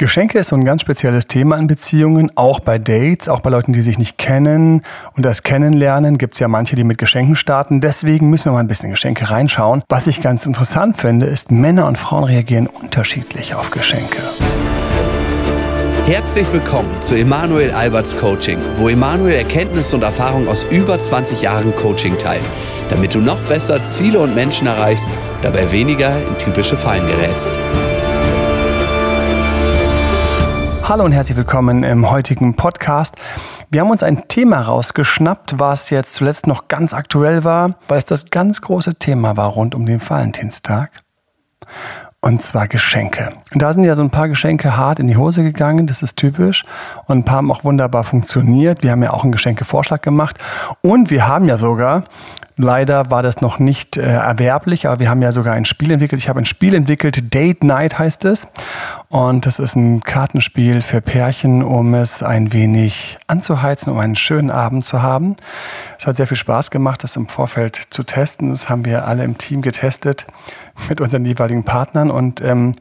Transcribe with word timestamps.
Geschenke 0.00 0.38
ist 0.38 0.50
so 0.50 0.54
ein 0.54 0.64
ganz 0.64 0.82
spezielles 0.82 1.26
Thema 1.26 1.58
in 1.58 1.66
Beziehungen, 1.66 2.30
auch 2.36 2.60
bei 2.60 2.78
Dates, 2.78 3.28
auch 3.28 3.40
bei 3.40 3.50
Leuten, 3.50 3.72
die 3.72 3.82
sich 3.82 3.98
nicht 3.98 4.16
kennen. 4.16 4.82
Und 5.16 5.24
das 5.24 5.42
Kennenlernen 5.42 6.18
gibt 6.18 6.34
es 6.34 6.40
ja 6.40 6.46
manche, 6.46 6.76
die 6.76 6.84
mit 6.84 6.98
Geschenken 6.98 7.34
starten. 7.34 7.80
Deswegen 7.80 8.30
müssen 8.30 8.44
wir 8.44 8.52
mal 8.52 8.60
ein 8.60 8.68
bisschen 8.68 8.92
Geschenke 8.92 9.28
reinschauen. 9.28 9.82
Was 9.88 10.06
ich 10.06 10.20
ganz 10.20 10.46
interessant 10.46 10.98
finde, 10.98 11.26
ist, 11.26 11.50
Männer 11.50 11.88
und 11.88 11.98
Frauen 11.98 12.22
reagieren 12.22 12.68
unterschiedlich 12.68 13.56
auf 13.56 13.72
Geschenke. 13.72 14.18
Herzlich 16.06 16.46
willkommen 16.52 16.90
zu 17.00 17.16
Emanuel 17.16 17.72
Alberts 17.72 18.16
Coaching, 18.16 18.60
wo 18.76 18.88
Emanuel 18.88 19.34
Erkenntnisse 19.34 19.96
und 19.96 20.04
Erfahrung 20.04 20.46
aus 20.46 20.64
über 20.70 21.00
20 21.00 21.42
Jahren 21.42 21.74
Coaching 21.74 22.16
teilt, 22.18 22.44
damit 22.88 23.16
du 23.16 23.18
noch 23.18 23.40
besser 23.48 23.82
Ziele 23.82 24.20
und 24.20 24.36
Menschen 24.36 24.68
erreichst, 24.68 25.10
dabei 25.42 25.72
weniger 25.72 26.16
in 26.16 26.38
typische 26.38 26.76
Fallen 26.76 27.04
gerätst. 27.08 27.52
Hallo 30.88 31.04
und 31.04 31.12
herzlich 31.12 31.36
willkommen 31.36 31.82
im 31.82 32.10
heutigen 32.10 32.56
Podcast. 32.56 33.14
Wir 33.68 33.82
haben 33.82 33.90
uns 33.90 34.02
ein 34.02 34.26
Thema 34.28 34.62
rausgeschnappt, 34.62 35.58
was 35.58 35.90
jetzt 35.90 36.14
zuletzt 36.14 36.46
noch 36.46 36.68
ganz 36.68 36.94
aktuell 36.94 37.44
war, 37.44 37.74
weil 37.88 37.98
es 37.98 38.06
das 38.06 38.30
ganz 38.30 38.62
große 38.62 38.94
Thema 38.94 39.36
war 39.36 39.48
rund 39.48 39.74
um 39.74 39.84
den 39.84 40.00
Valentinstag. 40.00 41.02
Und 42.22 42.40
zwar 42.40 42.68
Geschenke. 42.68 43.34
Und 43.52 43.60
da 43.60 43.74
sind 43.74 43.84
ja 43.84 43.94
so 43.96 44.02
ein 44.02 44.08
paar 44.08 44.30
Geschenke 44.30 44.78
hart 44.78 44.98
in 44.98 45.08
die 45.08 45.18
Hose 45.18 45.42
gegangen, 45.42 45.86
das 45.86 46.02
ist 46.02 46.16
typisch. 46.16 46.64
Und 47.04 47.18
ein 47.18 47.24
paar 47.26 47.36
haben 47.36 47.52
auch 47.52 47.64
wunderbar 47.64 48.02
funktioniert. 48.02 48.82
Wir 48.82 48.92
haben 48.92 49.02
ja 49.02 49.12
auch 49.12 49.24
einen 49.24 49.32
Geschenkevorschlag 49.32 50.00
gemacht. 50.00 50.38
Und 50.80 51.10
wir 51.10 51.28
haben 51.28 51.44
ja 51.44 51.58
sogar 51.58 52.04
Leider 52.60 53.08
war 53.12 53.22
das 53.22 53.40
noch 53.40 53.60
nicht 53.60 53.96
äh, 53.96 54.02
erwerblich, 54.02 54.88
aber 54.88 54.98
wir 54.98 55.08
haben 55.08 55.22
ja 55.22 55.30
sogar 55.30 55.54
ein 55.54 55.64
Spiel 55.64 55.92
entwickelt. 55.92 56.20
Ich 56.20 56.28
habe 56.28 56.40
ein 56.40 56.44
Spiel 56.44 56.74
entwickelt, 56.74 57.32
Date 57.32 57.62
Night 57.62 58.00
heißt 58.00 58.24
es. 58.24 58.48
Und 59.10 59.46
das 59.46 59.58
ist 59.58 59.74
ein 59.74 60.02
Kartenspiel 60.02 60.82
für 60.82 61.00
Pärchen, 61.00 61.62
um 61.62 61.94
es 61.94 62.22
ein 62.22 62.52
wenig 62.52 63.16
anzuheizen, 63.26 63.90
um 63.90 63.98
einen 63.98 64.16
schönen 64.16 64.50
Abend 64.50 64.84
zu 64.84 65.00
haben. 65.00 65.36
Es 65.98 66.06
hat 66.06 66.16
sehr 66.16 66.26
viel 66.26 66.36
Spaß 66.36 66.70
gemacht, 66.70 67.02
das 67.04 67.16
im 67.16 67.26
Vorfeld 67.26 67.76
zu 67.88 68.02
testen. 68.02 68.50
Das 68.50 68.68
haben 68.68 68.84
wir 68.84 69.06
alle 69.06 69.24
im 69.24 69.38
Team 69.38 69.62
getestet 69.62 70.26
mit 70.90 71.00
unseren 71.00 71.24
jeweiligen 71.24 71.64
Partnern. 71.64 72.10
Und 72.10 72.42
ähm, 72.42 72.72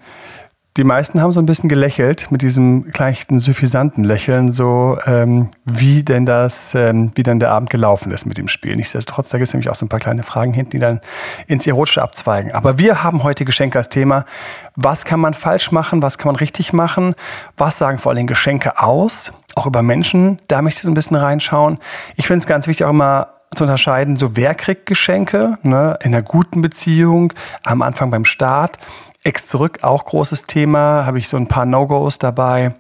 die 0.78 0.84
meisten 0.84 1.22
haben 1.22 1.32
so 1.32 1.40
ein 1.40 1.48
bisschen 1.48 1.70
gelächelt 1.70 2.32
mit 2.32 2.44
diesem 2.44 2.92
leichten 2.96 3.40
suffisanten 3.40 4.04
Lächeln, 4.04 4.52
so 4.52 4.98
ähm, 5.08 5.50
wie 5.66 6.04
denn 6.04 6.26
das, 6.26 6.76
ähm, 6.76 7.12
wie 7.16 7.24
denn 7.24 7.40
der 7.40 7.52
Abend 7.52 7.72
gelaufen 7.72 8.12
ist 8.12 8.26
mit 8.26 8.38
dem 8.38 8.48
Spiel. 8.48 8.76
Nichtsdestotrotz, 8.76 9.30
da 9.30 9.40
gibt 9.40 9.48
es 9.48 9.54
nämlich 9.54 9.70
auch 9.70 9.76
so 9.76 9.86
ein 9.86 9.90
paar 9.90 10.00
kleine 10.00 10.22
Fragen 10.22 10.54
hinten, 10.54 10.72
die 10.72 10.80
dann 10.80 11.02
ins 11.48 11.66
Erotische 11.66 12.04
abzweigen. 12.04 12.52
Aber 12.52 12.78
wir 12.78 13.04
haben 13.04 13.24
heute 13.24 13.44
Geschenke 13.44 13.80
als 13.80 13.90
Thema. 13.90 14.26
Was 14.76 15.04
kann 15.04 15.20
man 15.20 15.34
falsch 15.34 15.72
machen? 15.72 16.04
Was 16.04 16.20
kann 16.20 16.28
man 16.28 16.36
richtig 16.36 16.74
machen? 16.74 17.16
Was 17.58 17.80
sagen 17.80 17.98
vor 17.98 18.12
allem 18.12 18.28
Geschenke 18.28 18.80
aus? 18.80 19.32
Auch 19.56 19.66
über 19.66 19.82
Menschen, 19.82 20.40
da 20.48 20.62
möchte 20.62 20.78
ich 20.78 20.84
so 20.84 20.92
ein 20.92 20.94
bisschen 20.94 21.18
reinschauen. 21.18 21.80
Ich 22.16 22.28
finde 22.28 22.40
es 22.40 22.46
ganz 22.46 22.68
wichtig 22.68 22.86
auch 22.86 22.92
immer 22.92 23.30
zu 23.56 23.64
unterscheiden, 23.64 24.18
so 24.18 24.36
wer 24.36 24.54
kriegt 24.54 24.86
Geschenke, 24.86 25.58
ne, 25.64 25.98
in 26.02 26.14
einer 26.14 26.22
guten 26.22 26.62
Beziehung, 26.62 27.34
am 27.64 27.82
Anfang 27.82 28.12
beim 28.12 28.26
Start 28.26 28.78
Ex 29.28 29.50
zurück, 29.50 29.80
auch 29.82 30.06
großes 30.06 30.44
Thema. 30.44 31.06
Habe 31.06 31.18
ich 31.18 31.28
so 31.28 31.36
ein 31.36 31.48
paar 31.48 31.66
No-Gos 31.66 32.18
dabei. 32.18 32.76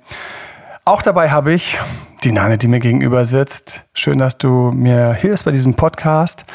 Auch 0.85 1.01
dabei 1.01 1.29
habe 1.29 1.51
ich 1.51 1.77
die 2.23 2.31
Nane, 2.31 2.57
die 2.57 2.69
mir 2.69 2.79
gegenüber 2.79 3.25
sitzt. 3.25 3.83
Schön, 3.93 4.17
dass 4.17 4.37
du 4.37 4.71
mir 4.71 5.11
hilfst 5.11 5.43
bei 5.43 5.51
diesem 5.51 5.73
Podcast 5.73 6.45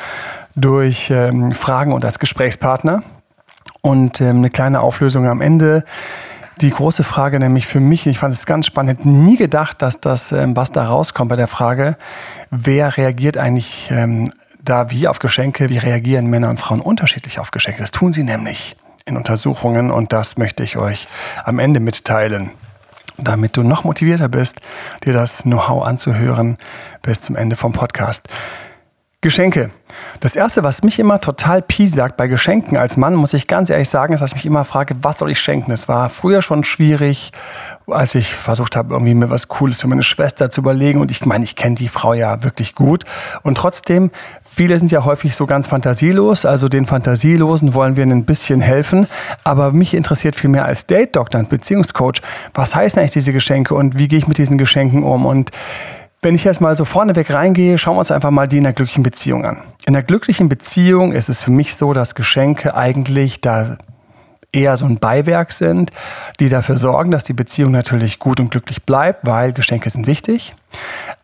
durch 0.57 1.11
ähm, 1.11 1.53
Fragen 1.53 1.93
und 1.93 2.07
als 2.07 2.19
Gesprächspartner. 2.19 3.03
Und 3.83 4.23
ähm, 4.23 4.39
eine 4.39 4.49
kleine 4.49 4.81
Auflösung 4.81 5.29
am 5.29 5.43
Ende. 5.43 5.85
Die 6.63 6.71
große 6.71 7.05
Frage 7.05 7.39
nämlich 7.39 7.67
für 7.67 7.81
mich, 7.81 8.07
ich 8.07 8.19
fand 8.19 8.33
es 8.33 8.47
ganz 8.47 8.65
spannend, 8.65 9.01
hätte 9.01 9.09
nie 9.11 9.37
gedacht, 9.37 9.83
dass 9.83 10.01
das, 10.01 10.33
ähm, 10.33 10.57
was 10.57 10.73
da 10.73 10.87
rauskommt 10.87 11.29
bei 11.29 11.37
der 11.37 11.49
Frage, 11.49 11.99
wer 12.51 12.97
reagiert 12.97 13.37
eigentlich 13.37 13.91
ähm, 13.91 14.31
da 14.65 14.91
wie 14.91 15.07
auf 15.07 15.19
Geschenke, 15.19 15.69
wie 15.69 15.77
reagieren 15.77 16.29
Männer 16.29 16.49
und 16.49 16.61
Frauen 16.61 16.81
unterschiedlich 16.81 17.39
auf 17.39 17.51
Geschenke. 17.51 17.81
Das 17.81 17.91
tun 17.91 18.15
sie 18.15 18.25
nämlich 18.25 18.77
in 19.05 19.17
Untersuchungen 19.17 19.91
und 19.91 20.13
das 20.13 20.37
möchte 20.37 20.63
ich 20.63 20.77
euch 20.77 21.09
am 21.45 21.59
Ende 21.59 21.81
mitteilen, 21.81 22.51
damit 23.19 23.57
du 23.57 23.63
noch 23.63 23.85
motivierter 23.85 24.29
bist, 24.29 24.61
dir 25.05 25.13
das 25.13 25.43
Know-how 25.43 25.85
anzuhören 25.85 26.57
bis 27.03 27.21
zum 27.21 27.37
Ende 27.37 27.57
vom 27.57 27.73
Podcast. 27.73 28.29
Geschenke. 29.23 29.71
Das 30.19 30.35
erste, 30.35 30.65
was 30.65 30.83
mich 30.83 30.99
immer 30.99 31.21
total 31.21 31.65
sagt 31.87 32.17
bei 32.17 32.27
Geschenken 32.27 32.77
als 32.77 32.97
Mann, 32.97 33.15
muss 33.15 33.35
ich 33.35 33.47
ganz 33.47 33.71
ehrlich 33.71 33.89
sagen, 33.89 34.15
ist, 34.15 34.21
dass 34.21 34.31
ich 34.31 34.37
mich 34.37 34.47
immer 34.47 34.65
frage, 34.65 34.97
was 35.03 35.21
soll 35.21 35.31
ich 35.31 35.39
schenken? 35.39 35.71
Es 35.71 35.87
war 35.89 36.09
früher 36.09 36.43
schon 36.43 36.65
schwierig, 36.65 37.31
als 37.87 38.17
ich 38.17 38.35
versucht 38.35 38.75
habe, 38.75 38.95
irgendwie 38.95 39.15
mir 39.15 39.31
was 39.31 39.47
Cooles 39.47 39.81
für 39.81 39.87
meine 39.87 40.03
Schwester 40.03 40.51
zu 40.51 40.61
überlegen. 40.61 41.01
Und 41.01 41.13
ich 41.13 41.25
meine, 41.25 41.45
ich 41.45 41.55
kenne 41.55 41.77
die 41.77 41.87
Frau 41.87 42.15
ja 42.15 42.43
wirklich 42.43 42.75
gut. 42.75 43.05
Und 43.43 43.57
trotzdem, 43.57 44.11
viele 44.43 44.77
sind 44.77 44.91
ja 44.91 45.05
häufig 45.05 45.37
so 45.37 45.47
ganz 45.47 45.69
fantasielos. 45.69 46.45
Also 46.45 46.69
den 46.69 46.87
Fantasielosen 46.87 47.75
wollen 47.75 47.97
wir 47.97 48.05
ein 48.05 48.25
bisschen 48.25 48.61
helfen. 48.61 49.07
Aber 49.45 49.71
mich 49.71 49.95
interessiert 49.95 50.35
viel 50.35 50.51
mehr 50.51 50.65
als 50.65 50.87
Date-Doktor 50.87 51.39
und 51.39 51.49
Beziehungscoach, 51.49 52.23
was 52.55 52.75
heißen 52.75 52.99
eigentlich 52.99 53.13
diese 53.13 53.33
Geschenke 53.33 53.75
und 53.75 53.97
wie 53.99 54.09
gehe 54.09 54.19
ich 54.19 54.27
mit 54.27 54.39
diesen 54.39 54.59
Geschenken 54.59 55.05
um? 55.05 55.27
Und 55.27 55.53
wenn 56.23 56.37
ich 56.37 56.45
jetzt 56.45 56.61
mal 56.61 56.77
so 56.77 56.85
vorneweg 56.85 57.33
reingehe, 57.33 57.77
schauen 57.79 57.97
wir 57.97 58.01
uns 58.01 58.13
einfach 58.13 58.31
mal 58.31 58.47
die 58.47 58.59
in 58.59 58.65
der 58.65 58.73
glücklichen 58.73 59.03
Beziehung 59.03 59.45
an. 59.45 59.59
In 59.87 59.93
der 59.93 60.05
glücklichen 60.05 60.49
Beziehung 60.49 61.13
ist 61.13 61.29
es 61.29 61.43
für 61.43 61.51
mich 61.51 61.75
so, 61.75 61.93
dass 61.93 62.15
Geschenke 62.15 62.75
eigentlich 62.77 63.41
da 63.41 63.77
eher 64.53 64.77
so 64.77 64.85
ein 64.85 64.99
Beiwerk 64.99 65.51
sind, 65.51 65.91
die 66.39 66.49
dafür 66.49 66.77
sorgen, 66.77 67.11
dass 67.11 67.25
die 67.25 67.33
Beziehung 67.33 67.73
natürlich 67.73 68.19
gut 68.19 68.39
und 68.39 68.51
glücklich 68.51 68.85
bleibt, 68.85 69.27
weil 69.27 69.53
Geschenke 69.53 69.91
sind 69.91 70.07
wichtig. 70.07 70.55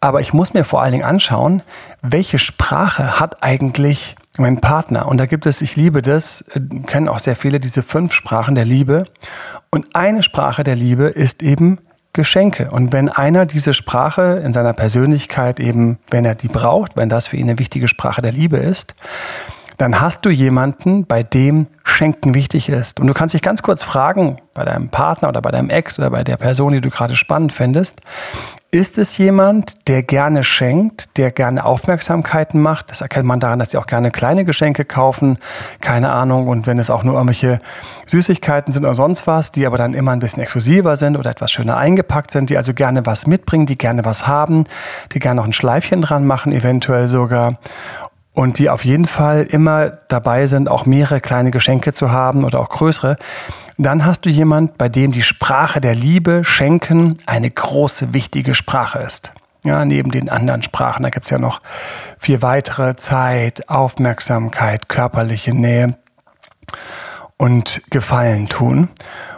Aber 0.00 0.20
ich 0.20 0.32
muss 0.32 0.54
mir 0.54 0.64
vor 0.64 0.82
allen 0.82 0.92
Dingen 0.92 1.04
anschauen, 1.04 1.62
welche 2.03 2.38
Sprache 2.38 3.20
hat 3.20 3.42
eigentlich 3.42 4.16
mein 4.38 4.60
Partner? 4.60 5.06
Und 5.06 5.19
da 5.19 5.26
gibt 5.26 5.47
es, 5.47 5.60
ich 5.60 5.76
liebe 5.76 6.03
das, 6.03 6.42
äh, 6.54 6.60
kennen 6.86 7.09
auch 7.09 7.19
sehr 7.19 7.36
viele 7.36 7.60
diese 7.60 7.82
fünf 7.82 8.12
Sprachen 8.12 8.54
der 8.54 8.65
Liebe. 8.65 9.04
Und 9.70 9.94
eine 9.94 10.22
Sprache 10.22 10.65
der 10.65 10.76
Liebe 10.76 11.04
ist 11.04 11.42
eben 11.42 11.78
Geschenke. 12.13 12.71
Und 12.71 12.93
wenn 12.93 13.09
einer 13.09 13.47
diese 13.47 13.75
Sprache 13.75 14.43
in 14.45 14.53
seiner 14.53 14.73
Persönlichkeit 14.73 15.61
eben, 15.61 15.99
wenn 16.11 16.25
er 16.25 16.35
die 16.35 16.49
braucht, 16.49 16.97
wenn 16.97 17.09
das 17.09 17.27
für 17.27 17.37
ihn 17.37 17.49
eine 17.49 17.59
wichtige 17.59 17.89
Sprache 17.89 18.23
der 18.23 18.33
Liebe 18.33 18.57
ist, 18.57 18.95
dann 19.79 20.01
hast 20.01 20.27
du 20.27 20.31
jemanden, 20.31 21.07
bei 21.07 21.23
dem 21.23 21.69
Schenken 21.85 22.35
wichtig 22.35 22.69
ist. 22.69 22.99
Und 22.99 23.07
du 23.07 23.15
kannst 23.15 23.35
dich 23.35 23.43
ganz 23.43 23.63
kurz 23.63 23.85
fragen, 23.85 24.39
bei 24.53 24.65
deinem 24.65 24.89
Partner 24.89 25.29
oder 25.29 25.41
bei 25.41 25.53
deinem 25.53 25.71
Ex 25.71 25.99
oder 26.01 26.11
bei 26.11 26.25
der 26.25 26.37
Person, 26.37 26.73
die 26.73 26.81
du 26.81 26.91
gerade 26.91 27.15
spannend 27.15 27.53
findest, 27.53 28.01
ist 28.71 28.99
es 28.99 29.17
jemand, 29.17 29.89
der 29.89 30.03
gerne 30.03 30.45
schenkt, 30.45 31.17
der 31.17 31.31
gerne 31.31 31.65
Aufmerksamkeiten 31.65 32.61
macht? 32.61 32.91
Das 32.91 33.01
erkennt 33.01 33.25
man 33.25 33.41
daran, 33.41 33.59
dass 33.59 33.71
sie 33.71 33.79
auch 33.79 33.87
gerne 33.87 34.11
kleine 34.11 34.45
Geschenke 34.45 34.84
kaufen, 34.84 35.39
keine 35.81 36.11
Ahnung. 36.11 36.49
Und 36.49 36.67
wenn 36.67 36.78
es 36.78 36.91
auch 36.91 37.03
nur 37.03 37.15
irgendwelche 37.15 37.61
Süßigkeiten 38.05 38.71
sind 38.73 38.84
oder 38.84 38.93
sonst 38.93 39.27
was, 39.27 39.53
die 39.53 39.67
aber 39.67 39.78
dann 39.78 39.95
immer 39.95 40.12
ein 40.12 40.19
bisschen 40.19 40.43
exklusiver 40.43 40.97
sind 40.97 41.17
oder 41.17 41.31
etwas 41.31 41.51
schöner 41.51 41.78
eingepackt 41.78 42.31
sind, 42.31 42.51
die 42.51 42.59
also 42.59 42.75
gerne 42.75 43.07
was 43.07 43.27
mitbringen, 43.27 43.65
die 43.65 43.78
gerne 43.78 44.05
was 44.05 44.27
haben, 44.27 44.65
die 45.12 45.19
gerne 45.19 45.41
noch 45.41 45.47
ein 45.47 45.55
Schleifchen 45.55 46.03
dran 46.03 46.27
machen, 46.27 46.53
eventuell 46.53 47.09
sogar 47.09 47.59
und 48.34 48.59
die 48.59 48.69
auf 48.69 48.84
jeden 48.84 49.07
Fall 49.07 49.47
immer 49.49 49.89
dabei 49.89 50.47
sind, 50.47 50.69
auch 50.69 50.84
mehrere 50.84 51.23
kleine 51.23 51.51
Geschenke 51.51 51.95
zu 51.95 52.12
haben 52.12 52.45
oder 52.45 52.61
auch 52.61 52.69
größere, 52.69 53.17
dann 53.78 54.05
hast 54.05 54.27
du 54.27 54.31
jemand, 54.31 54.77
bei 54.77 54.89
dem 54.89 55.12
die 55.12 55.22
Sprache 55.22 55.81
der 55.81 55.94
Liebe, 55.94 56.43
Schenken, 56.44 57.15
eine 57.27 57.50
große, 57.50 58.12
wichtige 58.12 58.55
Sprache 58.55 58.99
ist. 58.99 59.33
Ja, 59.65 59.84
neben 59.84 60.11
den 60.11 60.28
anderen 60.28 60.62
Sprachen, 60.62 61.03
da 61.03 61.11
gibt 61.11 61.27
es 61.27 61.31
ja 61.31 61.39
noch 61.39 61.61
vier 62.19 62.43
weitere 62.43 62.97
Zeit, 62.97 63.69
Aufmerksamkeit, 63.69 64.89
körperliche 64.89 65.55
Nähe 65.55 65.97
und 67.37 67.81
Gefallen 67.91 68.49
tun. 68.49 68.89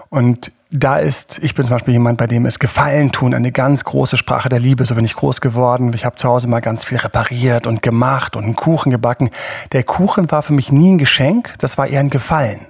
Und 0.09 0.53
da 0.72 0.99
ist, 0.99 1.39
ich 1.43 1.55
bin 1.55 1.65
zum 1.65 1.75
Beispiel 1.75 1.95
jemand, 1.95 2.19
bei 2.19 2.27
dem 2.27 2.47
es 2.47 2.59
Gefallen 2.59 3.10
tun, 3.10 3.34
eine 3.34 3.51
ganz 3.51 3.84
große 3.84 4.16
Sprache 4.16 4.48
der 4.48 4.60
Liebe. 4.60 4.84
So 4.84 4.95
bin 4.95 5.04
ich 5.04 5.16
groß 5.16 5.41
geworden. 5.41 5.92
Ich 5.95 6.04
habe 6.04 6.16
zu 6.16 6.28
Hause 6.28 6.48
mal 6.48 6.60
ganz 6.60 6.84
viel 6.84 6.98
repariert 6.98 7.66
und 7.66 7.83
gemacht 7.83 8.37
und 8.37 8.45
einen 8.45 8.57
Kuchen 8.57 8.91
gebacken. 8.91 9.31
Der 9.72 9.83
Kuchen 9.83 10.31
war 10.31 10.42
für 10.42 10.53
mich 10.53 10.71
nie 10.71 10.92
ein 10.92 10.98
Geschenk, 10.98 11.54
das 11.59 11.77
war 11.77 11.89
eher 11.89 12.01
ein 12.01 12.10
Gefallen. 12.10 12.66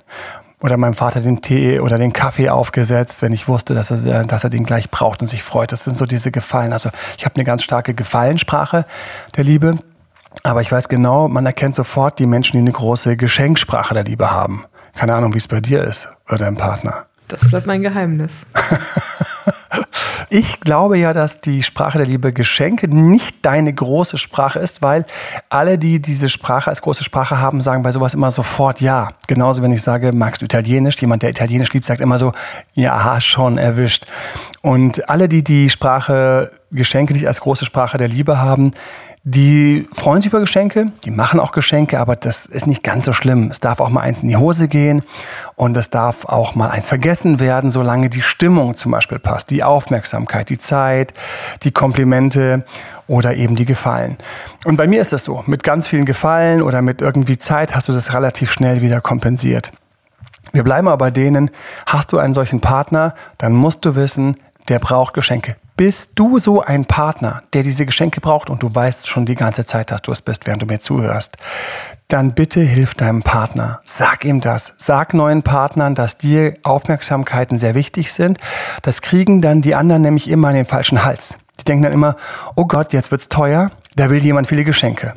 Oder 0.60 0.76
meinem 0.76 0.94
Vater 0.94 1.20
den 1.20 1.40
Tee 1.40 1.80
oder 1.80 1.96
den 1.96 2.12
Kaffee 2.12 2.50
aufgesetzt, 2.50 3.22
wenn 3.22 3.32
ich 3.32 3.48
wusste, 3.48 3.74
dass 3.74 3.90
er, 3.90 4.24
dass 4.24 4.44
er 4.44 4.50
den 4.50 4.64
gleich 4.64 4.90
braucht 4.90 5.22
und 5.22 5.28
sich 5.28 5.42
freut. 5.42 5.72
Das 5.72 5.84
sind 5.84 5.96
so 5.96 6.04
diese 6.04 6.30
Gefallen. 6.30 6.72
Also 6.72 6.90
ich 7.16 7.24
habe 7.24 7.36
eine 7.36 7.44
ganz 7.44 7.62
starke 7.62 7.94
Gefallensprache 7.94 8.84
der 9.36 9.44
Liebe. 9.44 9.78
Aber 10.42 10.60
ich 10.60 10.70
weiß 10.70 10.88
genau, 10.88 11.28
man 11.28 11.46
erkennt 11.46 11.74
sofort 11.74 12.18
die 12.18 12.26
Menschen, 12.26 12.52
die 12.56 12.60
eine 12.60 12.72
große 12.72 13.16
Geschenksprache 13.16 13.94
der 13.94 14.04
Liebe 14.04 14.30
haben. 14.30 14.64
Keine 14.94 15.14
Ahnung, 15.14 15.34
wie 15.34 15.38
es 15.38 15.48
bei 15.48 15.60
dir 15.60 15.82
ist 15.82 16.08
oder 16.28 16.38
deinem 16.38 16.56
Partner. 16.56 17.06
Das 17.28 17.48
bleibt 17.48 17.66
mein 17.66 17.82
Geheimnis. 17.82 18.46
Ich 20.32 20.60
glaube 20.60 20.96
ja, 20.96 21.12
dass 21.12 21.40
die 21.40 21.60
Sprache 21.60 21.98
der 21.98 22.06
Liebe 22.06 22.32
Geschenke 22.32 22.86
nicht 22.86 23.44
deine 23.44 23.72
große 23.72 24.16
Sprache 24.16 24.60
ist, 24.60 24.80
weil 24.80 25.04
alle, 25.48 25.76
die 25.76 26.00
diese 26.00 26.28
Sprache 26.28 26.70
als 26.70 26.82
große 26.82 27.02
Sprache 27.02 27.38
haben, 27.38 27.60
sagen 27.60 27.82
bei 27.82 27.90
sowas 27.90 28.14
immer 28.14 28.30
sofort 28.30 28.80
ja. 28.80 29.08
Genauso, 29.26 29.60
wenn 29.60 29.72
ich 29.72 29.82
sage, 29.82 30.12
magst 30.12 30.40
du 30.40 30.44
Italienisch? 30.44 30.94
Jemand, 31.00 31.24
der 31.24 31.30
Italienisch 31.30 31.72
liebt, 31.72 31.84
sagt 31.84 32.00
immer 32.00 32.16
so, 32.16 32.32
ja, 32.74 33.20
schon 33.20 33.58
erwischt. 33.58 34.06
Und 34.62 35.08
alle, 35.08 35.28
die 35.28 35.42
die 35.42 35.68
Sprache 35.68 36.52
Geschenke 36.70 37.12
nicht 37.12 37.26
als 37.26 37.40
große 37.40 37.64
Sprache 37.64 37.98
der 37.98 38.06
Liebe 38.06 38.38
haben, 38.38 38.70
die 39.22 39.86
freuen 39.92 40.22
sich 40.22 40.32
über 40.32 40.40
Geschenke, 40.40 40.92
die 41.04 41.10
machen 41.10 41.40
auch 41.40 41.52
Geschenke, 41.52 42.00
aber 42.00 42.16
das 42.16 42.46
ist 42.46 42.66
nicht 42.66 42.82
ganz 42.82 43.04
so 43.04 43.12
schlimm. 43.12 43.48
Es 43.50 43.60
darf 43.60 43.80
auch 43.80 43.90
mal 43.90 44.00
eins 44.00 44.22
in 44.22 44.28
die 44.28 44.36
Hose 44.38 44.66
gehen 44.66 45.02
und 45.56 45.76
es 45.76 45.90
darf 45.90 46.24
auch 46.24 46.54
mal 46.54 46.70
eins 46.70 46.88
vergessen 46.88 47.38
werden, 47.38 47.70
solange 47.70 48.08
die 48.08 48.22
Stimmung 48.22 48.76
zum 48.76 48.92
Beispiel 48.92 49.18
passt, 49.18 49.50
die 49.50 49.62
Aufmerksamkeit, 49.62 50.48
die 50.48 50.56
Zeit, 50.56 51.12
die 51.62 51.70
Komplimente 51.70 52.64
oder 53.08 53.34
eben 53.34 53.56
die 53.56 53.66
Gefallen. 53.66 54.16
Und 54.64 54.76
bei 54.76 54.86
mir 54.86 55.02
ist 55.02 55.12
das 55.12 55.24
so, 55.24 55.44
mit 55.46 55.64
ganz 55.64 55.86
vielen 55.86 56.06
Gefallen 56.06 56.62
oder 56.62 56.80
mit 56.80 57.02
irgendwie 57.02 57.36
Zeit 57.36 57.74
hast 57.74 57.88
du 57.88 57.92
das 57.92 58.14
relativ 58.14 58.50
schnell 58.50 58.80
wieder 58.80 59.02
kompensiert. 59.02 59.70
Wir 60.52 60.64
bleiben 60.64 60.88
aber 60.88 61.10
denen, 61.10 61.50
hast 61.84 62.12
du 62.14 62.18
einen 62.18 62.32
solchen 62.32 62.60
Partner, 62.60 63.14
dann 63.36 63.52
musst 63.52 63.84
du 63.84 63.94
wissen, 63.96 64.36
der 64.68 64.78
braucht 64.78 65.14
Geschenke. 65.14 65.56
Bist 65.76 66.12
du 66.16 66.38
so 66.38 66.60
ein 66.60 66.84
Partner, 66.84 67.42
der 67.54 67.62
diese 67.62 67.86
Geschenke 67.86 68.20
braucht 68.20 68.50
und 68.50 68.62
du 68.62 68.74
weißt 68.74 69.08
schon 69.08 69.24
die 69.24 69.34
ganze 69.34 69.64
Zeit, 69.64 69.90
dass 69.90 70.02
du 70.02 70.12
es 70.12 70.20
bist, 70.20 70.46
während 70.46 70.60
du 70.60 70.66
mir 70.66 70.78
zuhörst, 70.78 71.38
dann 72.08 72.34
bitte 72.34 72.60
hilf 72.60 72.94
deinem 72.94 73.22
Partner. 73.22 73.80
Sag 73.86 74.24
ihm 74.24 74.40
das. 74.40 74.74
Sag 74.76 75.14
neuen 75.14 75.42
Partnern, 75.42 75.94
dass 75.94 76.16
dir 76.16 76.54
Aufmerksamkeiten 76.64 77.56
sehr 77.56 77.74
wichtig 77.74 78.12
sind. 78.12 78.38
Das 78.82 79.00
kriegen 79.00 79.40
dann 79.40 79.62
die 79.62 79.74
anderen 79.74 80.02
nämlich 80.02 80.28
immer 80.28 80.50
in 80.50 80.56
den 80.56 80.66
falschen 80.66 81.04
Hals. 81.04 81.38
Die 81.60 81.64
denken 81.64 81.84
dann 81.84 81.92
immer, 81.92 82.16
oh 82.56 82.66
Gott, 82.66 82.92
jetzt 82.92 83.10
wird's 83.10 83.28
teuer, 83.28 83.70
da 83.96 84.10
will 84.10 84.22
jemand 84.22 84.48
viele 84.48 84.64
Geschenke. 84.64 85.14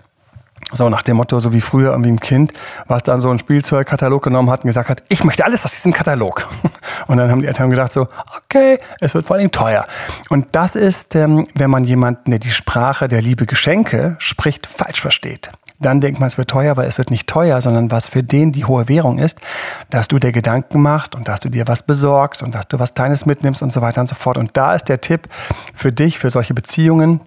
So 0.72 0.90
nach 0.90 1.04
dem 1.04 1.18
Motto, 1.18 1.40
so 1.40 1.54
wie 1.54 1.62
früher 1.62 1.92
irgendwie 1.92 2.12
ein 2.12 2.20
Kind, 2.20 2.54
was 2.88 3.04
dann 3.04 3.22
so 3.22 3.30
einen 3.30 3.40
Spielzeugkatalog 3.40 4.24
genommen 4.24 4.50
hat 4.50 4.64
und 4.64 4.68
gesagt 4.70 4.90
hat, 4.90 5.04
ich 5.10 5.24
möchte 5.24 5.46
alles 5.46 5.66
aus 5.66 5.72
diesem 5.72 5.94
Katalog. 5.94 6.48
Und 7.08 7.18
dann 7.18 7.30
haben 7.30 7.42
die 7.42 7.48
Eltern 7.48 7.70
gedacht 7.70 7.92
so, 7.92 8.08
okay, 8.38 8.80
es 9.00 9.14
wird 9.14 9.26
vor 9.26 9.36
allem 9.36 9.52
teuer. 9.52 9.86
Und 10.30 10.48
das 10.54 10.76
ist, 10.76 11.16
ähm, 11.16 11.48
wenn 11.54 11.70
man 11.70 11.84
jemanden, 11.84 12.32
der 12.32 12.40
die 12.40 12.52
Sprache 12.52 13.08
der 13.08 13.22
Liebe 13.22 13.46
Geschenke 13.46 14.16
spricht, 14.20 14.66
falsch 14.68 15.02
versteht. 15.02 15.52
Dann 15.80 16.00
denkt 16.00 16.20
man, 16.20 16.28
es 16.28 16.38
wird 16.38 16.50
teuer, 16.50 16.78
weil 16.78 16.88
es 16.88 16.98
wird 16.98 17.12
nicht 17.12 17.28
teuer, 17.28 17.60
sondern 17.60 17.92
was 17.92 18.08
für 18.08 18.24
den 18.24 18.52
die 18.52 18.66
hohe 18.66 18.88
Währung 18.88 19.18
ist, 19.18 19.42
dass 19.90 20.08
du 20.08 20.18
dir 20.18 20.32
Gedanken 20.32 20.82
machst 20.82 21.14
und 21.14 21.28
dass 21.28 21.42
du 21.42 21.50
dir 21.50 21.68
was 21.68 21.84
besorgst 21.84 22.42
und 22.42 22.56
dass 22.56 22.68
du 22.68 22.80
was 22.80 22.94
Kleines 22.94 23.26
mitnimmst 23.26 23.62
und 23.62 23.74
so 23.74 23.82
weiter 23.82 24.00
und 24.00 24.08
so 24.08 24.16
fort. 24.16 24.38
Und 24.38 24.56
da 24.56 24.74
ist 24.74 24.86
der 24.86 25.02
Tipp 25.02 25.28
für 25.74 25.92
dich, 25.92 26.20
für 26.20 26.30
solche 26.30 26.54
Beziehungen, 26.54 27.20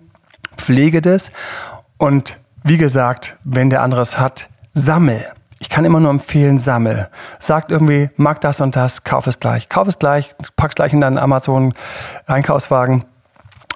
pflege 0.56 1.02
das 1.02 1.32
und 1.98 2.38
wie 2.66 2.78
gesagt, 2.78 3.36
wenn 3.44 3.70
der 3.70 3.82
andere 3.82 4.00
es 4.00 4.18
hat, 4.18 4.48
sammel. 4.72 5.24
Ich 5.60 5.68
kann 5.68 5.84
immer 5.84 6.00
nur 6.00 6.10
empfehlen, 6.10 6.58
sammel. 6.58 7.08
Sagt 7.38 7.70
irgendwie, 7.70 8.10
mag 8.16 8.40
das 8.40 8.60
und 8.60 8.74
das, 8.74 9.04
kauf 9.04 9.28
es 9.28 9.38
gleich. 9.38 9.68
Kauf 9.68 9.86
es 9.86 10.00
gleich, 10.00 10.34
pack 10.56 10.72
es 10.72 10.74
gleich 10.74 10.92
in 10.92 11.00
deinen 11.00 11.16
Amazon-Einkaufswagen 11.16 13.04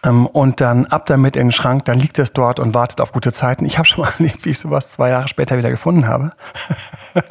ähm, 0.05 0.27
und 0.27 0.61
dann 0.61 0.87
ab 0.87 1.07
damit 1.07 1.37
in 1.37 1.47
den 1.47 1.53
Schrank, 1.53 1.85
dann 1.85 2.01
liegt 2.01 2.19
es 2.19 2.33
dort 2.33 2.59
und 2.59 2.75
wartet 2.75 3.01
auf 3.01 3.13
gute 3.13 3.33
Zeiten. 3.33 3.65
Ich 3.65 3.79
habe 3.79 3.87
schon 3.87 4.05
mal 4.05 4.13
erlebt, 4.19 4.45
wie 4.45 4.51
ich 4.51 4.59
sowas 4.59 4.91
zwei 4.91 5.11
Jahre 5.11 5.29
später 5.29 5.57
wieder 5.57 5.71
gefunden 5.71 6.09
habe. 6.09 6.33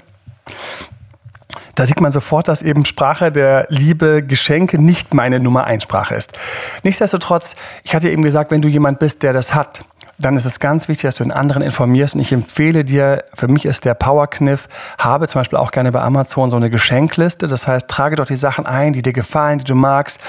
da 1.76 1.86
sieht 1.86 2.00
man 2.00 2.14
sofort, 2.14 2.48
dass 2.48 2.62
eben 2.62 2.86
Sprache 2.86 3.34
der 3.34 3.68
Liebe, 3.70 4.24
Geschenke 4.24 4.82
nicht 4.82 5.14
meine 5.14 5.42
Nummer 5.42 5.66
eins 5.66 5.84
Sprache 5.84 6.16
ist. 6.16 6.40
Nichtsdestotrotz, 6.84 7.58
ich 7.84 7.94
hatte 7.94 8.10
eben 8.10 8.24
gesagt, 8.24 8.50
wenn 8.50 8.62
du 8.62 8.70
jemand 8.70 9.00
bist, 9.00 9.24
der 9.24 9.34
das 9.34 9.54
hat, 9.54 9.84
dann 10.20 10.36
ist 10.36 10.46
es 10.46 10.60
ganz 10.60 10.88
wichtig, 10.88 11.04
dass 11.04 11.16
du 11.16 11.24
den 11.24 11.32
anderen 11.32 11.62
informierst. 11.62 12.16
Und 12.16 12.22
ich 12.22 12.32
empfehle 12.32 12.84
dir, 12.84 13.24
für 13.34 13.48
mich 13.48 13.66
ist 13.66 13.86
der 13.86 13.94
Powerkniff, 13.94 14.68
habe 14.98 15.28
zum 15.28 15.40
Beispiel 15.40 15.58
auch 15.58 15.72
gerne 15.72 15.92
bei 15.92 16.02
Amazon 16.02 16.50
so 16.50 16.58
eine 16.58 16.70
Geschenkliste. 16.70 17.48
Das 17.48 17.68
heißt, 17.68 17.88
trage 17.88 18.16
dort 18.16 18.30
die 18.30 18.36
Sachen 18.36 18.66
ein, 18.66 18.94
die 18.94 19.02
dir 19.02 19.14
gefallen, 19.14 19.60
die 19.60 19.64
du 19.64 19.76
magst. 19.76 20.20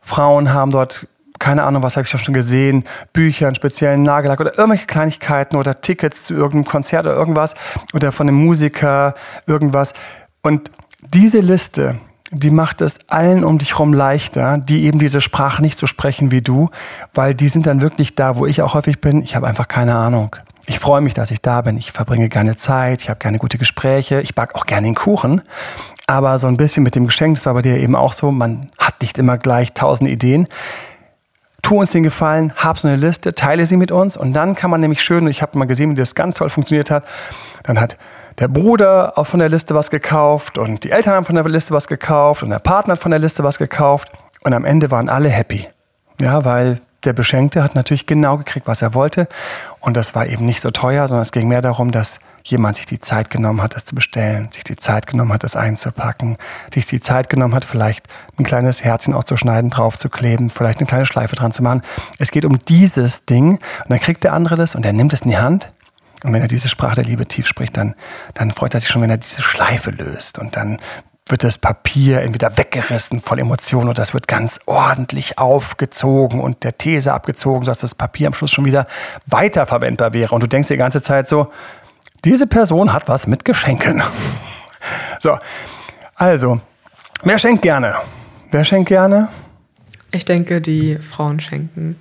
Frauen 0.00 0.52
haben 0.52 0.70
dort 0.70 1.06
keine 1.38 1.64
Ahnung, 1.64 1.82
was 1.82 1.98
habe 1.98 2.06
ich 2.06 2.10
schon 2.10 2.32
gesehen, 2.32 2.84
Bücher, 3.12 3.46
einen 3.46 3.56
speziellen 3.56 4.02
Nagellack 4.02 4.40
oder 4.40 4.56
irgendwelche 4.56 4.86
Kleinigkeiten 4.86 5.56
oder 5.56 5.82
Tickets 5.82 6.24
zu 6.24 6.34
irgendeinem 6.34 6.64
Konzert 6.64 7.04
oder 7.04 7.14
irgendwas 7.14 7.54
oder 7.92 8.10
von 8.10 8.26
einem 8.26 8.38
Musiker 8.38 9.14
irgendwas. 9.46 9.92
Und 10.42 10.70
diese 11.02 11.40
Liste, 11.40 11.96
die 12.32 12.50
macht 12.50 12.80
es 12.80 13.08
allen 13.08 13.44
um 13.44 13.58
dich 13.58 13.72
herum 13.72 13.92
leichter, 13.92 14.58
die 14.58 14.84
eben 14.84 14.98
diese 14.98 15.20
Sprache 15.20 15.62
nicht 15.62 15.78
so 15.78 15.86
sprechen 15.86 16.30
wie 16.30 16.42
du, 16.42 16.70
weil 17.14 17.34
die 17.34 17.48
sind 17.48 17.66
dann 17.66 17.80
wirklich 17.80 18.14
da, 18.14 18.36
wo 18.36 18.46
ich 18.46 18.62
auch 18.62 18.74
häufig 18.74 19.00
bin. 19.00 19.22
Ich 19.22 19.36
habe 19.36 19.46
einfach 19.46 19.68
keine 19.68 19.94
Ahnung. 19.94 20.34
Ich 20.66 20.80
freue 20.80 21.00
mich, 21.00 21.14
dass 21.14 21.30
ich 21.30 21.40
da 21.40 21.60
bin. 21.60 21.76
Ich 21.76 21.92
verbringe 21.92 22.28
gerne 22.28 22.56
Zeit. 22.56 23.02
Ich 23.02 23.08
habe 23.08 23.20
gerne 23.20 23.38
gute 23.38 23.56
Gespräche. 23.56 24.20
Ich 24.20 24.34
backe 24.34 24.56
auch 24.56 24.66
gerne 24.66 24.88
den 24.88 24.96
Kuchen. 24.96 25.42
Aber 26.08 26.38
so 26.38 26.48
ein 26.48 26.56
bisschen 26.56 26.82
mit 26.82 26.96
dem 26.96 27.06
Geschenk, 27.06 27.36
das 27.36 27.46
war 27.46 27.54
bei 27.54 27.62
dir 27.62 27.78
eben 27.78 27.94
auch 27.94 28.12
so, 28.12 28.32
man 28.32 28.70
hat 28.78 29.00
nicht 29.00 29.18
immer 29.18 29.38
gleich 29.38 29.72
tausend 29.72 30.10
Ideen. 30.10 30.48
Tu 31.62 31.80
uns 31.80 31.92
den 31.92 32.04
Gefallen, 32.04 32.52
hab 32.56 32.78
so 32.78 32.86
eine 32.86 32.96
Liste, 32.96 33.34
teile 33.34 33.66
sie 33.66 33.76
mit 33.76 33.90
uns 33.90 34.16
und 34.16 34.32
dann 34.32 34.54
kann 34.54 34.70
man 34.70 34.80
nämlich 34.80 35.02
schön, 35.02 35.26
ich 35.26 35.42
habe 35.42 35.58
mal 35.58 35.64
gesehen, 35.64 35.90
wie 35.90 35.94
das 35.96 36.14
ganz 36.14 36.36
toll 36.36 36.48
funktioniert 36.48 36.92
hat, 36.92 37.04
dann 37.64 37.80
hat 37.80 37.96
der 38.38 38.48
Bruder 38.48 39.16
auch 39.16 39.26
von 39.26 39.40
der 39.40 39.48
Liste 39.48 39.74
was 39.74 39.90
gekauft 39.90 40.58
und 40.58 40.84
die 40.84 40.90
Eltern 40.90 41.14
haben 41.14 41.26
von 41.26 41.36
der 41.36 41.44
Liste 41.44 41.72
was 41.72 41.88
gekauft 41.88 42.42
und 42.42 42.50
der 42.50 42.58
Partner 42.58 42.92
hat 42.92 43.02
von 43.02 43.10
der 43.10 43.20
Liste 43.20 43.42
was 43.44 43.58
gekauft 43.58 44.10
und 44.44 44.52
am 44.52 44.64
Ende 44.64 44.90
waren 44.90 45.08
alle 45.08 45.30
happy. 45.30 45.66
Ja, 46.20 46.44
weil 46.44 46.80
der 47.04 47.12
Beschenkte 47.12 47.62
hat 47.62 47.74
natürlich 47.74 48.06
genau 48.06 48.36
gekriegt, 48.36 48.66
was 48.66 48.82
er 48.82 48.94
wollte 48.94 49.28
und 49.80 49.96
das 49.96 50.14
war 50.14 50.26
eben 50.26 50.44
nicht 50.44 50.60
so 50.60 50.70
teuer, 50.70 51.06
sondern 51.08 51.22
es 51.22 51.32
ging 51.32 51.48
mehr 51.48 51.62
darum, 51.62 51.92
dass 51.92 52.18
jemand 52.42 52.76
sich 52.76 52.86
die 52.86 53.00
Zeit 53.00 53.30
genommen 53.30 53.62
hat, 53.62 53.74
das 53.74 53.84
zu 53.84 53.94
bestellen, 53.94 54.48
sich 54.52 54.64
die 54.64 54.76
Zeit 54.76 55.06
genommen 55.06 55.32
hat, 55.32 55.42
das 55.42 55.56
einzupacken, 55.56 56.36
sich 56.72 56.86
die 56.86 57.00
Zeit 57.00 57.28
genommen 57.28 57.54
hat, 57.54 57.64
vielleicht 57.64 58.06
ein 58.38 58.44
kleines 58.44 58.84
Herzchen 58.84 59.14
auszuschneiden, 59.14 59.70
draufzukleben, 59.70 60.50
vielleicht 60.50 60.78
eine 60.78 60.86
kleine 60.86 61.06
Schleife 61.06 61.36
dran 61.36 61.52
zu 61.52 61.62
machen. 61.62 61.82
Es 62.18 62.30
geht 62.30 62.44
um 62.44 62.58
dieses 62.66 63.24
Ding 63.24 63.52
und 63.52 63.90
dann 63.90 64.00
kriegt 64.00 64.24
der 64.24 64.32
andere 64.32 64.56
das 64.56 64.74
und 64.74 64.84
er 64.84 64.92
nimmt 64.92 65.12
es 65.12 65.22
in 65.22 65.30
die 65.30 65.38
Hand 65.38 65.70
und 66.22 66.32
wenn 66.32 66.42
er 66.42 66.48
diese 66.48 66.68
Sprache 66.68 66.96
der 66.96 67.04
Liebe 67.04 67.26
tief 67.26 67.46
spricht, 67.46 67.76
dann, 67.76 67.94
dann 68.34 68.50
freut 68.52 68.74
er 68.74 68.80
sich 68.80 68.88
schon, 68.88 69.02
wenn 69.02 69.10
er 69.10 69.18
diese 69.18 69.42
Schleife 69.42 69.90
löst. 69.90 70.38
Und 70.38 70.56
dann 70.56 70.78
wird 71.28 71.42
das 71.42 71.58
Papier 71.58 72.20
entweder 72.20 72.56
weggerissen 72.56 73.20
voll 73.20 73.40
Emotionen 73.40 73.90
oder 73.90 74.02
es 74.02 74.14
wird 74.14 74.28
ganz 74.28 74.60
ordentlich 74.66 75.38
aufgezogen 75.38 76.40
und 76.40 76.62
der 76.62 76.78
These 76.78 77.12
abgezogen, 77.12 77.64
sodass 77.64 77.80
das 77.80 77.94
Papier 77.94 78.28
am 78.28 78.34
Schluss 78.34 78.52
schon 78.52 78.64
wieder 78.64 78.86
weiterverwendbar 79.26 80.12
wäre. 80.14 80.34
Und 80.34 80.42
du 80.42 80.46
denkst 80.46 80.68
die 80.68 80.76
ganze 80.76 81.02
Zeit 81.02 81.28
so, 81.28 81.50
diese 82.24 82.46
Person 82.46 82.92
hat 82.92 83.08
was 83.08 83.26
mit 83.26 83.44
Geschenken. 83.44 84.02
So, 85.18 85.36
also, 86.14 86.60
wer 87.24 87.38
schenkt 87.40 87.62
gerne? 87.62 87.96
Wer 88.52 88.62
schenkt 88.62 88.88
gerne? 88.88 89.28
Ich 90.12 90.24
denke, 90.24 90.60
die 90.60 90.98
Frauen 90.98 91.40
schenken 91.40 91.96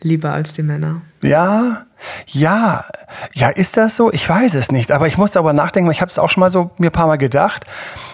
lieber 0.00 0.32
als 0.32 0.54
die 0.54 0.62
Männer. 0.62 1.02
Ja, 1.22 1.82
ja, 2.26 2.84
ja, 3.32 3.48
ist 3.48 3.76
das 3.76 3.96
so? 3.96 4.12
Ich 4.12 4.28
weiß 4.28 4.54
es 4.54 4.72
nicht. 4.72 4.90
Aber 4.90 5.06
ich 5.06 5.18
musste 5.18 5.38
aber 5.38 5.52
nachdenken, 5.52 5.90
ich 5.90 6.00
habe 6.00 6.08
es 6.08 6.18
auch 6.18 6.30
schon 6.30 6.40
mal 6.40 6.50
so 6.50 6.70
mir 6.78 6.88
ein 6.88 6.92
paar 6.92 7.06
Mal 7.06 7.16
gedacht, 7.16 7.64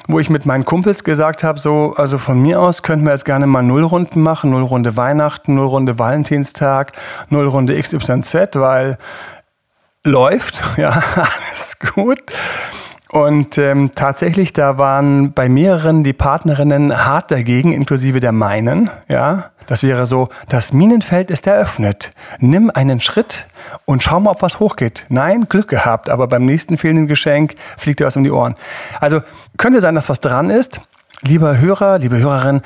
wo 0.08 0.18
ich 0.18 0.28
mit 0.28 0.44
meinen 0.44 0.64
Kumpels 0.64 1.04
gesagt 1.04 1.42
habe, 1.42 1.58
so, 1.58 1.94
also 1.96 2.18
von 2.18 2.40
mir 2.40 2.60
aus 2.60 2.82
könnten 2.82 3.06
wir 3.06 3.12
jetzt 3.12 3.24
gerne 3.24 3.46
mal 3.46 3.62
Nullrunden 3.62 4.22
machen, 4.22 4.50
Nullrunde 4.50 4.96
Weihnachten, 4.96 5.54
Nullrunde 5.54 5.98
Valentinstag, 5.98 6.92
Nullrunde 7.30 7.80
XYZ, 7.80 8.34
weil 8.54 8.98
läuft, 10.04 10.62
ja, 10.76 11.02
alles 11.16 11.78
gut. 11.94 12.22
Und 13.10 13.56
ähm, 13.56 13.90
tatsächlich, 13.94 14.52
da 14.52 14.76
waren 14.76 15.32
bei 15.32 15.48
mehreren 15.48 16.04
die 16.04 16.12
Partnerinnen 16.12 17.06
hart 17.06 17.30
dagegen, 17.30 17.72
inklusive 17.72 18.20
der 18.20 18.32
meinen, 18.32 18.90
ja. 19.08 19.50
Das 19.68 19.82
wäre 19.82 20.06
so, 20.06 20.28
das 20.48 20.72
Minenfeld 20.72 21.30
ist 21.30 21.46
eröffnet. 21.46 22.12
Nimm 22.40 22.70
einen 22.70 23.00
Schritt 23.00 23.46
und 23.84 24.02
schau 24.02 24.18
mal, 24.18 24.30
ob 24.30 24.40
was 24.40 24.60
hochgeht. 24.60 25.04
Nein, 25.10 25.46
Glück 25.48 25.68
gehabt, 25.68 26.08
aber 26.08 26.26
beim 26.26 26.46
nächsten 26.46 26.78
fehlenden 26.78 27.06
Geschenk 27.06 27.54
fliegt 27.76 28.00
dir 28.00 28.06
was 28.06 28.16
um 28.16 28.24
die 28.24 28.30
Ohren. 28.30 28.54
Also 28.98 29.20
könnte 29.58 29.82
sein, 29.82 29.94
dass 29.94 30.08
was 30.08 30.20
dran 30.20 30.48
ist. 30.48 30.80
Lieber 31.20 31.58
Hörer, 31.58 31.98
liebe 31.98 32.16
Hörerin, 32.16 32.62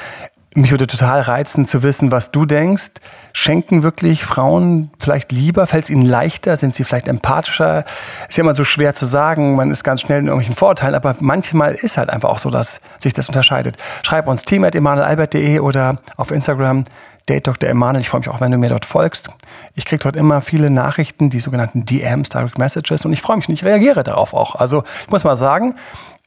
mich 0.54 0.71
würde 0.71 0.87
total 0.87 1.21
reizen 1.23 1.64
zu 1.64 1.82
wissen, 1.82 2.12
was 2.12 2.30
du 2.30 2.44
denkst. 2.44 2.90
Schenken 3.32 3.82
wirklich 3.82 4.23
Frauen 4.25 4.90
vielleicht 4.99 5.32
lieber? 5.32 5.66
Fällt 5.66 5.85
es 5.85 5.90
ihnen 5.90 6.04
leichter? 6.04 6.56
Sind 6.56 6.75
sie 6.75 6.85
vielleicht 6.85 7.09
empathischer? 7.09 7.85
Ist 8.28 8.37
ja 8.37 8.44
immer 8.44 8.54
so 8.54 8.64
schwer 8.64 8.94
zu 8.94 9.06
sagen. 9.06 9.56
Man 9.56 9.71
ist 9.71 9.82
ganz 9.82 10.02
schnell 10.02 10.18
in 10.18 10.26
irgendwelchen 10.26 10.54
Vorurteilen. 10.54 10.94
Aber 10.94 11.16
manchmal 11.21 11.75
ist 11.75 11.97
halt 11.97 12.11
einfach 12.11 12.28
auch 12.28 12.38
so, 12.38 12.50
dass 12.50 12.80
sich 12.99 13.14
das 13.14 13.28
unterscheidet. 13.28 13.76
Schreib 14.02 14.28
uns 14.28 14.42
team.emanuelalbert.de 14.42 15.61
oder 15.61 15.99
auf 16.16 16.30
Instagram 16.30 16.85
Date. 17.28 17.49
Ich 17.49 18.09
freue 18.09 18.21
mich 18.21 18.28
auch, 18.28 18.40
wenn 18.40 18.52
du 18.52 18.59
mir 18.59 18.68
dort 18.68 18.85
folgst. 18.85 19.30
Ich 19.75 19.87
kriege 19.87 20.02
dort 20.02 20.16
immer 20.16 20.40
viele 20.40 20.71
Nachrichten, 20.71 21.30
die 21.30 21.40
sogenannten 21.40 21.87
DMs, 21.87 22.28
Direct 22.28 22.59
Messages. 22.59 23.06
Und 23.06 23.12
ich 23.12 23.23
freue 23.23 23.37
mich 23.37 23.49
und 23.49 23.54
ich 23.54 23.64
reagiere 23.64 24.02
darauf 24.02 24.35
auch. 24.35 24.56
Also 24.56 24.82
ich 25.02 25.09
muss 25.09 25.25
mal 25.25 25.37
sagen, 25.37 25.76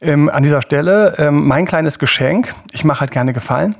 ähm, 0.00 0.28
an 0.28 0.42
dieser 0.42 0.62
Stelle 0.62 1.14
ähm, 1.18 1.46
mein 1.46 1.66
kleines 1.66 1.98
Geschenk. 1.98 2.54
Ich 2.72 2.82
mache 2.82 3.00
halt 3.00 3.12
gerne 3.12 3.32
Gefallen 3.32 3.76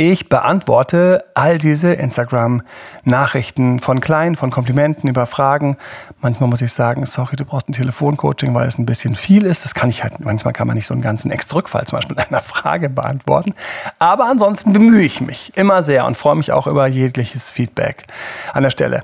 Ich 0.00 0.28
beantworte 0.28 1.24
all 1.34 1.58
diese 1.58 1.92
Instagram-Nachrichten 1.92 3.80
von 3.80 4.00
klein, 4.00 4.36
von 4.36 4.52
Komplimenten 4.52 5.10
über 5.10 5.26
Fragen. 5.26 5.76
Manchmal 6.20 6.48
muss 6.48 6.62
ich 6.62 6.72
sagen, 6.72 7.04
sorry, 7.04 7.34
du 7.34 7.44
brauchst 7.44 7.68
ein 7.68 7.72
Telefoncoaching, 7.72 8.54
weil 8.54 8.68
es 8.68 8.78
ein 8.78 8.86
bisschen 8.86 9.16
viel 9.16 9.44
ist. 9.44 9.64
Das 9.64 9.74
kann 9.74 9.88
ich 9.90 10.04
halt, 10.04 10.20
manchmal 10.20 10.52
kann 10.52 10.68
man 10.68 10.76
nicht 10.76 10.86
so 10.86 10.94
einen 10.94 11.02
ganzen 11.02 11.32
Extra-Rückfall 11.32 11.84
zum 11.86 11.96
Beispiel 11.96 12.14
mit 12.14 12.28
einer 12.30 12.42
Frage 12.42 12.88
beantworten. 12.88 13.54
Aber 13.98 14.26
ansonsten 14.30 14.72
bemühe 14.72 15.02
ich 15.02 15.20
mich 15.20 15.50
immer 15.56 15.82
sehr 15.82 16.06
und 16.06 16.16
freue 16.16 16.36
mich 16.36 16.52
auch 16.52 16.68
über 16.68 16.86
jegliches 16.86 17.50
Feedback 17.50 18.04
an 18.52 18.62
der 18.62 18.70
Stelle. 18.70 19.02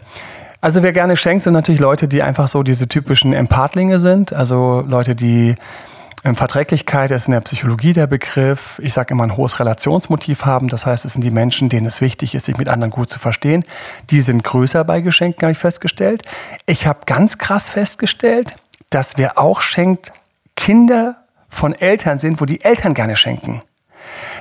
Also 0.61 0.85
wer 0.85 0.93
gerne 0.93 1.17
schenkt, 1.17 1.43
sind 1.43 1.55
natürlich 1.55 1.81
Leute, 1.81 2.07
die 2.07 2.23
einfach 2.23 2.47
so 2.47 2.63
diese 2.63 2.87
typischen 2.87 3.33
Empathlinge 3.33 3.99
sind. 3.99 4.33
Also 4.33 4.85
Leute, 4.87 5.17
die 5.17 5.57
Verträglichkeit 6.35 7.11
ist 7.11 7.27
in 7.27 7.33
der 7.33 7.43
Psychologie 7.43 7.93
der 7.93 8.07
Begriff. 8.07 8.81
Ich 8.83 8.95
sage 8.95 9.13
immer 9.13 9.25
ein 9.25 9.37
hohes 9.37 9.61
Relationsmotiv 9.61 10.47
haben. 10.47 10.69
Das 10.69 10.87
heißt, 10.87 11.05
es 11.05 11.13
sind 11.13 11.23
die 11.23 11.31
Menschen, 11.31 11.69
denen 11.69 11.87
es 11.87 12.01
wichtig 12.01 12.35
ist, 12.35 12.47
sich 12.47 12.57
mit 12.57 12.69
anderen 12.69 12.91
gut 12.91 13.11
zu 13.11 13.19
verstehen. 13.19 13.63
Die 14.09 14.23
sind 14.23 14.43
größer 14.43 14.85
bei 14.85 15.03
Geschenken, 15.03 15.43
habe 15.43 15.53
ich 15.53 15.59
festgestellt. 15.59 16.23
Ich 16.65 16.87
habe 16.87 17.01
ganz 17.05 17.37
krass 17.37 17.69
festgestellt, 17.69 18.57
dass 18.89 19.19
wer 19.19 19.39
auch 19.39 19.61
schenkt, 19.61 20.13
Kinder 20.57 21.17
von 21.51 21.75
Eltern 21.75 22.19
sind, 22.19 22.41
wo 22.41 22.47
die 22.47 22.65
Eltern 22.65 22.95
gerne 22.95 23.17
schenken. 23.17 23.63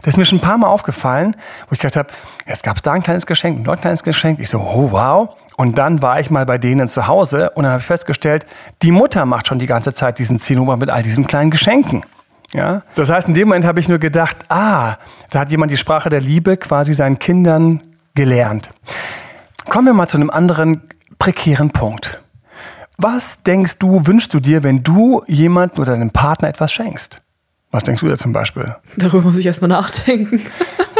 Das 0.01 0.13
ist 0.13 0.17
mir 0.17 0.25
schon 0.25 0.39
ein 0.39 0.41
paar 0.41 0.57
Mal 0.57 0.67
aufgefallen, 0.67 1.35
wo 1.67 1.73
ich 1.73 1.79
gedacht 1.79 1.95
habe, 1.95 2.09
es 2.45 2.61
gab 2.61 2.81
da 2.83 2.93
ein 2.93 3.03
kleines 3.03 3.25
Geschenk 3.25 3.63
dort 3.63 3.79
ein 3.79 3.81
kleines 3.81 4.03
Geschenk. 4.03 4.39
Ich 4.39 4.49
so, 4.49 4.59
oh 4.59 4.91
wow. 4.91 5.35
Und 5.55 5.77
dann 5.77 6.01
war 6.01 6.19
ich 6.19 6.29
mal 6.29 6.45
bei 6.45 6.57
denen 6.57 6.89
zu 6.89 7.07
Hause 7.07 7.51
und 7.51 7.63
dann 7.63 7.73
habe 7.73 7.81
ich 7.81 7.85
festgestellt, 7.85 8.45
die 8.81 8.91
Mutter 8.91 9.25
macht 9.25 9.47
schon 9.47 9.59
die 9.59 9.67
ganze 9.67 9.93
Zeit 9.93 10.19
diesen 10.19 10.39
Zinnober 10.39 10.77
mit 10.77 10.89
all 10.89 11.03
diesen 11.03 11.27
kleinen 11.27 11.51
Geschenken. 11.51 12.03
Ja? 12.53 12.83
Das 12.95 13.09
heißt, 13.09 13.27
in 13.27 13.33
dem 13.33 13.47
Moment 13.47 13.65
habe 13.65 13.79
ich 13.79 13.87
nur 13.87 13.99
gedacht, 13.99 14.37
ah, 14.49 14.97
da 15.29 15.39
hat 15.39 15.51
jemand 15.51 15.71
die 15.71 15.77
Sprache 15.77 16.09
der 16.09 16.21
Liebe 16.21 16.57
quasi 16.57 16.93
seinen 16.93 17.19
Kindern 17.19 17.81
gelernt. 18.15 18.69
Kommen 19.69 19.87
wir 19.87 19.93
mal 19.93 20.07
zu 20.07 20.17
einem 20.17 20.29
anderen 20.29 20.81
prekären 21.19 21.71
Punkt. 21.71 22.21
Was 22.97 23.43
denkst 23.43 23.79
du, 23.79 24.05
wünschst 24.05 24.33
du 24.33 24.39
dir, 24.39 24.63
wenn 24.63 24.83
du 24.83 25.23
jemandem 25.27 25.81
oder 25.81 25.93
deinem 25.93 26.11
Partner 26.11 26.49
etwas 26.49 26.71
schenkst? 26.71 27.22
Was 27.73 27.81
denkst 27.81 28.01
du 28.01 28.07
dir 28.07 28.17
zum 28.17 28.33
Beispiel? 28.33 28.75
Darüber 28.97 29.23
muss 29.23 29.37
ich 29.37 29.47
erstmal 29.47 29.67
nachdenken. 29.67 30.39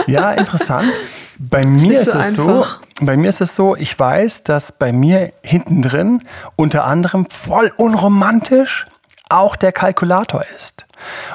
Ja, 0.07 0.31
interessant. 0.33 0.91
Bei 1.37 1.63
mir 1.63 2.01
ist, 2.01 2.11
so 2.11 2.17
es 2.17 2.33
so, 2.33 2.65
bei 2.99 3.15
mir 3.15 3.29
ist 3.29 3.41
es 3.41 3.55
so, 3.55 3.75
ich 3.75 3.97
weiß, 3.97 4.43
dass 4.43 4.71
bei 4.71 4.91
mir 4.91 5.33
hinten 5.43 5.83
drin 5.83 6.23
unter 6.55 6.85
anderem 6.85 7.27
voll 7.29 7.71
unromantisch 7.77 8.87
auch 9.29 9.55
der 9.55 9.71
Kalkulator 9.71 10.43
ist. 10.55 10.87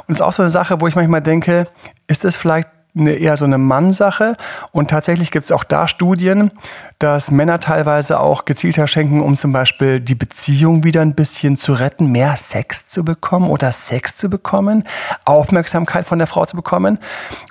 Und 0.09 0.15
es 0.15 0.19
ist 0.19 0.23
auch 0.23 0.33
so 0.33 0.43
eine 0.43 0.51
Sache, 0.51 0.81
wo 0.81 0.89
ich 0.89 0.97
manchmal 0.97 1.23
denke, 1.23 1.69
ist 2.09 2.25
es 2.25 2.35
vielleicht 2.35 2.69
eine, 2.97 3.13
eher 3.13 3.37
so 3.37 3.45
eine 3.45 3.59
Mannsache. 3.59 4.37
Und 4.73 4.91
tatsächlich 4.91 5.31
gibt 5.31 5.45
es 5.45 5.53
auch 5.53 5.63
da 5.63 5.87
Studien, 5.87 6.51
dass 6.99 7.31
Männer 7.31 7.61
teilweise 7.61 8.19
auch 8.19 8.45
gezielter 8.45 8.89
schenken, 8.89 9.21
um 9.21 9.37
zum 9.37 9.53
Beispiel 9.53 10.01
die 10.01 10.17
Beziehung 10.17 10.83
wieder 10.83 11.01
ein 11.01 11.15
bisschen 11.15 11.57
zu 11.57 11.75
retten, 11.75 12.11
mehr 12.11 12.35
Sex 12.35 12.89
zu 12.89 13.05
bekommen 13.05 13.49
oder 13.51 13.71
Sex 13.71 14.17
zu 14.17 14.29
bekommen, 14.29 14.83
Aufmerksamkeit 15.25 16.07
von 16.07 16.19
der 16.19 16.27
Frau 16.27 16.45
zu 16.45 16.57
bekommen. 16.57 16.99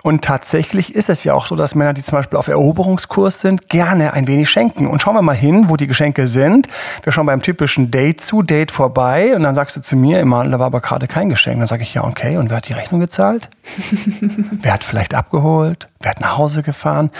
Und 0.03 0.23
tatsächlich 0.23 0.93
ist 0.93 1.09
es 1.09 1.23
ja 1.23 1.33
auch 1.33 1.45
so, 1.45 1.55
dass 1.55 1.75
Männer, 1.75 1.93
die 1.93 2.03
zum 2.03 2.17
Beispiel 2.17 2.37
auf 2.37 2.49
Eroberungskurs 2.49 3.39
sind, 3.39 3.69
gerne 3.69 4.11
ein 4.11 4.27
wenig 4.27 4.49
schenken. 4.49 4.85
Und 4.85 5.01
schauen 5.01 5.15
wir 5.15 5.21
mal 5.21 5.35
hin, 5.35 5.69
wo 5.69 5.77
die 5.77 5.87
Geschenke 5.87 6.27
sind. 6.27 6.67
Wir 7.03 7.13
schauen 7.13 7.25
beim 7.25 7.41
typischen 7.41 7.89
Date 7.89 8.19
zu, 8.19 8.41
Date 8.41 8.71
vorbei. 8.71 9.33
Und 9.33 9.43
dann 9.43 9.55
sagst 9.55 9.77
du 9.77 9.81
zu 9.81 9.95
mir, 9.95 10.19
Emanuel, 10.19 10.51
da 10.51 10.59
war 10.59 10.65
aber 10.65 10.81
gerade 10.81 11.07
kein 11.07 11.29
Geschenk. 11.29 11.59
Dann 11.59 11.67
sage 11.67 11.83
ich, 11.83 11.93
ja, 11.93 12.03
okay. 12.03 12.35
Und 12.35 12.49
wer 12.49 12.57
hat 12.57 12.67
die 12.67 12.73
Rechnung 12.73 12.99
gezahlt? 12.99 13.49
wer 14.61 14.73
hat 14.73 14.83
vielleicht 14.83 15.13
abgeholt? 15.13 15.87
Wer 16.01 16.11
hat 16.11 16.19
nach 16.19 16.37
Hause 16.37 16.63
gefahren? 16.63 17.11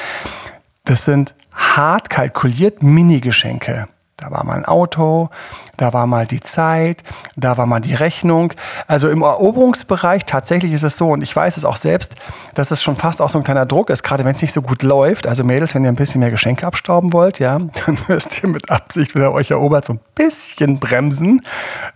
Das 0.88 1.04
sind 1.04 1.36
hart 1.52 2.10
kalkuliert 2.10 2.82
Mini-Geschenke. 2.82 3.90
Da 4.16 4.32
war 4.32 4.46
mal 4.46 4.56
ein 4.56 4.66
Auto, 4.66 5.30
da 5.76 5.92
war 5.92 6.08
mal 6.08 6.26
die 6.26 6.40
Zeit, 6.40 7.04
da 7.36 7.58
war 7.58 7.66
mal 7.66 7.82
die 7.82 7.94
Rechnung. 7.94 8.54
Also 8.88 9.10
im 9.10 9.22
Eroberungsbereich 9.22 10.24
tatsächlich 10.26 10.72
ist 10.72 10.84
es 10.84 10.98
so, 10.98 11.10
und 11.10 11.22
ich 11.22 11.36
weiß 11.36 11.58
es 11.58 11.66
auch 11.66 11.76
selbst, 11.76 12.16
dass 12.56 12.72
es 12.72 12.82
schon 12.82 12.96
fast 12.96 13.22
auch 13.22 13.28
so 13.28 13.38
ein 13.38 13.44
kleiner 13.44 13.66
Druck 13.66 13.90
ist, 13.90 14.02
gerade 14.02 14.24
wenn 14.24 14.34
es 14.34 14.42
nicht 14.42 14.54
so 14.54 14.62
gut 14.62 14.82
läuft. 14.82 15.28
Also 15.28 15.44
Mädels, 15.44 15.76
wenn 15.76 15.84
ihr 15.84 15.92
ein 15.92 15.98
bisschen 15.98 16.22
mehr 16.22 16.32
Geschenke 16.32 16.66
abstauben 16.66 17.12
wollt, 17.12 17.40
ja, 17.40 17.60
dann 17.86 17.98
müsst 18.08 18.42
ihr 18.42 18.48
mit 18.48 18.72
Absicht, 18.72 19.14
wenn 19.14 19.24
ihr 19.24 19.34
euch 19.34 19.52
erobert, 19.52 19.86
so 19.86 19.94
ein 19.94 20.00
bisschen 20.16 20.80
bremsen. 20.80 21.42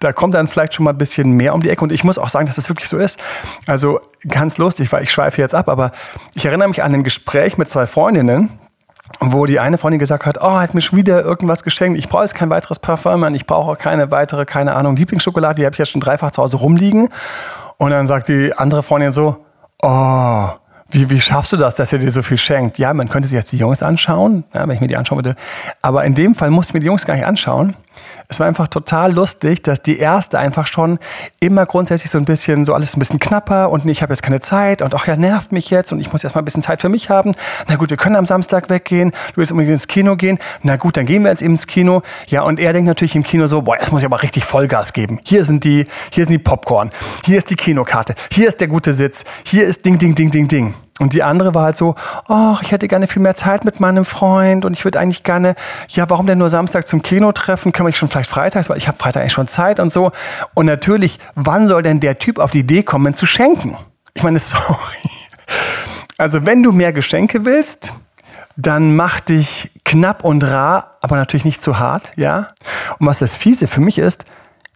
Da 0.01 0.11
kommt 0.11 0.35
dann 0.35 0.47
vielleicht 0.47 0.73
schon 0.73 0.83
mal 0.83 0.91
ein 0.91 0.97
bisschen 0.97 1.31
mehr 1.31 1.55
um 1.55 1.61
die 1.61 1.69
Ecke. 1.69 1.81
Und 1.81 1.93
ich 1.93 2.03
muss 2.03 2.17
auch 2.17 2.29
sagen, 2.29 2.45
dass 2.45 2.57
es 2.57 2.65
das 2.65 2.69
wirklich 2.69 2.89
so 2.89 2.97
ist. 2.97 3.21
Also 3.67 4.01
ganz 4.27 4.57
lustig, 4.57 4.91
weil 4.91 5.03
ich 5.03 5.11
schweife 5.11 5.41
jetzt 5.41 5.55
ab, 5.55 5.69
aber 5.69 5.93
ich 6.35 6.45
erinnere 6.45 6.67
mich 6.67 6.83
an 6.83 6.93
ein 6.93 7.03
Gespräch 7.03 7.57
mit 7.57 7.69
zwei 7.69 7.87
Freundinnen, 7.87 8.59
wo 9.19 9.45
die 9.45 9.59
eine 9.59 9.77
Freundin 9.77 9.99
gesagt 9.99 10.25
hat, 10.25 10.39
oh, 10.41 10.51
hat 10.53 10.73
mir 10.73 10.81
schon 10.81 10.97
wieder 10.97 11.23
irgendwas 11.23 11.63
geschenkt. 11.63 11.97
Ich 11.97 12.09
brauche 12.09 12.23
jetzt 12.23 12.35
kein 12.35 12.49
weiteres 12.49 12.79
Parfum. 12.79 13.23
Ich 13.33 13.45
brauche 13.45 13.71
auch 13.71 13.77
keine 13.77 14.11
weitere, 14.11 14.45
keine 14.45 14.75
Ahnung, 14.75 14.95
Lieblingsschokolade. 14.95 15.55
Die 15.55 15.65
habe 15.65 15.73
ich 15.73 15.79
ja 15.79 15.85
schon 15.85 16.01
dreifach 16.01 16.31
zu 16.31 16.41
Hause 16.41 16.57
rumliegen. 16.57 17.09
Und 17.77 17.91
dann 17.91 18.07
sagt 18.07 18.27
die 18.27 18.53
andere 18.53 18.83
Freundin 18.83 19.11
so, 19.11 19.37
oh, 19.81 20.49
wie, 20.91 21.09
wie 21.09 21.21
schaffst 21.21 21.53
du 21.53 21.57
das, 21.57 21.75
dass 21.75 21.93
er 21.93 21.99
dir 21.99 22.11
so 22.11 22.21
viel 22.21 22.37
schenkt? 22.37 22.77
Ja, 22.77 22.93
man 22.93 23.07
könnte 23.07 23.27
sich 23.27 23.35
jetzt 23.35 23.51
die 23.51 23.57
Jungs 23.57 23.81
anschauen, 23.81 24.43
ja, 24.53 24.67
wenn 24.67 24.75
ich 24.75 24.81
mir 24.81 24.87
die 24.87 24.97
anschauen 24.97 25.19
würde. 25.19 25.35
Aber 25.81 26.03
in 26.03 26.13
dem 26.13 26.35
Fall 26.35 26.51
musste 26.51 26.71
ich 26.71 26.73
mir 26.75 26.79
die 26.81 26.87
Jungs 26.87 27.05
gar 27.05 27.15
nicht 27.15 27.25
anschauen. 27.25 27.75
Es 28.31 28.39
war 28.39 28.47
einfach 28.47 28.69
total 28.69 29.11
lustig, 29.11 29.61
dass 29.61 29.83
die 29.83 29.99
erste 29.99 30.39
einfach 30.39 30.65
schon 30.65 30.99
immer 31.41 31.65
grundsätzlich 31.65 32.09
so 32.09 32.17
ein 32.17 32.23
bisschen, 32.23 32.63
so 32.63 32.73
alles 32.73 32.95
ein 32.95 32.99
bisschen 32.99 33.19
knapper 33.19 33.69
und 33.69 33.85
ich 33.85 34.01
habe 34.01 34.13
jetzt 34.13 34.23
keine 34.23 34.39
Zeit 34.39 34.81
und 34.81 34.95
ach 34.95 35.05
ja, 35.05 35.17
nervt 35.17 35.51
mich 35.51 35.69
jetzt 35.69 35.91
und 35.91 35.99
ich 35.99 36.13
muss 36.13 36.23
erstmal 36.23 36.41
ein 36.41 36.45
bisschen 36.45 36.61
Zeit 36.61 36.79
für 36.79 36.87
mich 36.87 37.09
haben. 37.09 37.33
Na 37.67 37.75
gut, 37.75 37.89
wir 37.89 37.97
können 37.97 38.15
am 38.15 38.23
Samstag 38.23 38.69
weggehen, 38.69 39.11
du 39.11 39.17
willst 39.35 39.51
unbedingt 39.51 39.73
ins 39.73 39.89
Kino 39.89 40.15
gehen. 40.15 40.39
Na 40.63 40.77
gut, 40.77 40.95
dann 40.95 41.05
gehen 41.05 41.23
wir 41.23 41.29
jetzt 41.29 41.41
eben 41.41 41.55
ins 41.55 41.67
Kino. 41.67 42.03
Ja, 42.27 42.43
und 42.43 42.61
er 42.61 42.71
denkt 42.71 42.87
natürlich 42.87 43.17
im 43.17 43.23
Kino 43.23 43.47
so, 43.47 43.63
boah, 43.63 43.75
jetzt 43.77 43.91
muss 43.91 43.99
ich 43.99 44.05
aber 44.05 44.23
richtig 44.23 44.45
Vollgas 44.45 44.93
geben. 44.93 45.19
Hier 45.25 45.43
sind 45.43 45.65
die, 45.65 45.87
hier 46.13 46.23
sind 46.23 46.31
die 46.31 46.39
Popcorn, 46.39 46.89
hier 47.25 47.37
ist 47.37 47.49
die 47.49 47.57
Kinokarte, 47.57 48.15
hier 48.31 48.47
ist 48.47 48.61
der 48.61 48.69
gute 48.69 48.93
Sitz, 48.93 49.25
hier 49.45 49.67
ist 49.67 49.83
Ding, 49.83 49.97
Ding, 49.97 50.15
Ding, 50.15 50.31
Ding, 50.31 50.47
Ding. 50.47 50.73
Und 51.01 51.15
die 51.15 51.23
andere 51.23 51.55
war 51.55 51.63
halt 51.63 51.77
so, 51.77 51.95
ach, 52.27 52.61
ich 52.61 52.71
hätte 52.71 52.87
gerne 52.87 53.07
viel 53.07 53.23
mehr 53.23 53.33
Zeit 53.33 53.65
mit 53.65 53.79
meinem 53.79 54.05
Freund 54.05 54.65
und 54.65 54.77
ich 54.77 54.85
würde 54.85 54.99
eigentlich 54.99 55.23
gerne, 55.23 55.55
ja, 55.89 56.07
warum 56.11 56.27
denn 56.27 56.37
nur 56.37 56.49
Samstag 56.49 56.87
zum 56.87 57.01
Kino 57.01 57.31
treffen? 57.31 57.71
Kann 57.71 57.85
man 57.85 57.93
schon 57.93 58.07
vielleicht 58.07 58.29
freitags, 58.29 58.69
weil 58.69 58.77
ich 58.77 58.87
habe 58.87 58.99
Freitag 58.99 59.21
eigentlich 59.21 59.33
schon 59.33 59.47
Zeit 59.47 59.79
und 59.79 59.91
so. 59.91 60.11
Und 60.53 60.67
natürlich, 60.67 61.17
wann 61.33 61.65
soll 61.65 61.81
denn 61.81 62.01
der 62.01 62.19
Typ 62.19 62.37
auf 62.37 62.51
die 62.51 62.59
Idee 62.59 62.83
kommen, 62.83 63.15
zu 63.15 63.25
schenken? 63.25 63.75
Ich 64.13 64.21
meine, 64.21 64.37
sorry. 64.39 65.09
Also 66.19 66.45
wenn 66.45 66.61
du 66.61 66.71
mehr 66.71 66.93
Geschenke 66.93 67.45
willst, 67.45 67.93
dann 68.55 68.95
mach 68.95 69.21
dich 69.21 69.71
knapp 69.83 70.23
und 70.23 70.43
rar, 70.43 70.97
aber 71.01 71.15
natürlich 71.15 71.45
nicht 71.45 71.63
zu 71.63 71.79
hart, 71.79 72.11
ja? 72.15 72.49
Und 72.99 73.07
was 73.07 73.17
das 73.17 73.35
Fiese 73.35 73.65
für 73.65 73.81
mich 73.81 73.97
ist, 73.97 74.25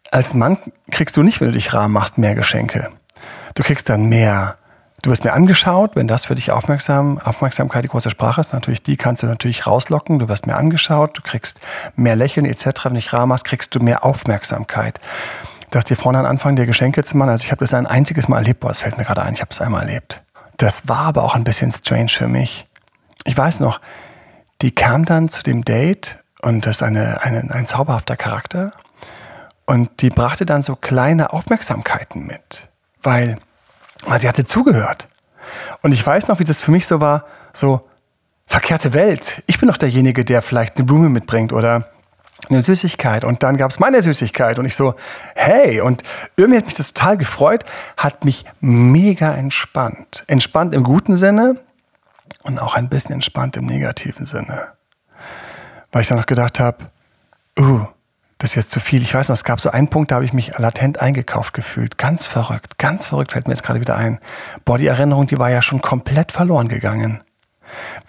als 0.10 0.34
Mann 0.34 0.58
kriegst 0.89 1.17
du 1.17 1.22
nicht, 1.22 1.39
wenn 1.39 1.50
du 1.50 1.53
dich 1.53 1.72
rar 1.72 1.88
machst, 1.88 2.17
mehr 2.17 2.34
Geschenke. 2.34 2.89
Du 3.53 3.62
kriegst 3.62 3.89
dann 3.89 4.05
mehr 4.05 4.58
Du 5.05 5.12
wirst 5.12 5.24
mir 5.24 5.33
angeschaut, 5.33 5.95
wenn 5.95 6.07
das 6.07 6.25
für 6.25 6.33
dich 6.33 6.51
aufmerksam, 6.51 7.19
Aufmerksamkeit 7.19 7.83
die 7.83 7.89
große 7.89 8.09
Sprache 8.09 8.41
ist, 8.41 8.53
natürlich 8.53 8.81
die 8.81 8.97
kannst 8.97 9.21
du 9.21 9.27
natürlich 9.27 9.67
rauslocken. 9.67 10.17
Du 10.17 10.27
wirst 10.29 10.47
mir 10.47 10.55
angeschaut, 10.55 11.15
du 11.15 11.21
kriegst 11.21 11.59
mehr 11.95 12.15
Lächeln 12.15 12.43
etc. 12.47 12.85
Wenn 12.85 12.95
ich 12.95 13.13
rar 13.13 13.27
machst, 13.27 13.45
kriegst 13.45 13.75
du 13.75 13.79
mehr 13.79 14.03
Aufmerksamkeit. 14.03 15.00
Dass 15.69 15.83
die 15.83 15.93
Frauen 15.93 16.15
dann 16.15 16.25
anfangen, 16.25 16.55
dir 16.55 16.65
Geschenke 16.65 17.03
zu 17.03 17.17
machen. 17.17 17.29
Also 17.29 17.43
ich 17.43 17.51
habe 17.51 17.59
das 17.59 17.75
ein 17.75 17.85
einziges 17.85 18.27
Mal 18.27 18.39
erlebt, 18.39 18.62
boah, 18.62 18.69
das 18.69 18.81
fällt 18.81 18.97
mir 18.97 19.03
gerade 19.03 19.21
ein, 19.21 19.35
ich 19.35 19.41
habe 19.41 19.51
es 19.51 19.62
einmal 19.62 19.83
erlebt. 19.83 20.24
Das 20.57 20.88
war 20.88 21.01
aber 21.01 21.21
auch 21.21 21.35
ein 21.35 21.43
bisschen 21.43 21.71
strange 21.71 22.09
für 22.09 22.27
mich. 22.27 22.65
Ich 23.25 23.38
weiß 23.38 23.59
noch, 23.59 23.81
die 24.63 24.71
kam 24.71 25.05
dann 25.05 25.29
zu 25.29 25.43
dem 25.43 25.63
Date 25.63 26.17
und 26.41 26.65
das 26.65 26.77
ist 26.77 26.81
eine, 26.81 27.21
eine, 27.21 27.53
ein 27.53 27.67
zauberhafter 27.67 28.17
Charakter. 28.17 28.71
Und 29.67 30.01
die 30.01 30.09
brachte 30.09 30.47
dann 30.47 30.63
so 30.63 30.75
kleine 30.75 31.31
Aufmerksamkeiten 31.31 32.25
mit. 32.25 32.69
Weil 33.03 33.38
weil 34.05 34.19
sie 34.19 34.27
hatte 34.27 34.45
zugehört. 34.45 35.07
Und 35.81 35.91
ich 35.91 36.05
weiß 36.05 36.27
noch, 36.27 36.39
wie 36.39 36.43
das 36.43 36.62
für 36.62 36.71
mich 36.71 36.88
so 36.88 37.01
war, 37.01 37.25
so 37.53 37.88
verkehrte 38.47 38.93
Welt. 38.93 39.43
Ich 39.47 39.59
bin 39.59 39.67
doch 39.67 39.77
derjenige, 39.77 40.25
der 40.25 40.41
vielleicht 40.41 40.77
eine 40.77 40.85
Blume 40.85 41.09
mitbringt 41.09 41.53
oder 41.53 41.89
eine 42.50 42.62
Süßigkeit 42.62 43.24
und 43.24 43.43
dann 43.43 43.57
gab 43.57 43.71
es 43.71 43.79
meine 43.79 44.01
Süßigkeit 44.01 44.59
und 44.59 44.65
ich 44.65 44.75
so, 44.75 44.95
hey, 45.35 45.81
und 45.81 46.03
irgendwie 46.35 46.57
hat 46.57 46.65
mich 46.65 46.75
das 46.75 46.93
total 46.93 47.17
gefreut, 47.17 47.63
hat 47.97 48.24
mich 48.24 48.45
mega 48.59 49.33
entspannt. 49.33 50.24
Entspannt 50.27 50.74
im 50.74 50.83
guten 50.83 51.15
Sinne 51.15 51.59
und 52.43 52.59
auch 52.59 52.75
ein 52.75 52.89
bisschen 52.89 53.13
entspannt 53.13 53.57
im 53.57 53.65
negativen 53.65 54.25
Sinne. 54.25 54.74
Weil 55.91 56.01
ich 56.01 56.07
dann 56.07 56.17
noch 56.17 56.25
gedacht 56.25 56.59
habe, 56.59 56.85
uh, 57.59 57.88
das 58.37 58.51
ist 58.51 58.55
jetzt 58.55 58.71
zu 58.71 58.79
viel. 58.79 59.01
Ich 59.01 59.13
weiß 59.13 59.29
noch, 59.29 59.35
es 59.35 59.43
gab 59.43 59.59
so 59.59 59.71
einen 59.71 59.89
Punkt, 59.89 60.11
da 60.11 60.15
habe 60.15 60.25
ich 60.25 60.33
mich 60.33 60.57
latent 60.57 60.99
eingekauft 60.99 61.53
gefühlt. 61.53 61.97
Ganz 61.97 62.25
verrückt, 62.25 62.77
ganz 62.77 63.07
verrückt 63.07 63.31
fällt 63.31 63.47
mir 63.47 63.53
jetzt 63.53 63.63
gerade 63.63 63.79
wieder 63.79 63.95
ein. 63.95 64.19
Boah, 64.65 64.77
die 64.77 64.87
Erinnerung, 64.87 65.27
die 65.27 65.39
war 65.39 65.49
ja 65.49 65.61
schon 65.61 65.81
komplett 65.81 66.31
verloren 66.31 66.67
gegangen. 66.67 67.23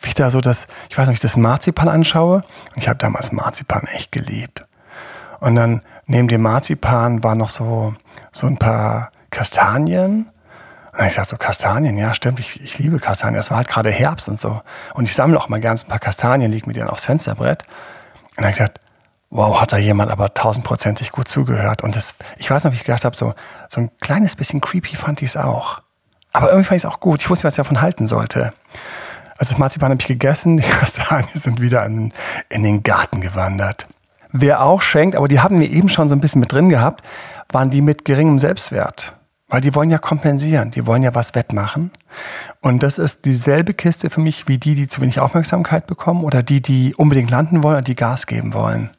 Wie 0.00 0.08
ich 0.08 0.14
da 0.14 0.30
so 0.30 0.40
das, 0.40 0.66
ich 0.90 0.98
weiß 0.98 1.08
nicht, 1.08 1.22
das 1.22 1.36
Marzipan 1.36 1.88
anschaue. 1.88 2.36
Und 2.36 2.76
ich 2.76 2.88
habe 2.88 2.98
damals 2.98 3.30
Marzipan 3.32 3.84
echt 3.94 4.10
geliebt. 4.10 4.64
Und 5.40 5.54
dann 5.54 5.80
neben 6.06 6.28
dem 6.28 6.42
Marzipan 6.42 7.22
war 7.22 7.34
noch 7.34 7.48
so, 7.48 7.94
so 8.32 8.46
ein 8.48 8.58
paar 8.58 9.12
Kastanien. 9.30 10.30
Und 10.92 10.98
dann 10.98 11.08
ich 11.08 11.14
dachte 11.14 11.30
so, 11.30 11.36
Kastanien, 11.36 11.96
ja 11.96 12.14
stimmt, 12.14 12.40
ich, 12.40 12.60
ich 12.60 12.78
liebe 12.78 12.98
Kastanien. 12.98 13.38
Es 13.38 13.50
war 13.50 13.58
halt 13.58 13.68
gerade 13.68 13.90
Herbst 13.90 14.28
und 14.28 14.40
so. 14.40 14.60
Und 14.94 15.04
ich 15.04 15.14
sammle 15.14 15.38
auch 15.38 15.48
mal 15.48 15.60
gerne 15.60 15.80
ein 15.80 15.88
paar 15.88 15.98
Kastanien, 16.00 16.50
liege 16.50 16.66
mit 16.66 16.76
denen 16.76 16.88
aufs 16.88 17.04
Fensterbrett. 17.04 17.62
Und 17.62 18.38
dann 18.38 18.46
habe 18.46 18.52
ich 18.52 18.58
gedacht, 18.58 18.80
wow, 19.30 19.60
hat 19.60 19.72
da 19.72 19.76
jemand 19.76 20.10
aber 20.10 20.32
tausendprozentig 20.34 21.12
gut 21.12 21.28
zugehört. 21.28 21.82
Und 21.82 21.96
das, 21.96 22.14
ich 22.38 22.50
weiß 22.50 22.64
noch, 22.64 22.72
wie 22.72 22.76
ich 22.76 22.84
gedacht 22.84 23.04
habe, 23.04 23.16
so, 23.16 23.34
so 23.68 23.80
ein 23.80 23.90
kleines 24.00 24.36
bisschen 24.36 24.60
creepy 24.60 24.96
fand 24.96 25.22
ich 25.22 25.30
es 25.30 25.36
auch. 25.36 25.80
Aber 26.32 26.48
irgendwie 26.48 26.66
fand 26.66 26.76
ich 26.76 26.84
es 26.84 26.90
auch 26.90 27.00
gut. 27.00 27.20
Ich 27.22 27.30
wusste, 27.30 27.44
was 27.44 27.54
ich 27.54 27.58
davon 27.58 27.80
halten 27.80 28.06
sollte. 28.06 28.52
Also 29.38 29.52
das 29.52 29.58
Marzipan 29.58 29.90
habe 29.90 30.00
ich 30.00 30.06
gegessen, 30.06 30.56
die 30.58 30.62
Kastanien 30.62 31.28
sind 31.34 31.60
wieder 31.60 31.84
in, 31.84 32.12
in 32.48 32.62
den 32.62 32.82
Garten 32.82 33.20
gewandert. 33.20 33.86
Wer 34.32 34.62
auch 34.62 34.82
schenkt, 34.82 35.16
aber 35.16 35.28
die 35.28 35.40
haben 35.40 35.60
wir 35.60 35.70
eben 35.70 35.88
schon 35.88 36.08
so 36.08 36.14
ein 36.14 36.20
bisschen 36.20 36.40
mit 36.40 36.52
drin 36.52 36.68
gehabt, 36.68 37.06
waren 37.50 37.70
die 37.70 37.80
mit 37.80 38.04
geringem 38.04 38.38
Selbstwert. 38.38 39.14
Weil 39.48 39.60
die 39.60 39.74
wollen 39.76 39.90
ja 39.90 39.98
kompensieren, 39.98 40.72
die 40.72 40.86
wollen 40.86 41.04
ja 41.04 41.14
was 41.14 41.36
wettmachen. 41.36 41.92
Und 42.60 42.82
das 42.82 42.98
ist 42.98 43.24
dieselbe 43.24 43.74
Kiste 43.74 44.10
für 44.10 44.20
mich 44.20 44.48
wie 44.48 44.58
die, 44.58 44.74
die 44.74 44.88
zu 44.88 45.00
wenig 45.00 45.20
Aufmerksamkeit 45.20 45.86
bekommen 45.86 46.24
oder 46.24 46.42
die, 46.42 46.60
die 46.60 46.94
unbedingt 46.96 47.30
landen 47.30 47.62
wollen 47.62 47.76
und 47.76 47.88
die 47.88 47.94
Gas 47.94 48.26
geben 48.26 48.54
wollen. 48.54 48.90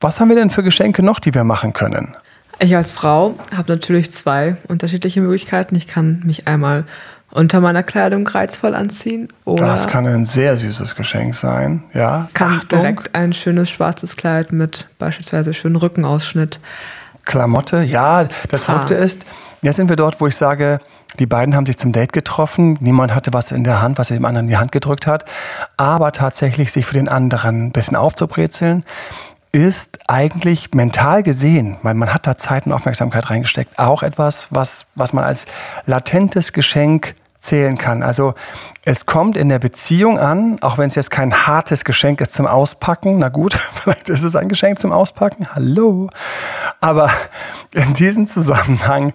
Was 0.00 0.18
haben 0.18 0.30
wir 0.30 0.36
denn 0.36 0.48
für 0.48 0.62
Geschenke 0.62 1.02
noch, 1.02 1.20
die 1.20 1.34
wir 1.34 1.44
machen 1.44 1.74
können? 1.74 2.16
Ich 2.58 2.74
als 2.74 2.94
Frau 2.94 3.34
habe 3.54 3.72
natürlich 3.72 4.12
zwei 4.12 4.56
unterschiedliche 4.66 5.20
Möglichkeiten. 5.20 5.76
Ich 5.76 5.86
kann 5.86 6.22
mich 6.24 6.48
einmal 6.48 6.84
unter 7.30 7.60
meiner 7.60 7.82
Kleidung 7.82 8.26
reizvoll 8.26 8.74
anziehen. 8.74 9.28
Oder 9.44 9.66
das 9.66 9.86
kann 9.88 10.06
ein 10.06 10.24
sehr 10.24 10.56
süßes 10.56 10.96
Geschenk 10.96 11.34
sein, 11.34 11.84
ja. 11.92 12.28
Kann 12.32 12.60
Achtung. 12.60 12.80
direkt 12.80 13.14
ein 13.14 13.34
schönes 13.34 13.68
schwarzes 13.68 14.16
Kleid 14.16 14.52
mit 14.52 14.88
beispielsweise 14.98 15.52
schönen 15.52 15.76
Rückenausschnitt. 15.76 16.60
Klamotte, 17.26 17.82
ja. 17.82 18.26
Das 18.48 18.64
Verrückte 18.64 18.94
ist, 18.94 19.26
jetzt 19.60 19.76
sind 19.76 19.90
wir 19.90 19.96
dort, 19.96 20.20
wo 20.20 20.26
ich 20.26 20.34
sage, 20.34 20.80
die 21.18 21.26
beiden 21.26 21.54
haben 21.54 21.66
sich 21.66 21.76
zum 21.76 21.92
Date 21.92 22.12
getroffen. 22.12 22.78
Niemand 22.80 23.14
hatte 23.14 23.32
was 23.32 23.52
in 23.52 23.64
der 23.64 23.82
Hand, 23.82 23.98
was 23.98 24.10
er 24.10 24.16
dem 24.16 24.24
anderen 24.24 24.46
in 24.46 24.50
die 24.50 24.56
Hand 24.56 24.72
gedrückt 24.72 25.06
hat. 25.06 25.24
Aber 25.76 26.12
tatsächlich 26.12 26.72
sich 26.72 26.86
für 26.86 26.94
den 26.94 27.08
anderen 27.08 27.66
ein 27.66 27.72
bisschen 27.72 27.96
aufzubrezeln, 27.96 28.84
ist 29.52 29.98
eigentlich 30.06 30.72
mental 30.74 31.22
gesehen, 31.22 31.76
weil 31.82 31.94
man 31.94 32.14
hat 32.14 32.26
da 32.26 32.36
Zeit 32.36 32.66
und 32.66 32.72
Aufmerksamkeit 32.72 33.30
reingesteckt, 33.30 33.78
auch 33.78 34.02
etwas, 34.02 34.46
was, 34.50 34.86
was 34.94 35.12
man 35.12 35.24
als 35.24 35.46
latentes 35.86 36.52
Geschenk 36.52 37.16
zählen 37.40 37.78
kann. 37.78 38.02
Also 38.02 38.34
es 38.84 39.06
kommt 39.06 39.36
in 39.36 39.48
der 39.48 39.58
Beziehung 39.58 40.18
an, 40.18 40.58
auch 40.60 40.78
wenn 40.78 40.88
es 40.88 40.94
jetzt 40.94 41.10
kein 41.10 41.46
hartes 41.46 41.84
Geschenk 41.84 42.20
ist 42.20 42.34
zum 42.34 42.46
Auspacken. 42.46 43.18
Na 43.18 43.28
gut, 43.28 43.54
vielleicht 43.72 44.08
ist 44.08 44.22
es 44.22 44.36
ein 44.36 44.48
Geschenk 44.48 44.78
zum 44.78 44.92
Auspacken. 44.92 45.48
Hallo. 45.54 46.10
Aber 46.80 47.10
in 47.72 47.94
diesem 47.94 48.26
Zusammenhang 48.26 49.12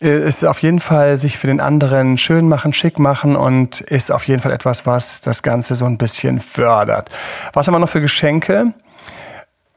äh, 0.00 0.26
ist 0.26 0.44
auf 0.44 0.62
jeden 0.62 0.80
Fall 0.80 1.18
sich 1.18 1.36
für 1.36 1.46
den 1.46 1.60
anderen 1.60 2.18
schön 2.18 2.48
machen, 2.48 2.72
schick 2.72 2.98
machen 2.98 3.36
und 3.36 3.82
ist 3.82 4.10
auf 4.10 4.26
jeden 4.26 4.40
Fall 4.40 4.52
etwas, 4.52 4.86
was 4.86 5.20
das 5.20 5.42
Ganze 5.42 5.74
so 5.74 5.84
ein 5.84 5.98
bisschen 5.98 6.40
fördert. 6.40 7.10
Was 7.52 7.66
haben 7.66 7.74
wir 7.74 7.80
noch 7.80 7.88
für 7.88 8.00
Geschenke? 8.00 8.72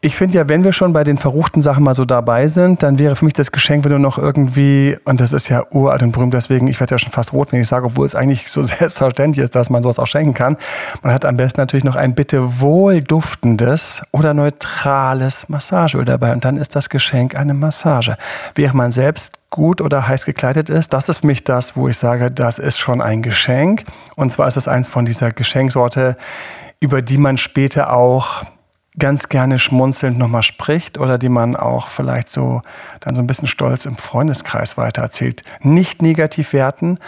Ich 0.04 0.16
finde 0.16 0.36
ja, 0.36 0.50
wenn 0.50 0.64
wir 0.64 0.74
schon 0.74 0.94
bei 0.94 1.04
den 1.04 1.20
verruchten 1.20 1.62
Sachen 1.62 1.84
mal 1.84 1.94
so 1.94 2.06
dabei 2.06 2.48
sind, 2.48 2.82
dann 2.82 2.98
wäre 2.98 3.16
für 3.16 3.24
mich 3.24 3.36
das 3.36 3.52
Geschenk, 3.52 3.84
wenn 3.84 3.92
du 3.92 4.00
noch 4.00 4.18
irgendwie, 4.18 4.98
und 5.06 5.22
das 5.22 5.32
ist 5.32 5.48
ja 5.48 5.64
uralt 5.70 6.02
und 6.02 6.12
berühmt, 6.12 6.34
deswegen, 6.34 6.68
ich 6.68 6.80
werde 6.80 6.96
ja 6.96 6.98
schon 6.98 7.12
fast 7.12 7.34
rot, 7.34 7.52
wenn 7.52 7.62
ich 7.62 7.68
sage, 7.68 7.86
obwohl 7.86 8.08
es 8.08 8.16
eigentlich 8.16 8.50
so 8.50 8.64
selbstverständlich 8.64 9.44
ist, 9.44 9.54
dass 9.54 9.70
man 9.70 9.84
sowas 9.84 10.00
auch 10.00 10.08
schenken 10.08 10.34
kann. 10.34 10.58
Man 11.04 11.14
hat 11.14 11.24
am 11.24 11.38
besten 11.38 11.62
natürlich 11.62 11.84
noch 11.84 11.96
ein 11.96 12.16
bitte 12.16 12.60
wohl 12.60 13.02
duftendes 13.02 14.02
oder 14.10 14.34
neutrales 14.34 15.50
Massageöl 15.50 16.04
dabei. 16.04 16.34
Und 16.34 16.46
dann 16.46 16.58
ist 16.58 16.76
das 16.76 16.90
Geschenk 16.90 17.36
eine 17.36 17.54
Massage. 17.54 18.18
Während 18.56 18.74
man 18.74 18.92
selbst 18.92 19.38
gut 19.52 19.82
oder 19.82 20.08
heiß 20.08 20.26
gekleidet 20.26 20.72
ist, 20.72 20.94
das 20.94 21.10
ist 21.10 21.20
für 21.20 21.28
mich 21.28 21.44
das, 21.44 21.78
wo 21.78 21.88
ich 21.88 21.98
sage, 22.00 22.32
das 22.32 22.58
ist 22.58 22.80
schon 22.80 23.02
ein 23.02 23.22
Geschenk. 23.22 23.84
Und 24.16 24.32
zwar 24.32 24.48
ist 24.48 24.58
es 24.58 24.68
eins 24.68 24.88
von 24.88 25.06
dieser 25.06 25.32
Geschenksorte, 25.32 26.18
über 26.80 27.04
die 27.04 27.20
man 27.20 27.38
später 27.38 27.94
auch 27.94 28.42
ganz 29.00 29.30
gerne 29.30 29.58
schmunzelnd 29.58 30.18
nochmal 30.18 30.44
spricht 30.44 30.98
oder 30.98 31.18
die 31.18 31.30
man 31.30 31.56
auch 31.56 31.88
vielleicht 31.88 32.30
so 32.30 32.62
dann 33.00 33.16
so 33.16 33.22
ein 33.22 33.28
bisschen 33.28 33.48
stolz 33.48 33.86
im 33.86 33.96
Freundeskreis 33.96 34.78
weitererzählt. 34.78 35.44
Nicht 35.62 36.02
negativ 36.02 36.54
werten. 36.54 37.00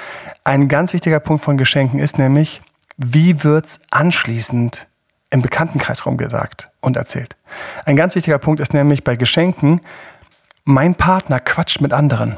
Ein 0.44 0.68
ganz 0.68 0.94
wichtiger 0.94 1.20
Punkt 1.20 1.44
von 1.44 1.58
Geschenken 1.58 2.00
ist 2.00 2.18
nämlich, 2.18 2.62
wie 2.98 3.44
wird's 3.44 3.82
anschließend 3.92 4.88
im 5.30 5.42
Bekanntenkreis 5.42 6.06
rumgesagt 6.06 6.70
und 6.80 6.96
erzählt. 6.96 7.36
Ein 7.86 7.96
ganz 7.96 8.16
wichtiger 8.16 8.38
Punkt 8.38 8.62
ist 8.62 8.74
nämlich 8.74 9.04
bei 9.04 9.16
Geschenken, 9.16 9.82
mein 10.64 10.96
Partner 10.96 11.40
quatscht 11.40 11.82
mit 11.82 11.92
anderen. 11.92 12.38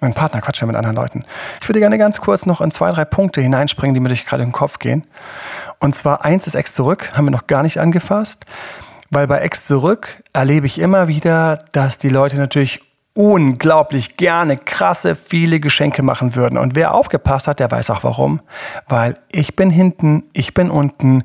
Mein 0.00 0.12
Partner 0.12 0.42
quatscht 0.42 0.60
ja 0.60 0.66
mit 0.66 0.76
anderen 0.76 0.96
Leuten. 0.96 1.24
Ich 1.62 1.68
würde 1.68 1.80
gerne 1.80 1.96
ganz 1.96 2.20
kurz 2.20 2.44
noch 2.44 2.60
in 2.60 2.70
zwei, 2.70 2.90
drei 2.92 3.06
Punkte 3.06 3.40
hineinspringen, 3.40 3.94
die 3.94 4.00
mir 4.00 4.08
durch 4.08 4.26
gerade 4.26 4.42
im 4.42 4.52
Kopf 4.52 4.78
gehen. 4.78 5.06
Und 5.80 5.94
zwar 5.94 6.24
eins 6.24 6.46
ist 6.46 6.54
Ex 6.54 6.74
zurück, 6.74 7.12
haben 7.14 7.26
wir 7.26 7.30
noch 7.30 7.46
gar 7.46 7.62
nicht 7.62 7.78
angefasst, 7.78 8.44
weil 9.10 9.26
bei 9.26 9.38
Ex 9.38 9.66
zurück 9.66 10.22
erlebe 10.34 10.66
ich 10.66 10.78
immer 10.78 11.08
wieder, 11.08 11.58
dass 11.72 11.96
die 11.96 12.10
Leute 12.10 12.36
natürlich 12.36 12.82
unglaublich 13.14 14.18
gerne 14.18 14.58
krasse, 14.58 15.14
viele 15.14 15.58
Geschenke 15.58 16.02
machen 16.02 16.36
würden. 16.36 16.58
Und 16.58 16.74
wer 16.74 16.92
aufgepasst 16.92 17.48
hat, 17.48 17.58
der 17.58 17.70
weiß 17.70 17.90
auch 17.90 18.04
warum. 18.04 18.42
Weil 18.86 19.14
ich 19.32 19.56
bin 19.56 19.70
hinten, 19.70 20.24
ich 20.34 20.52
bin 20.52 20.70
unten. 20.70 21.24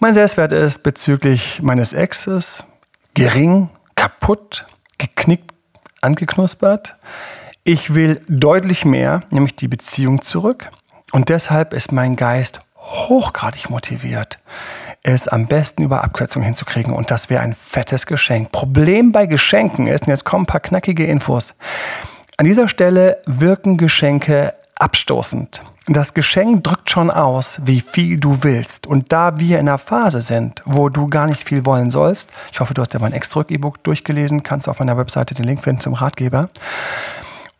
Mein 0.00 0.14
Selbstwert 0.14 0.50
ist 0.50 0.82
bezüglich 0.82 1.62
meines 1.62 1.92
Exes 1.92 2.64
gering, 3.14 3.70
kaputt, 3.94 4.66
geknickt, 4.98 5.52
angeknuspert. 6.00 6.96
Ich 7.64 7.94
will 7.94 8.22
deutlich 8.26 8.84
mehr, 8.84 9.22
nämlich 9.30 9.54
die 9.54 9.68
Beziehung 9.68 10.22
zurück. 10.22 10.70
Und 11.12 11.28
deshalb 11.28 11.74
ist 11.74 11.92
mein 11.92 12.16
Geist 12.16 12.60
hochgradig 12.76 13.68
motiviert, 13.68 14.38
es 15.02 15.28
am 15.28 15.46
besten 15.46 15.82
über 15.82 16.02
Abkürzung 16.02 16.42
hinzukriegen. 16.42 16.94
Und 16.94 17.10
das 17.10 17.28
wäre 17.28 17.42
ein 17.42 17.54
fettes 17.54 18.06
Geschenk. 18.06 18.50
Problem 18.50 19.12
bei 19.12 19.26
Geschenken 19.26 19.86
ist, 19.86 20.02
und 20.02 20.08
jetzt 20.08 20.24
kommen 20.24 20.44
ein 20.44 20.46
paar 20.46 20.60
knackige 20.60 21.04
Infos. 21.04 21.54
An 22.38 22.46
dieser 22.46 22.68
Stelle 22.68 23.18
wirken 23.26 23.76
Geschenke 23.76 24.54
abstoßend. 24.76 25.62
Das 25.86 26.14
Geschenk 26.14 26.64
drückt 26.64 26.90
schon 26.90 27.10
aus, 27.10 27.60
wie 27.64 27.80
viel 27.80 28.18
du 28.18 28.42
willst. 28.42 28.86
Und 28.86 29.12
da 29.12 29.38
wir 29.38 29.58
in 29.58 29.68
einer 29.68 29.76
Phase 29.76 30.22
sind, 30.22 30.62
wo 30.64 30.88
du 30.88 31.08
gar 31.08 31.26
nicht 31.26 31.42
viel 31.42 31.66
wollen 31.66 31.90
sollst, 31.90 32.30
ich 32.52 32.60
hoffe, 32.60 32.72
du 32.72 32.80
hast 32.80 32.94
ja 32.94 33.00
mein 33.00 33.12
Extra-E-Book 33.12 33.82
durchgelesen, 33.84 34.42
kannst 34.42 34.68
auf 34.68 34.78
meiner 34.78 34.96
Webseite 34.96 35.34
den 35.34 35.44
Link 35.44 35.62
finden 35.62 35.80
zum 35.82 35.94
Ratgeber. 35.94 36.48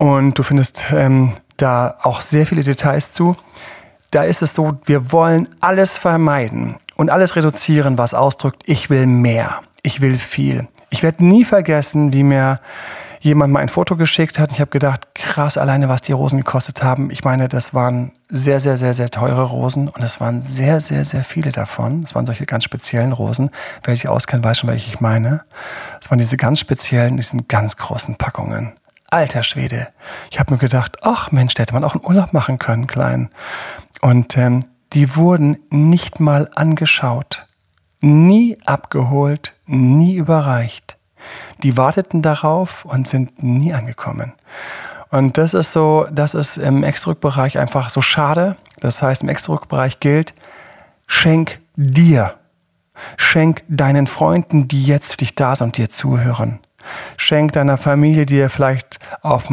Und 0.00 0.38
du 0.38 0.42
findest 0.42 0.86
ähm, 0.92 1.34
da 1.58 1.98
auch 2.02 2.22
sehr 2.22 2.46
viele 2.46 2.62
Details 2.62 3.12
zu. 3.12 3.36
Da 4.10 4.22
ist 4.22 4.40
es 4.40 4.54
so, 4.54 4.78
wir 4.86 5.12
wollen 5.12 5.46
alles 5.60 5.98
vermeiden 5.98 6.76
und 6.96 7.10
alles 7.10 7.36
reduzieren, 7.36 7.98
was 7.98 8.14
ausdrückt, 8.14 8.62
ich 8.64 8.88
will 8.88 9.06
mehr, 9.06 9.60
ich 9.82 10.00
will 10.00 10.14
viel. 10.14 10.66
Ich 10.88 11.02
werde 11.02 11.22
nie 11.22 11.44
vergessen, 11.44 12.14
wie 12.14 12.22
mir 12.22 12.60
jemand 13.20 13.52
mal 13.52 13.60
ein 13.60 13.68
Foto 13.68 13.94
geschickt 13.94 14.38
hat. 14.38 14.50
Ich 14.52 14.62
habe 14.62 14.70
gedacht, 14.70 15.14
krass, 15.14 15.58
alleine 15.58 15.90
was 15.90 16.00
die 16.00 16.12
Rosen 16.12 16.38
gekostet 16.38 16.82
haben. 16.82 17.10
Ich 17.10 17.22
meine, 17.22 17.48
das 17.48 17.74
waren 17.74 18.12
sehr, 18.30 18.58
sehr, 18.58 18.78
sehr, 18.78 18.94
sehr 18.94 19.10
teure 19.10 19.42
Rosen 19.42 19.88
und 19.88 20.02
es 20.02 20.18
waren 20.18 20.40
sehr, 20.40 20.80
sehr, 20.80 21.04
sehr 21.04 21.24
viele 21.24 21.52
davon. 21.52 22.04
Es 22.04 22.14
waren 22.14 22.24
solche 22.24 22.46
ganz 22.46 22.64
speziellen 22.64 23.12
Rosen. 23.12 23.50
Wer 23.84 23.94
sich 23.94 24.08
auskennt, 24.08 24.44
weiß 24.44 24.60
schon, 24.60 24.70
welche 24.70 24.88
ich 24.88 25.02
meine. 25.02 25.42
Es 26.00 26.10
waren 26.10 26.18
diese 26.18 26.38
ganz 26.38 26.58
speziellen, 26.58 27.18
diesen 27.18 27.48
ganz 27.48 27.76
großen 27.76 28.16
Packungen. 28.16 28.72
Alter 29.10 29.42
Schwede. 29.42 29.88
Ich 30.30 30.38
habe 30.38 30.54
mir 30.54 30.58
gedacht, 30.58 30.98
ach 31.02 31.32
Mensch, 31.32 31.54
da 31.54 31.62
hätte 31.62 31.74
man 31.74 31.84
auch 31.84 31.94
einen 31.94 32.04
Urlaub 32.04 32.32
machen 32.32 32.58
können, 32.58 32.86
klein. 32.86 33.28
Und 34.00 34.36
ähm, 34.36 34.60
die 34.92 35.16
wurden 35.16 35.58
nicht 35.70 36.20
mal 36.20 36.48
angeschaut, 36.54 37.46
nie 38.00 38.58
abgeholt, 38.66 39.54
nie 39.66 40.14
überreicht. 40.14 40.96
Die 41.62 41.76
warteten 41.76 42.22
darauf 42.22 42.84
und 42.84 43.08
sind 43.08 43.42
nie 43.42 43.74
angekommen. 43.74 44.32
Und 45.10 45.38
das 45.38 45.54
ist 45.54 45.72
so, 45.72 46.06
das 46.10 46.34
ist 46.34 46.56
im 46.56 46.84
Exdruckbereich 46.84 47.58
einfach 47.58 47.90
so 47.90 48.00
schade. 48.00 48.56
Das 48.78 49.02
heißt, 49.02 49.22
im 49.22 49.28
Exdruckbereich 49.28 50.00
gilt, 50.00 50.34
schenk 51.06 51.60
dir. 51.76 52.34
Schenk 53.16 53.64
deinen 53.68 54.06
Freunden, 54.06 54.68
die 54.68 54.84
jetzt 54.84 55.12
für 55.12 55.18
dich 55.18 55.34
da 55.34 55.56
sind 55.56 55.66
und 55.66 55.78
dir 55.78 55.88
zuhören. 55.88 56.60
Schenk 57.16 57.52
deiner 57.52 57.76
Familie, 57.76 58.26
die 58.26 58.36
dir 58.36 58.50
vielleicht 58.50 58.98
auf, 59.22 59.48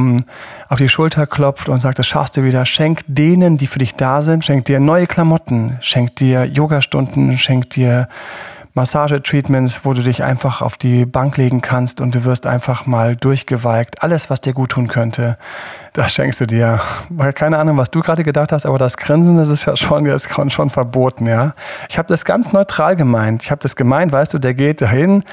die 0.79 0.89
Schulter 0.89 1.27
klopft 1.27 1.69
und 1.69 1.81
sagt, 1.81 1.99
das 1.99 2.07
schaffst 2.07 2.37
du 2.37 2.43
wieder. 2.43 2.65
Schenk 2.65 3.01
denen, 3.07 3.57
die 3.57 3.67
für 3.67 3.79
dich 3.79 3.95
da 3.95 4.21
sind. 4.21 4.45
Schenk 4.45 4.65
dir 4.65 4.79
neue 4.79 5.07
Klamotten. 5.07 5.77
Schenk 5.81 6.15
dir 6.15 6.45
Yogastunden. 6.45 7.37
Schenk 7.37 7.69
dir 7.71 8.07
Massagetreatments, 8.77 9.81
wo 9.83 9.93
du 9.93 10.01
dich 10.01 10.23
einfach 10.23 10.61
auf 10.61 10.77
die 10.77 11.05
Bank 11.05 11.35
legen 11.35 11.61
kannst 11.61 11.99
und 11.99 12.15
du 12.15 12.23
wirst 12.23 12.47
einfach 12.47 12.85
mal 12.85 13.17
durchgeweigt. 13.17 14.01
Alles, 14.01 14.29
was 14.29 14.39
dir 14.39 14.53
gut 14.53 14.69
tun 14.69 14.87
könnte, 14.87 15.37
das 15.91 16.13
schenkst 16.13 16.39
du 16.39 16.45
dir. 16.45 16.79
Weil 17.09 17.33
keine 17.33 17.57
Ahnung, 17.57 17.77
was 17.77 17.91
du 17.91 18.01
gerade 18.01 18.23
gedacht 18.23 18.51
hast, 18.51 18.65
aber 18.65 18.77
das 18.77 18.95
Grinsen, 18.95 19.37
das 19.37 19.49
ist 19.49 19.65
ja 19.65 19.75
schon, 19.75 20.05
das 20.05 20.27
ist 20.27 20.53
schon 20.53 20.69
verboten, 20.69 21.25
ja. 21.25 21.53
Ich 21.89 21.97
habe 21.97 22.07
das 22.07 22.23
ganz 22.23 22.53
neutral 22.53 22.95
gemeint. 22.95 23.43
Ich 23.43 23.51
habe 23.51 23.61
das 23.61 23.75
gemeint, 23.75 24.11
weißt 24.11 24.33
du, 24.33 24.39
der 24.39 24.53
geht 24.53 24.81
dahin, 24.81 25.23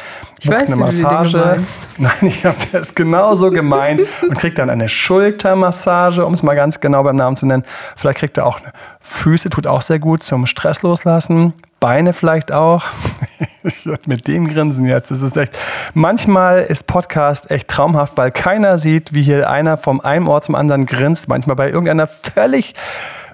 ich 0.40 0.46
bucht 0.46 0.62
weiß, 0.62 0.66
eine 0.68 0.76
Massage. 0.76 1.58
Nein, 1.98 2.12
ich 2.22 2.44
habe 2.44 2.56
das 2.72 2.94
genauso 2.94 3.50
gemeint 3.50 4.02
und 4.22 4.38
kriegt 4.38 4.58
dann 4.58 4.70
eine 4.70 4.88
Schultermassage, 4.88 6.24
um 6.24 6.34
es 6.34 6.42
mal 6.42 6.56
ganz 6.56 6.80
genau 6.80 7.02
beim 7.02 7.16
Namen 7.16 7.36
zu 7.36 7.46
nennen. 7.46 7.64
Vielleicht 7.94 8.18
kriegt 8.18 8.38
er 8.38 8.46
auch 8.46 8.60
eine 8.60 8.72
Füße, 9.00 9.50
tut 9.50 9.66
auch 9.66 9.82
sehr 9.82 9.98
gut 9.98 10.22
zum 10.22 10.46
Stress 10.46 10.82
loslassen. 10.82 11.52
Beine 11.84 12.14
vielleicht 12.14 12.50
auch. 12.50 12.82
Ich 13.66 13.86
würde 13.86 14.02
mit 14.06 14.28
dem 14.28 14.46
grinsen 14.46 14.84
jetzt. 14.84 15.10
Das 15.10 15.22
ist 15.22 15.38
echt. 15.38 15.58
Manchmal 15.94 16.60
ist 16.60 16.86
Podcast 16.86 17.50
echt 17.50 17.68
traumhaft, 17.68 18.18
weil 18.18 18.30
keiner 18.30 18.76
sieht, 18.76 19.14
wie 19.14 19.22
hier 19.22 19.48
einer 19.48 19.78
vom 19.78 20.02
einen 20.02 20.28
Ort 20.28 20.44
zum 20.44 20.54
anderen 20.54 20.84
grinst. 20.84 21.28
Manchmal 21.28 21.56
bei 21.56 21.70
irgendeiner 21.70 22.06
völlig 22.06 22.74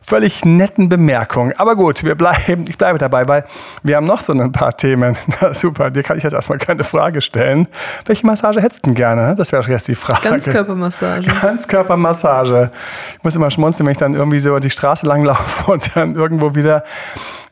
völlig 0.02 0.44
netten 0.44 0.88
Bemerkung. 0.88 1.52
Aber 1.56 1.76
gut, 1.76 2.04
wir 2.04 2.14
bleiben, 2.14 2.64
ich 2.68 2.78
bleibe 2.78 2.98
dabei, 2.98 3.28
weil 3.28 3.44
wir 3.82 3.96
haben 3.96 4.06
noch 4.06 4.20
so 4.20 4.32
ein 4.32 4.52
paar 4.52 4.76
Themen. 4.76 5.16
Na 5.40 5.52
super, 5.52 5.90
dir 5.90 6.02
kann 6.02 6.16
ich 6.16 6.24
jetzt 6.24 6.32
erstmal 6.32 6.58
keine 6.58 6.84
Frage 6.84 7.20
stellen. 7.20 7.68
Welche 8.06 8.26
Massage 8.26 8.60
hättest 8.62 8.84
du 8.84 8.90
denn 8.90 8.94
gerne? 8.96 9.34
Das 9.36 9.52
wäre 9.52 9.68
jetzt 9.70 9.88
die 9.88 9.94
Frage. 9.94 10.28
Ganzkörpermassage. 10.28 11.26
Ganzkörpermassage. 11.40 12.70
Ich 13.18 13.24
muss 13.24 13.36
immer 13.36 13.50
schmunzeln, 13.50 13.86
wenn 13.86 13.92
ich 13.92 13.98
dann 13.98 14.14
irgendwie 14.14 14.40
so 14.40 14.58
die 14.58 14.70
Straße 14.70 15.06
lang 15.06 15.22
laufe 15.22 15.70
und 15.70 15.90
dann 15.94 16.14
irgendwo 16.14 16.54
wieder 16.54 16.84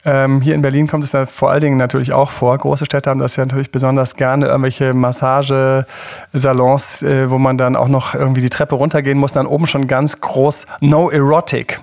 ähm, 0.05 0.41
hier 0.41 0.55
in 0.55 0.63
Berlin 0.63 0.87
kommt 0.87 1.05
es 1.05 1.17
vor 1.31 1.51
allen 1.51 1.61
Dingen 1.61 1.77
natürlich 1.77 2.13
auch 2.13 2.31
vor. 2.31 2.57
Große 2.57 2.85
Städte 2.85 3.11
haben 3.11 3.21
das 3.21 3.35
ja 3.37 3.45
natürlich 3.45 3.73
besonders 3.73 4.15
gerne, 4.15 4.47
irgendwelche 4.47 4.95
Massagesalons, 4.95 7.03
äh, 7.03 7.31
wo 7.31 7.39
man 7.39 7.59
dann 7.59 7.77
auch 7.77 7.89
noch 7.89 8.15
irgendwie 8.15 8.41
die 8.41 8.51
Treppe 8.51 8.77
runtergehen 8.77 9.19
muss, 9.19 9.33
dann 9.33 9.47
oben 9.47 9.67
schon 9.67 9.89
ganz 9.89 10.21
groß 10.21 10.67
No 10.81 11.11
Erotic. 11.11 11.81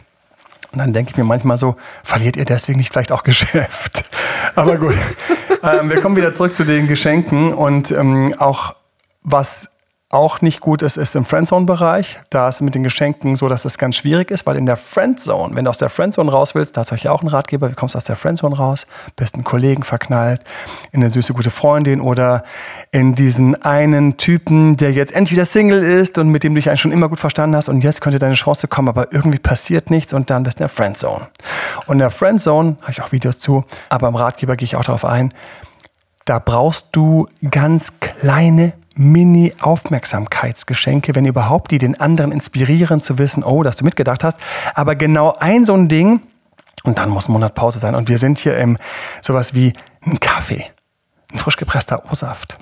Und 0.72 0.80
dann 0.80 0.94
denke 0.94 1.12
ich 1.12 1.18
mir 1.18 1.24
manchmal 1.24 1.58
so, 1.58 1.76
verliert 2.04 2.36
ihr 2.36 2.46
deswegen 2.46 2.78
nicht 2.78 2.92
vielleicht 2.92 3.12
auch 3.12 3.24
Geschäft? 3.24 4.06
Aber 4.56 4.78
gut, 4.78 4.96
ähm, 5.64 5.90
wir 5.90 6.02
kommen 6.02 6.16
wieder 6.16 6.34
zurück 6.34 6.56
zu 6.56 6.64
den 6.64 6.88
Geschenken 6.88 7.54
und 7.54 7.92
ähm, 7.92 8.34
auch 8.40 8.76
was 9.24 9.75
auch 10.16 10.42
nicht 10.42 10.62
gut 10.62 10.82
ist, 10.82 10.96
ist 10.98 11.16
im 11.16 11.26
Friendzone-Bereich. 11.26 12.22
Da 12.30 12.48
ist 12.48 12.62
mit 12.62 12.74
den 12.74 12.84
Geschenken 12.84 13.36
so, 13.36 13.50
dass 13.50 13.66
es 13.66 13.78
ganz 13.78 13.98
schwierig 13.98 14.32
ist, 14.32 14.46
weil 14.46 14.56
in 14.56 14.66
der 14.66 14.78
Friendzone, 14.78 15.56
wenn 15.56 15.66
du 15.66 15.70
aus 15.70 15.78
der 15.78 15.90
Friendzone 15.90 16.32
raus 16.32 16.56
willst, 16.56 16.78
da 16.78 16.84
du 16.84 16.94
euch 16.94 17.04
ja 17.04 17.12
auch 17.12 17.20
einen 17.20 17.28
Ratgeber, 17.28 17.70
wie 17.70 17.76
kommst 17.76 17.96
du 17.96 17.98
aus 17.98 18.06
der 18.06 18.16
Friendzone 18.16 18.56
raus? 18.56 18.88
Bist 19.18 19.36
einen 19.36 19.44
Kollegen 19.44 19.84
verknallt, 19.84 20.42
in 20.94 21.02
eine 21.02 21.10
süße 21.10 21.34
gute 21.34 21.50
Freundin 21.50 22.00
oder 22.00 22.44
in 22.92 23.14
diesen 23.14 23.62
einen 23.64 24.16
Typen, 24.16 24.78
der 24.78 24.94
jetzt 24.94 25.14
entweder 25.14 25.44
Single 25.44 25.84
ist 25.84 26.18
und 26.18 26.30
mit 26.30 26.44
dem 26.44 26.54
du 26.54 26.60
dich 26.60 26.70
eigentlich 26.70 26.82
schon 26.82 26.94
immer 26.94 27.10
gut 27.10 27.20
verstanden 27.20 27.58
hast 27.58 27.68
und 27.68 27.84
jetzt 27.84 28.00
könnte 28.00 28.18
deine 28.18 28.36
Chance 28.36 28.70
kommen, 28.70 28.88
aber 28.88 29.12
irgendwie 29.12 29.40
passiert 29.40 29.92
nichts 29.92 30.14
und 30.14 30.30
dann 30.30 30.44
bist 30.44 30.60
du 30.60 30.64
in 30.64 30.68
der 30.68 30.70
Friendzone. 30.70 31.28
Und 31.88 31.96
in 31.96 32.00
der 32.00 32.10
Friendzone, 32.10 32.78
habe 32.82 32.92
ich 32.92 33.02
auch 33.02 33.12
Videos 33.12 33.40
zu, 33.40 33.66
aber 33.90 34.08
im 34.08 34.16
Ratgeber 34.16 34.56
gehe 34.56 34.66
ich 34.66 34.78
auch 34.78 34.86
darauf 34.86 35.04
ein, 35.04 35.34
da 36.24 36.40
brauchst 36.40 36.88
du 36.94 37.28
ganz 37.52 38.00
kleine 38.00 38.74
Mini-Aufmerksamkeitsgeschenke, 38.96 41.16
wenn 41.16 41.26
überhaupt, 41.26 41.72
die 41.72 41.78
den 41.78 42.00
anderen 42.00 42.32
inspirieren 42.32 43.02
zu 43.02 43.18
wissen, 43.18 43.44
oh, 43.44 43.64
dass 43.64 43.78
du 43.78 43.86
mitgedacht 43.86 44.24
hast. 44.24 44.40
Aber 44.74 44.96
genau 44.96 45.36
ein 45.40 45.66
so 45.66 45.74
ein 45.74 45.88
Ding, 45.88 46.22
und 46.86 47.00
dann 47.00 47.10
muss 47.10 47.28
ein 47.28 47.34
Monat 47.34 47.56
Pause 47.56 47.80
sein. 47.80 47.96
Und 47.96 48.10
wir 48.10 48.18
sind 48.18 48.40
hier 48.40 48.58
im 48.58 48.78
sowas 49.22 49.54
wie 49.54 49.74
ein 50.06 50.20
Kaffee, 50.20 50.66
ein 51.32 51.40
frisch 51.40 51.58
gepresster 51.58 52.04
O-Saft. 52.12 52.58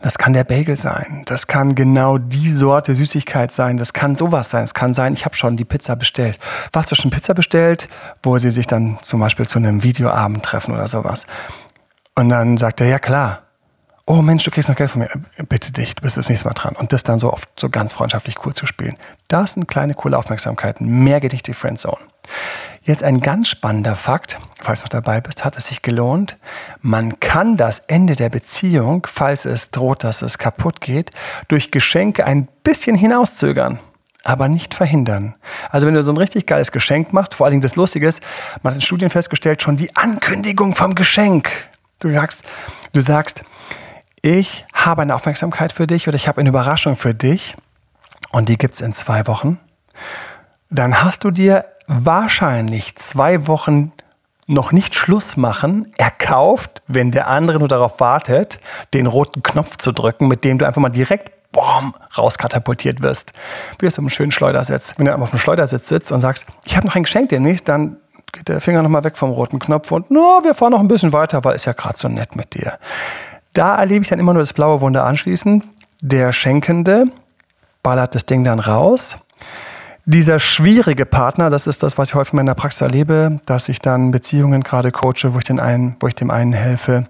Das 0.00 0.18
kann 0.18 0.32
der 0.32 0.44
Bagel 0.44 0.78
sein. 0.78 1.22
Das 1.26 1.46
kann 1.46 1.74
genau 1.74 2.18
die 2.18 2.50
Sorte 2.50 2.94
Süßigkeit 2.94 3.52
sein. 3.52 3.76
Das 3.76 3.92
kann 3.92 4.16
sowas 4.16 4.50
sein. 4.50 4.64
Es 4.64 4.74
kann 4.74 4.94
sein, 4.94 5.12
ich 5.12 5.24
habe 5.24 5.36
schon 5.36 5.56
die 5.56 5.64
Pizza 5.64 5.94
bestellt. 5.94 6.40
Hast 6.74 6.90
du 6.90 6.96
schon 6.96 7.10
Pizza 7.10 7.34
bestellt, 7.34 7.88
wo 8.22 8.36
sie 8.38 8.50
sich 8.50 8.66
dann 8.66 8.98
zum 9.02 9.20
Beispiel 9.20 9.46
zu 9.46 9.58
einem 9.58 9.82
Videoabend 9.82 10.44
treffen 10.44 10.74
oder 10.74 10.88
sowas? 10.88 11.26
Und 12.16 12.30
dann 12.30 12.56
sagt 12.56 12.80
er, 12.80 12.88
ja 12.88 12.98
klar 12.98 13.42
oh 14.06 14.22
Mensch, 14.22 14.44
du 14.44 14.50
kriegst 14.50 14.68
noch 14.68 14.76
Geld 14.76 14.90
von 14.90 15.00
mir, 15.00 15.10
bitte 15.48 15.72
dich, 15.72 15.94
du 15.94 16.02
bist 16.02 16.16
das 16.16 16.28
nächste 16.28 16.46
Mal 16.46 16.54
dran. 16.54 16.74
Und 16.76 16.92
das 16.92 17.02
dann 17.02 17.18
so 17.18 17.32
oft 17.32 17.48
so 17.58 17.68
ganz 17.68 17.92
freundschaftlich 17.92 18.44
cool 18.44 18.54
zu 18.54 18.66
spielen. 18.66 18.96
Das 19.28 19.54
sind 19.54 19.68
kleine, 19.68 19.94
coole 19.94 20.18
Aufmerksamkeiten. 20.18 20.86
Mehr 21.04 21.20
geht 21.20 21.32
nicht 21.32 21.46
die 21.46 21.54
Friendzone. 21.54 21.98
Jetzt 22.82 23.04
ein 23.04 23.20
ganz 23.20 23.48
spannender 23.48 23.94
Fakt, 23.94 24.40
falls 24.60 24.80
du 24.80 24.84
noch 24.84 24.90
dabei 24.90 25.20
bist, 25.20 25.44
hat 25.44 25.56
es 25.56 25.66
sich 25.66 25.82
gelohnt. 25.82 26.36
Man 26.80 27.20
kann 27.20 27.56
das 27.56 27.78
Ende 27.80 28.16
der 28.16 28.28
Beziehung, 28.28 29.06
falls 29.08 29.44
es 29.44 29.70
droht, 29.70 30.02
dass 30.02 30.22
es 30.22 30.38
kaputt 30.38 30.80
geht, 30.80 31.10
durch 31.48 31.70
Geschenke 31.70 32.26
ein 32.26 32.48
bisschen 32.64 32.96
hinauszögern 32.96 33.78
aber 34.24 34.48
nicht 34.48 34.74
verhindern. 34.74 35.34
Also 35.70 35.86
wenn 35.86 35.94
du 35.94 36.02
so 36.04 36.12
ein 36.12 36.16
richtig 36.16 36.46
geiles 36.46 36.70
Geschenk 36.70 37.12
machst, 37.12 37.34
vor 37.34 37.44
allen 37.44 37.52
Dingen 37.52 37.62
das 37.62 37.76
Lustige 37.76 38.06
ist, 38.06 38.22
man 38.62 38.72
hat 38.72 38.76
in 38.76 38.80
Studien 38.80 39.10
festgestellt, 39.10 39.62
schon 39.62 39.76
die 39.76 39.96
Ankündigung 39.96 40.76
vom 40.76 40.94
Geschenk. 40.94 41.50
Du 41.98 42.12
sagst, 42.12 42.44
du 42.92 43.00
sagst, 43.00 43.44
ich 44.22 44.64
habe 44.72 45.02
eine 45.02 45.14
Aufmerksamkeit 45.14 45.72
für 45.72 45.86
dich 45.86 46.08
oder 46.08 46.14
ich 46.14 46.28
habe 46.28 46.40
eine 46.40 46.48
Überraschung 46.48 46.96
für 46.96 47.14
dich 47.14 47.56
und 48.30 48.48
die 48.48 48.56
gibt 48.56 48.76
es 48.76 48.80
in 48.80 48.92
zwei 48.92 49.26
Wochen, 49.26 49.58
dann 50.70 51.02
hast 51.02 51.24
du 51.24 51.30
dir 51.30 51.66
wahrscheinlich 51.86 52.96
zwei 52.96 53.46
Wochen 53.48 53.92
noch 54.46 54.72
nicht 54.72 54.94
Schluss 54.94 55.36
machen, 55.36 55.92
erkauft, 55.98 56.82
wenn 56.86 57.10
der 57.10 57.28
andere 57.28 57.58
nur 57.58 57.68
darauf 57.68 58.00
wartet, 58.00 58.60
den 58.94 59.06
roten 59.06 59.42
Knopf 59.42 59.76
zu 59.76 59.92
drücken, 59.92 60.28
mit 60.28 60.44
dem 60.44 60.58
du 60.58 60.66
einfach 60.66 60.80
mal 60.80 60.88
direkt 60.88 61.32
boom, 61.52 61.94
rauskatapultiert 62.16 63.02
wirst. 63.02 63.32
Wie 63.78 63.86
auf 63.86 63.98
einem 63.98 64.08
schönen 64.08 64.32
Schleudersitz. 64.32 64.94
Wenn 64.96 65.06
du 65.06 65.14
auf 65.14 65.32
einem 65.32 65.38
Schleudersitz 65.38 65.88
sitzt 65.88 66.12
und 66.12 66.20
sagst, 66.20 66.46
ich 66.64 66.76
habe 66.76 66.86
noch 66.86 66.96
ein 66.96 67.02
Geschenk 67.02 67.28
demnächst, 67.28 67.68
dann 67.68 67.98
geht 68.32 68.48
der 68.48 68.60
Finger 68.60 68.82
nochmal 68.82 69.04
weg 69.04 69.16
vom 69.16 69.30
roten 69.30 69.58
Knopf 69.58 69.92
und 69.92 70.10
no, 70.10 70.40
wir 70.42 70.54
fahren 70.54 70.72
noch 70.72 70.80
ein 70.80 70.88
bisschen 70.88 71.12
weiter, 71.12 71.44
weil 71.44 71.54
ist 71.54 71.66
ja 71.66 71.72
gerade 71.72 71.98
so 71.98 72.08
nett 72.08 72.34
mit 72.34 72.54
dir. 72.54 72.78
Da 73.52 73.76
erlebe 73.76 74.02
ich 74.02 74.08
dann 74.08 74.18
immer 74.18 74.32
nur 74.32 74.42
das 74.42 74.52
blaue 74.52 74.80
Wunder 74.80 75.04
anschließend. 75.04 75.64
Der 76.00 76.32
Schenkende 76.32 77.06
ballert 77.82 78.14
das 78.14 78.26
Ding 78.26 78.44
dann 78.44 78.60
raus. 78.60 79.18
Dieser 80.04 80.40
schwierige 80.40 81.06
Partner, 81.06 81.48
das 81.48 81.68
ist 81.68 81.84
das, 81.84 81.96
was 81.96 82.08
ich 82.08 82.14
häufig 82.16 82.32
in 82.32 82.38
meiner 82.38 82.56
Praxis 82.56 82.80
erlebe, 82.80 83.40
dass 83.46 83.68
ich 83.68 83.78
dann 83.78 84.10
Beziehungen 84.10 84.64
gerade 84.64 84.90
coache, 84.90 85.32
wo 85.32 85.38
ich, 85.38 85.44
den 85.44 85.60
einen, 85.60 85.94
wo 86.00 86.08
ich 86.08 86.16
dem 86.16 86.32
einen 86.32 86.52
helfe, 86.52 87.06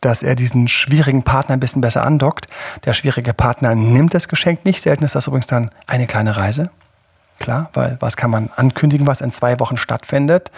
dass 0.00 0.22
er 0.22 0.36
diesen 0.36 0.66
schwierigen 0.66 1.22
Partner 1.22 1.54
ein 1.54 1.60
bisschen 1.60 1.82
besser 1.82 2.02
andockt. 2.02 2.46
Der 2.86 2.94
schwierige 2.94 3.34
Partner 3.34 3.74
nimmt 3.74 4.14
das 4.14 4.26
Geschenk 4.26 4.64
nicht. 4.64 4.80
Selten 4.80 5.04
ist 5.04 5.14
das 5.14 5.26
übrigens 5.26 5.48
dann 5.48 5.70
eine 5.86 6.06
kleine 6.06 6.38
Reise. 6.38 6.70
Klar, 7.40 7.70
weil 7.72 7.96
was 8.00 8.18
kann 8.18 8.30
man 8.30 8.50
ankündigen, 8.54 9.06
was 9.06 9.22
in 9.22 9.30
zwei 9.30 9.58
Wochen 9.60 9.78
stattfindet? 9.78 10.52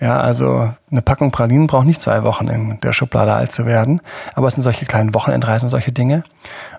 Ja, 0.00 0.18
also 0.18 0.72
eine 0.90 1.02
Packung 1.02 1.30
Pralinen 1.30 1.66
braucht 1.66 1.84
nicht 1.84 2.00
zwei 2.00 2.22
Wochen 2.22 2.48
in 2.48 2.80
der 2.80 2.94
Schublade 2.94 3.34
alt 3.34 3.52
zu 3.52 3.66
werden. 3.66 4.00
Aber 4.34 4.46
es 4.46 4.54
sind 4.54 4.62
solche 4.62 4.86
kleinen 4.86 5.12
Wochenendreisen 5.12 5.66
und 5.66 5.70
solche 5.70 5.92
Dinge. 5.92 6.24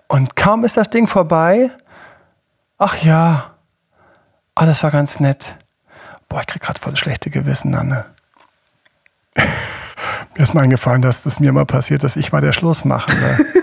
Und 0.07 0.35
kaum 0.35 0.65
ist 0.65 0.75
das 0.75 0.89
Ding 0.89 1.05
vorbei, 1.05 1.69
ach 2.79 3.03
ja, 3.03 3.51
oh, 4.59 4.65
das 4.65 4.81
war 4.81 4.89
ganz 4.89 5.19
nett. 5.19 5.55
Boah, 6.29 6.39
ich 6.39 6.47
krieg 6.47 6.63
gerade 6.63 6.79
voll 6.79 6.93
das 6.93 6.99
schlechte 6.99 7.29
Gewissen, 7.29 7.75
Anne. 7.75 8.05
mir 9.35 9.43
ist 10.35 10.55
mal 10.55 10.61
eingefallen, 10.61 11.03
dass 11.03 11.21
das 11.21 11.39
mir 11.39 11.53
mal 11.53 11.67
passiert, 11.67 12.03
dass 12.03 12.15
ich 12.15 12.33
war 12.33 12.41
der 12.41 12.53
Schlussmachende. 12.53 13.45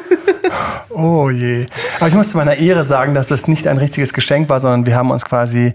Oh 0.91 1.31
je. 1.31 1.67
Aber 1.99 2.09
ich 2.09 2.15
muss 2.15 2.31
zu 2.31 2.37
meiner 2.37 2.57
Ehre 2.57 2.83
sagen, 2.83 3.15
dass 3.15 3.31
es 3.31 3.47
nicht 3.47 3.69
ein 3.69 3.77
richtiges 3.79 4.13
Geschenk 4.13 4.49
war, 4.49 4.59
sondern 4.59 4.87
wir 4.87 4.97
haben 4.97 5.11
uns 5.11 5.25
quasi 5.25 5.73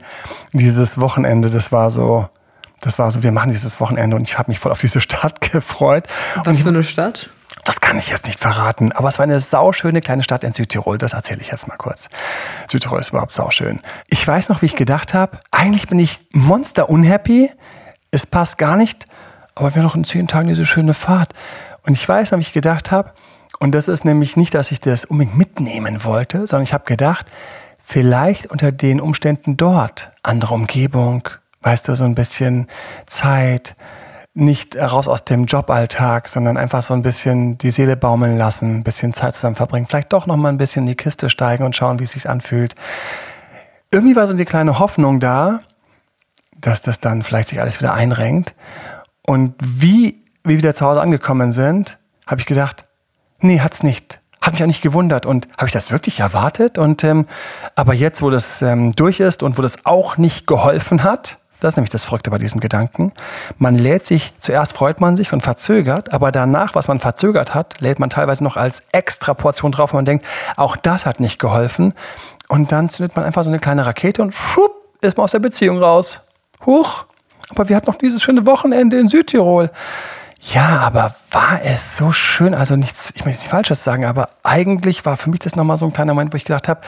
dieses 0.52 1.00
Wochenende, 1.00 1.50
das 1.50 1.72
war 1.72 1.90
so, 1.90 2.28
das 2.82 3.00
war 3.00 3.10
so, 3.12 3.24
wir 3.24 3.32
machen 3.32 3.52
dieses 3.52 3.80
Wochenende 3.80 4.16
und 4.16 4.24
ich 4.24 4.38
habe 4.38 4.52
mich 4.52 4.60
voll 4.60 4.72
auf 4.72 4.80
diese 4.80 5.00
Stadt 5.00 5.42
gefreut. 5.52 6.06
Was 6.44 6.62
für 6.62 6.70
eine 6.70 6.84
Stadt? 6.84 7.30
Das 7.64 7.82
kann 7.82 7.98
ich 7.98 8.10
jetzt 8.10 8.28
nicht 8.28 8.40
verraten, 8.40 8.92
aber 8.92 9.08
es 9.08 9.18
war 9.18 9.24
eine 9.24 9.40
sauschöne 9.40 10.00
kleine 10.02 10.24
Stadt 10.24 10.44
in 10.44 10.54
Südtirol. 10.54 11.00
Das 11.00 11.14
erzähle 11.14 11.42
ich 11.42 11.48
jetzt 11.48 11.68
mal 11.68 11.78
kurz. 11.78 12.10
Südtirol 12.70 13.00
ist 13.00 13.10
überhaupt 13.10 13.34
sauschön. 13.34 13.80
Ich 14.08 14.26
weiß 14.28 14.50
noch, 14.50 14.62
wie 14.62 14.68
ich 14.68 14.76
gedacht 14.76 15.16
habe, 15.16 15.40
eigentlich 15.50 15.88
bin 15.88 15.98
ich 15.98 16.20
monster 16.32 16.90
unhappy. 16.90 17.52
Es 18.12 18.28
passt 18.28 18.60
gar 18.60 18.76
nicht, 18.76 19.08
aber 19.56 19.74
wir 19.74 19.82
haben 19.82 19.88
noch 19.88 19.96
in 19.96 20.04
zehn 20.04 20.28
Tagen 20.28 20.50
diese 20.50 20.66
schöne 20.66 20.94
Fahrt. 20.94 21.34
Und 21.88 21.94
ich 21.94 22.08
weiß 22.08 22.32
noch, 22.32 22.38
wie 22.38 22.44
ich 22.44 22.54
gedacht 22.54 22.92
habe, 22.92 23.14
und 23.60 23.74
das 23.74 23.88
ist 23.88 24.06
nämlich 24.06 24.38
nicht, 24.38 24.54
dass 24.54 24.72
ich 24.72 24.82
das 24.82 25.06
unbedingt 25.06 25.38
mitnehmen 25.38 26.04
wollte, 26.04 26.46
sondern 26.48 26.64
ich 26.64 26.74
habe 26.74 26.86
gedacht, 26.86 27.28
vielleicht 27.80 28.48
unter 28.48 28.72
den 28.72 29.00
Umständen 29.00 29.58
dort, 29.58 30.12
andere 30.24 30.54
Umgebung, 30.54 31.28
weißt 31.62 31.88
du, 31.88 31.96
so 31.96 32.04
ein 32.04 32.16
bisschen 32.16 32.68
Zeit, 33.06 33.76
nicht 34.34 34.76
raus 34.76 35.08
aus 35.08 35.24
dem 35.24 35.46
Joballtag, 35.46 36.28
sondern 36.28 36.58
einfach 36.58 36.84
so 36.84 36.94
ein 36.94 37.02
bisschen 37.02 37.58
die 37.58 37.72
Seele 37.72 37.96
baumeln 37.96 38.38
lassen, 38.38 38.78
ein 38.78 38.84
bisschen 38.84 39.14
Zeit 39.14 39.34
zusammen 39.34 39.56
verbringen, 39.56 39.88
vielleicht 39.88 40.12
doch 40.12 40.28
noch 40.28 40.36
mal 40.36 40.50
ein 40.50 40.58
bisschen 40.58 40.84
in 40.84 40.88
die 40.88 40.96
Kiste 40.96 41.30
steigen 41.30 41.64
und 41.64 41.76
schauen, 41.76 42.00
wie 42.00 42.04
es 42.04 42.12
sich 42.12 42.30
anfühlt. 42.30 42.76
Irgendwie 43.92 44.16
war 44.16 44.28
so 44.28 44.34
die 44.34 44.44
kleine 44.44 44.78
Hoffnung 44.78 45.22
da, 45.22 45.62
dass 46.60 46.82
das 46.82 47.00
dann 47.00 47.24
vielleicht 47.24 47.48
sich 47.48 47.62
alles 47.62 47.80
wieder 47.80 47.94
einrenkt. 47.94 48.56
Und 49.26 49.56
wie 49.62 50.24
wir 50.44 50.58
wieder 50.58 50.76
zu 50.76 50.86
Hause 50.86 51.02
angekommen 51.02 51.54
sind, 51.54 51.98
habe 52.28 52.42
ich 52.42 52.46
gedacht, 52.46 52.86
nee, 53.40 53.60
hat's 53.60 53.84
nicht. 53.84 54.20
Hat 54.42 54.54
mich 54.54 54.62
auch 54.62 54.68
nicht 54.68 54.82
gewundert. 54.82 55.26
Und 55.26 55.48
habe 55.58 55.68
ich 55.68 55.74
das 55.74 55.92
wirklich 55.92 56.20
erwartet? 56.20 56.78
Und 56.78 57.04
ähm, 57.04 57.26
aber 57.76 57.94
jetzt, 57.94 58.22
wo 58.22 58.30
das 58.30 58.62
ähm, 58.62 58.92
durch 58.94 59.20
ist 59.20 59.44
und 59.44 59.58
wo 59.58 59.62
das 59.62 59.86
auch 59.86 60.18
nicht 60.18 60.46
geholfen 60.48 61.04
hat, 61.04 61.40
das 61.60 61.74
ist 61.74 61.78
nämlich 61.78 61.90
das 61.90 62.06
Verrückte 62.06 62.30
bei 62.30 62.38
diesem 62.38 62.60
Gedanken. 62.60 63.14
Man 63.58 63.76
lädt 63.76 64.06
sich, 64.06 64.34
zuerst 64.40 64.74
freut 64.74 65.00
man 65.00 65.16
sich 65.16 65.34
und 65.34 65.42
verzögert, 65.42 66.14
aber 66.14 66.32
danach, 66.32 66.76
was 66.76 66.88
man 66.88 67.00
verzögert 67.00 67.56
hat, 67.56 67.80
lädt 67.80 67.98
man 67.98 68.10
teilweise 68.10 68.44
noch 68.44 68.58
als 68.58 68.84
extra 68.92 69.34
Portion 69.34 69.72
drauf 69.72 69.94
und 69.94 69.98
man 69.98 70.06
denkt, 70.06 70.26
auch 70.58 70.76
das 70.76 71.06
hat 71.06 71.20
nicht 71.20 71.40
geholfen. 71.40 71.94
Und 72.50 72.72
dann 72.72 72.90
zündet 72.90 73.16
man 73.16 73.26
einfach 73.26 73.44
so 73.44 73.50
eine 73.50 73.60
kleine 73.60 73.86
Rakete 73.86 74.22
und 74.22 74.36
schwupp, 74.36 74.74
ist 75.02 75.18
man 75.18 75.24
aus 75.24 75.32
der 75.32 75.40
Beziehung 75.40 75.82
raus. 75.82 76.22
Huch, 76.66 77.06
aber 77.50 77.70
wir 77.70 77.76
hatten 77.76 77.88
noch 77.88 77.98
dieses 77.98 78.22
schöne 78.22 78.46
Wochenende 78.46 79.00
in 79.00 79.08
Südtirol. 79.08 79.72
Ja, 80.40 80.80
aber 80.80 81.16
war 81.32 81.62
es 81.64 81.98
so 81.98 82.12
schön? 82.12 82.54
Also 82.54 82.76
nichts, 82.76 83.12
ich 83.16 83.26
möchte 83.26 83.40
nichts 83.40 83.46
Falsches 83.46 83.84
sagen, 83.84 84.06
aber 84.06 84.30
eigentlich 84.44 85.06
war 85.06 85.18
für 85.18 85.30
mich 85.30 85.40
das 85.40 85.56
nochmal 85.56 85.78
so 85.78 85.86
ein 85.86 85.94
kleiner 85.94 86.14
Moment, 86.14 86.34
wo 86.34 86.38
ich 86.38 86.46
gedacht 86.46 86.68
habe, 86.68 86.82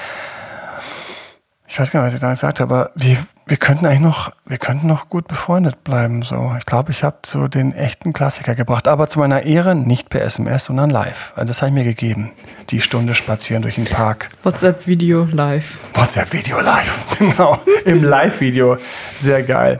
ich 1.69 1.77
weiß 1.79 1.91
gar 1.91 1.99
nicht, 2.01 2.07
was 2.07 2.13
ich 2.13 2.21
da 2.21 2.29
gesagt 2.29 2.59
habe, 2.61 2.73
aber 2.73 2.91
wir, 2.95 3.17
wir 3.45 3.57
könnten 3.57 3.85
eigentlich 3.85 3.99
noch, 3.99 4.31
wir 4.45 4.57
könnten 4.57 4.87
noch 4.87 5.09
gut 5.09 5.27
befreundet 5.27 5.83
bleiben. 5.83 6.21
So, 6.21 6.55
ich 6.57 6.65
glaube, 6.65 6.91
ich 6.91 7.03
habe 7.03 7.17
so 7.25 7.47
den 7.47 7.73
echten 7.73 8.13
Klassiker 8.13 8.55
gebracht, 8.55 8.87
aber 8.87 9.09
zu 9.09 9.19
meiner 9.19 9.43
Ehre 9.43 9.75
nicht 9.75 10.09
per 10.09 10.21
SMS, 10.21 10.65
sondern 10.65 10.89
live. 10.89 11.33
Also 11.35 11.49
das 11.49 11.61
habe 11.61 11.69
ich 11.69 11.75
mir 11.75 11.83
gegeben. 11.83 12.31
Die 12.69 12.79
Stunde 12.79 13.15
spazieren 13.15 13.63
durch 13.63 13.75
den 13.75 13.85
Park. 13.85 14.29
WhatsApp-Video 14.43 15.27
live. 15.31 15.77
WhatsApp-Video 15.93 16.61
live, 16.61 17.05
genau. 17.19 17.59
Im 17.85 18.01
Live-Video. 18.01 18.77
Sehr 19.15 19.43
geil. 19.43 19.79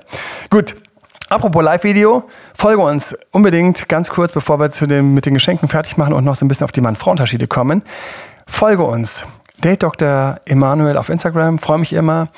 Gut. 0.50 0.76
Apropos 1.30 1.62
Live-Video, 1.62 2.24
folge 2.56 2.82
uns 2.82 3.14
unbedingt 3.32 3.90
ganz 3.90 4.10
kurz, 4.10 4.32
bevor 4.32 4.62
wir 4.62 4.70
zu 4.70 4.88
den, 4.88 5.14
mit 5.14 5.26
den 5.26 5.34
Geschenken 5.34 5.68
fertig 5.68 5.98
machen 5.98 6.14
und 6.14 6.24
noch 6.24 6.38
so 6.38 6.46
ein 6.46 6.48
bisschen 6.48 6.64
auf 6.64 6.72
die 6.72 6.80
Mann-Frau-Unterschiede 6.80 7.48
kommen. 7.48 7.84
Folge 8.46 8.84
uns 8.86 9.26
Date 9.62 9.84
Dr. 9.84 10.40
Emanuel 10.46 10.96
auf 10.98 11.10
Instagram, 11.10 11.58
freue 11.58 11.80
mich 11.80 11.92
immer. 11.92 12.30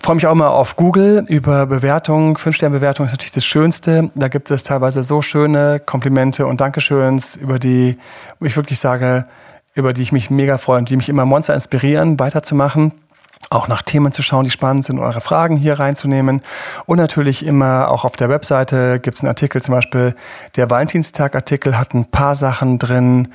Freue 0.00 0.16
mich 0.16 0.26
auch 0.26 0.32
immer 0.32 0.50
auf 0.50 0.74
Google 0.74 1.26
über 1.28 1.66
Bewertungen. 1.66 2.36
Fünf-Sterne-Bewertung 2.36 3.06
ist 3.06 3.12
natürlich 3.12 3.32
das 3.32 3.44
Schönste. 3.44 4.10
Da 4.16 4.26
gibt 4.26 4.50
es 4.50 4.64
teilweise 4.64 5.04
so 5.04 5.22
schöne 5.22 5.78
Komplimente 5.78 6.46
und 6.46 6.60
Dankeschöns, 6.60 7.36
über 7.36 7.60
die, 7.60 7.98
ich 8.40 8.56
wirklich 8.56 8.80
sage, 8.80 9.26
über 9.74 9.92
die 9.92 10.02
ich 10.02 10.10
mich 10.10 10.28
mega 10.28 10.58
freue 10.58 10.78
und 10.78 10.90
die 10.90 10.96
mich 10.96 11.08
immer 11.08 11.24
Monster 11.24 11.54
inspirieren, 11.54 12.18
weiterzumachen 12.18 12.94
auch 13.50 13.68
nach 13.68 13.82
Themen 13.82 14.12
zu 14.12 14.22
schauen, 14.22 14.44
die 14.44 14.50
spannend 14.50 14.84
sind, 14.84 14.98
eure 14.98 15.20
Fragen 15.20 15.56
hier 15.56 15.78
reinzunehmen. 15.78 16.42
Und 16.86 16.98
natürlich 16.98 17.44
immer 17.44 17.90
auch 17.90 18.04
auf 18.04 18.16
der 18.16 18.28
Webseite 18.28 19.00
gibt 19.00 19.16
es 19.16 19.24
einen 19.24 19.28
Artikel, 19.28 19.62
zum 19.62 19.74
Beispiel 19.74 20.14
der 20.56 20.70
Valentinstag-Artikel 20.70 21.78
hat 21.78 21.94
ein 21.94 22.04
paar 22.04 22.34
Sachen 22.34 22.78
drin, 22.78 23.28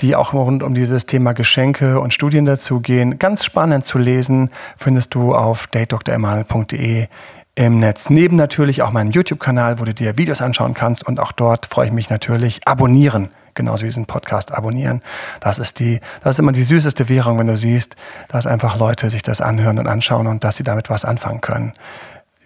die 0.00 0.16
auch 0.16 0.32
rund 0.32 0.62
um 0.62 0.74
dieses 0.74 1.06
Thema 1.06 1.32
Geschenke 1.32 2.00
und 2.00 2.14
Studien 2.14 2.46
dazu 2.46 2.80
gehen. 2.80 3.18
Ganz 3.18 3.44
spannend 3.44 3.84
zu 3.84 3.98
lesen, 3.98 4.50
findest 4.76 5.14
du 5.14 5.34
auf 5.34 5.66
datedrmal.de 5.68 7.06
im 7.54 7.78
Netz. 7.78 8.08
Neben 8.08 8.36
natürlich 8.36 8.82
auch 8.82 8.90
meinem 8.90 9.10
YouTube-Kanal, 9.10 9.78
wo 9.80 9.84
du 9.84 9.92
dir 9.92 10.16
Videos 10.16 10.40
anschauen 10.40 10.72
kannst. 10.72 11.06
Und 11.06 11.20
auch 11.20 11.32
dort 11.32 11.66
freue 11.66 11.86
ich 11.86 11.92
mich 11.92 12.08
natürlich. 12.08 12.60
Abonnieren 12.64 13.28
genauso 13.54 13.82
wie 13.82 13.88
diesen 13.88 14.06
Podcast 14.06 14.52
abonnieren. 14.52 15.02
Das 15.40 15.58
ist 15.58 15.80
die, 15.80 16.00
das 16.22 16.36
ist 16.36 16.38
immer 16.40 16.52
die 16.52 16.62
süßeste 16.62 17.08
Währung, 17.08 17.38
wenn 17.38 17.46
du 17.46 17.56
siehst, 17.56 17.96
dass 18.28 18.46
einfach 18.46 18.76
Leute 18.78 19.10
sich 19.10 19.22
das 19.22 19.40
anhören 19.40 19.78
und 19.78 19.86
anschauen 19.86 20.26
und 20.26 20.44
dass 20.44 20.56
sie 20.56 20.64
damit 20.64 20.90
was 20.90 21.04
anfangen 21.04 21.40
können. 21.40 21.72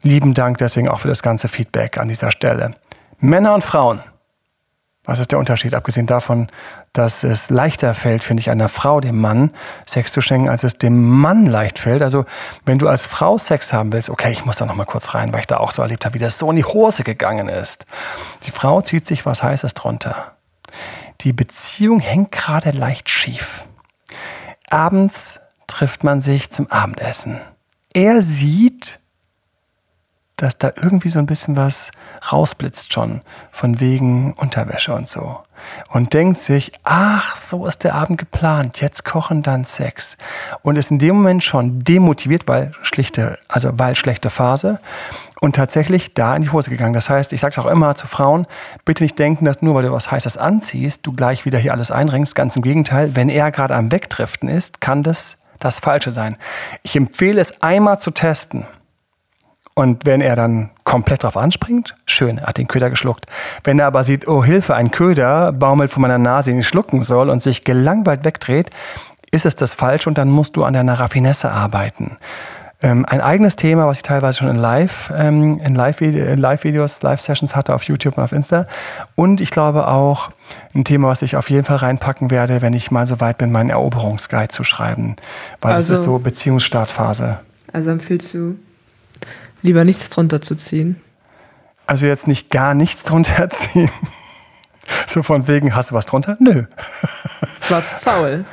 Lieben 0.03 0.35
Dank 0.35 0.59
deswegen 0.59 0.88
auch 0.88 1.01
für 1.01 1.09
das 1.09 1.23
ganze 1.23 1.49
Feedback 1.49 1.99
an 1.99 2.09
dieser 2.09 2.31
Stelle. 2.31 2.75
Männer 3.21 3.55
und 3.55 3.64
Frauen. 3.64 4.03
Was 5.07 5.19
ist 5.19 5.33
der 5.33 5.38
Unterschied? 5.38 5.75
Abgesehen 5.75 6.07
davon, 6.07 6.49
dass 6.95 7.25
es 7.25 7.51
leichter 7.51 7.93
fällt, 7.93 8.25
finde 8.25 8.40
ich, 8.40 8.49
einer 8.49 8.71
Frau 8.71 9.01
dem 9.01 9.21
Mann 9.21 9.51
Sex 9.85 10.12
zu 10.12 10.23
schenken, 10.23 10.49
als 10.49 10.64
es 10.64 10.79
dem 10.79 11.09
Mann 11.21 11.45
leicht 11.45 11.79
fällt. 11.79 12.01
Also, 12.01 12.25
wenn 12.64 12.79
du 12.79 12.88
als 12.88 13.05
Frau 13.05 13.37
Sex 13.37 13.75
haben 13.75 13.93
willst, 13.93 14.09
okay, 14.09 14.31
ich 14.31 14.47
muss 14.47 14.57
da 14.57 14.64
noch 14.64 14.75
mal 14.75 14.87
kurz 14.87 15.14
rein, 15.14 15.33
weil 15.33 15.40
ich 15.40 15.47
da 15.47 15.59
auch 15.59 15.73
so 15.73 15.83
erlebt 15.83 16.07
habe, 16.07 16.14
wie 16.14 16.19
das 16.19 16.38
so 16.38 16.49
in 16.49 16.57
die 16.57 16.64
Hose 16.64 17.05
gegangen 17.05 17.51
ist. 17.51 17.87
Die 18.45 18.51
Frau 18.51 18.81
zieht 18.81 19.07
sich 19.07 19.27
was 19.27 19.43
Heißes 19.43 19.75
drunter. 19.75 20.33
Die 21.20 21.33
Beziehung 21.33 22.00
hängt 22.00 22.33
gerade 22.33 22.70
leicht 22.70 23.09
schief. 23.09 23.64
Abends 24.70 25.40
trifft 25.66 26.05
man 26.05 26.20
sich 26.20 26.50
zum 26.50 26.70
Abendessen. 26.70 27.40
Er 27.92 28.20
sieht, 28.20 28.98
dass 30.37 30.59
da 30.59 30.72
irgendwie 30.74 31.11
so 31.11 31.18
ein 31.18 31.27
bisschen 31.27 31.57
was 31.57 31.92
rausblitzt 32.33 32.92
schon, 32.92 33.22
von 33.53 33.79
wegen 33.81 34.33
Unterwäsche 34.35 34.92
und 34.92 35.09
so. 35.09 35.38
Und 35.90 36.12
denkt 36.12 36.40
sich, 36.40 36.72
ach, 36.83 37.37
so 37.37 37.66
ist 37.66 37.85
der 37.85 37.94
Abend 37.94 38.18
geplant, 38.18 38.81
jetzt 38.81 39.05
kochen, 39.05 39.42
dann 39.42 39.64
Sex. 39.64 40.16
Und 40.62 40.77
ist 40.77 40.90
in 40.90 40.98
dem 40.98 41.16
Moment 41.16 41.44
schon 41.44 41.85
demotiviert, 41.85 42.48
weil 42.48 42.72
schlichte, 42.83 43.38
also 43.48 43.70
weil 43.79 43.94
schlechte 43.94 44.29
Phase 44.29 44.81
und 45.45 45.55
tatsächlich 45.55 46.15
da 46.15 46.35
in 46.35 46.41
die 46.41 46.51
Hose 46.51 46.71
gegangen. 46.71 46.95
Das 46.95 47.11
heißt, 47.11 47.35
ich 47.35 47.41
sage 47.41 47.53
es 47.53 47.59
auch 47.59 47.71
immer 47.71 47.95
zu 47.95 48.07
Frauen, 48.07 48.47
bitte 48.87 49.03
nicht 49.03 49.19
denken, 49.19 49.45
dass 49.45 49.61
nur 49.61 49.75
weil 49.75 49.83
du 49.83 49.93
was 49.93 50.11
Heißes 50.11 50.39
anziehst, 50.39 51.07
du 51.07 51.13
gleich 51.13 51.45
wieder 51.45 51.59
hier 51.59 51.73
alles 51.73 51.91
einringst. 51.91 52.35
Ganz 52.35 52.57
im 52.57 52.63
Gegenteil, 52.63 53.15
wenn 53.15 53.29
er 53.29 53.53
gerade 53.53 53.75
am 53.75 53.93
Wegdriften 53.93 54.49
ist, 54.49 54.81
kann 54.81 55.03
das 55.03 55.39
das 55.59 55.81
Falsche 55.81 56.13
sein. 56.13 56.37
Ich 56.83 56.97
empfehle 56.97 57.41
es 57.41 57.63
einmal 57.63 58.01
zu 58.01 58.11
testen. 58.11 58.67
Und 59.75 60.07
wenn 60.07 60.23
er 60.23 60.35
dann 60.35 60.71
komplett 60.85 61.25
drauf 61.25 61.37
anspringt, 61.37 61.95
schön, 62.07 62.39
er 62.39 62.47
hat 62.47 62.57
den 62.57 62.69
Köder 62.69 62.89
geschluckt. 62.89 63.27
Wenn 63.65 63.79
er 63.79 63.87
aber 63.87 64.03
sieht, 64.03 64.27
oh 64.27 64.43
Hilfe, 64.43 64.75
ein 64.75 64.93
Köder 64.93 65.53
baumelt 65.53 65.91
von 65.91 66.01
meiner 66.01 66.19
Nase, 66.19 66.53
den 66.53 66.61
ich 66.61 66.69
schlucken 66.69 67.03
soll 67.03 67.29
und 67.29 67.43
sich 67.43 67.65
gelangweilt 67.65 68.25
wegdreht, 68.25 68.71
ist 69.31 69.45
es 69.45 69.57
das 69.57 69.75
falsch 69.75 70.07
und 70.07 70.17
dann 70.17 70.31
musst 70.31 70.57
du 70.57 70.65
an 70.65 70.73
deiner 70.73 71.01
Raffinesse 71.01 71.51
arbeiten. 71.51 72.17
Ähm, 72.83 73.07
ein 73.07 73.21
eigenes 73.21 73.57
Thema, 73.57 73.87
was 73.87 73.99
ich 73.99 74.03
teilweise 74.03 74.39
schon 74.39 74.49
in 74.49 74.57
Live, 74.57 75.13
ähm, 75.17 75.59
in 75.61 75.75
Live-Videos, 75.75 77.03
Live-Sessions 77.03 77.57
hatte 77.57 77.75
auf 77.75 77.85
YouTube 77.85 78.19
und 78.19 78.25
auf 78.25 78.33
Insta. 78.33 78.67
Und 79.15 79.41
ich 79.41 79.51
glaube 79.51 79.89
auch 79.89 80.31
ein 80.75 80.85
Thema, 80.85 81.09
was 81.09 81.23
ich 81.23 81.37
auf 81.37 81.49
jeden 81.51 81.65
Fall 81.65 81.77
reinpacken 81.77 82.31
werde, 82.31 82.63
wenn 82.63 82.75
ich 82.75 82.91
mal 82.91 83.07
so 83.07 83.21
weit 83.21 83.39
bin, 83.39 83.53
meinen 83.53 83.71
Eroberungsguide 83.71 84.49
zu 84.49 84.65
schreiben. 84.65 85.17
Weil 85.61 85.75
also, 85.75 85.93
das 85.93 86.01
ist 86.01 86.05
so 86.05 86.19
Beziehungsstartphase. 86.19 87.41
Also 87.73 87.91
empfiehlst 87.91 88.35
du 88.35 88.59
lieber 89.63 89.85
nichts 89.85 90.11
drunter 90.11 90.43
zu 90.43 90.55
ziehen? 90.55 91.01
Also 91.87 92.07
jetzt 92.07 92.27
nicht 92.27 92.51
gar 92.51 92.75
nichts 92.75 93.05
drunter 93.05 93.49
ziehen. 93.51 93.91
So 95.07 95.23
von 95.23 95.49
wegen, 95.49 95.75
hast 95.75 95.91
du 95.91 95.95
was 95.95 96.07
drunter? 96.07 96.37
Nö. 96.41 96.65
Was 97.69 97.93
faul. 97.95 98.45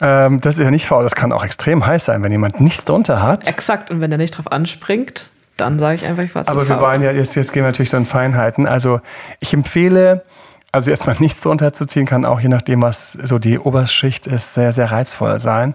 Ähm, 0.00 0.40
das 0.40 0.58
ist 0.58 0.64
ja 0.64 0.70
nicht 0.70 0.86
faul, 0.86 1.02
das 1.02 1.14
kann 1.14 1.32
auch 1.32 1.44
extrem 1.44 1.86
heiß 1.86 2.04
sein, 2.04 2.22
wenn 2.22 2.32
jemand 2.32 2.60
nichts 2.60 2.84
drunter 2.84 3.22
hat. 3.22 3.48
Exakt, 3.48 3.90
und 3.90 4.00
wenn 4.00 4.10
der 4.10 4.18
nicht 4.18 4.36
drauf 4.36 4.50
anspringt, 4.50 5.30
dann 5.56 5.78
sage 5.78 5.94
ich 5.96 6.04
einfach, 6.04 6.22
ich 6.24 6.34
war 6.34 6.48
Aber 6.48 6.68
wir 6.68 6.80
wollen 6.80 7.00
ja, 7.00 7.12
jetzt, 7.12 7.34
jetzt 7.36 7.52
gehen 7.52 7.62
wir 7.62 7.68
natürlich 7.68 7.90
so 7.90 7.96
in 7.96 8.06
Feinheiten. 8.06 8.66
Also 8.66 9.00
ich 9.38 9.54
empfehle, 9.54 10.24
also 10.72 10.90
erstmal 10.90 11.16
nichts 11.20 11.40
drunter 11.42 11.72
zu 11.72 11.86
ziehen, 11.86 12.06
kann 12.06 12.24
auch 12.24 12.40
je 12.40 12.48
nachdem, 12.48 12.82
was 12.82 13.12
so 13.12 13.38
die 13.38 13.58
Oberschicht 13.58 14.26
ist, 14.26 14.54
sehr, 14.54 14.72
sehr 14.72 14.90
reizvoll 14.90 15.38
sein. 15.38 15.74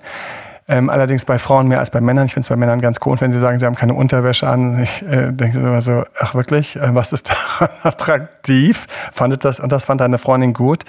Ähm, 0.70 0.92
allerdings 0.92 1.26
bei 1.26 1.40
Frauen 1.40 1.68
mehr 1.68 1.80
als 1.80 1.90
bei 1.90 2.00
Männern. 2.00 2.28
Ich 2.28 2.34
finde 2.34 2.46
es 2.46 2.50
bei 2.50 2.56
Männern 2.56 2.80
ganz 2.80 3.00
cool, 3.04 3.20
wenn 3.20 3.32
sie 3.32 3.40
sagen, 3.40 3.58
sie 3.58 3.66
haben 3.66 3.74
keine 3.74 3.96
Unterwäsche 3.96 4.48
an. 4.48 4.84
Ich 4.84 5.02
äh, 5.02 5.32
denke 5.32 5.58
immer 5.58 5.82
so, 5.82 6.04
ach 6.20 6.36
wirklich, 6.36 6.76
äh, 6.76 6.94
was 6.94 7.12
ist 7.12 7.32
daran 7.60 7.70
attraktiv? 7.82 8.86
Fandet 9.12 9.46
das, 9.46 9.60
und 9.60 9.72
das 9.72 9.86
fand 9.86 10.00
deine 10.02 10.20
Freundin 10.20 10.54
gut. 10.54 10.84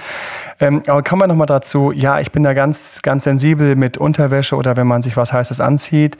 Ähm, 0.60 0.82
aber 0.86 1.02
kommen 1.02 1.22
wir 1.22 1.28
nochmal 1.28 1.46
dazu, 1.46 1.92
ja, 1.92 2.20
ich 2.20 2.30
bin 2.30 2.42
da 2.42 2.52
ganz, 2.52 3.00
ganz 3.00 3.24
sensibel 3.24 3.74
mit 3.74 3.96
Unterwäsche 3.96 4.54
oder 4.54 4.76
wenn 4.76 4.86
man 4.86 5.00
sich 5.00 5.16
was 5.16 5.32
Heißes 5.32 5.62
anzieht. 5.62 6.18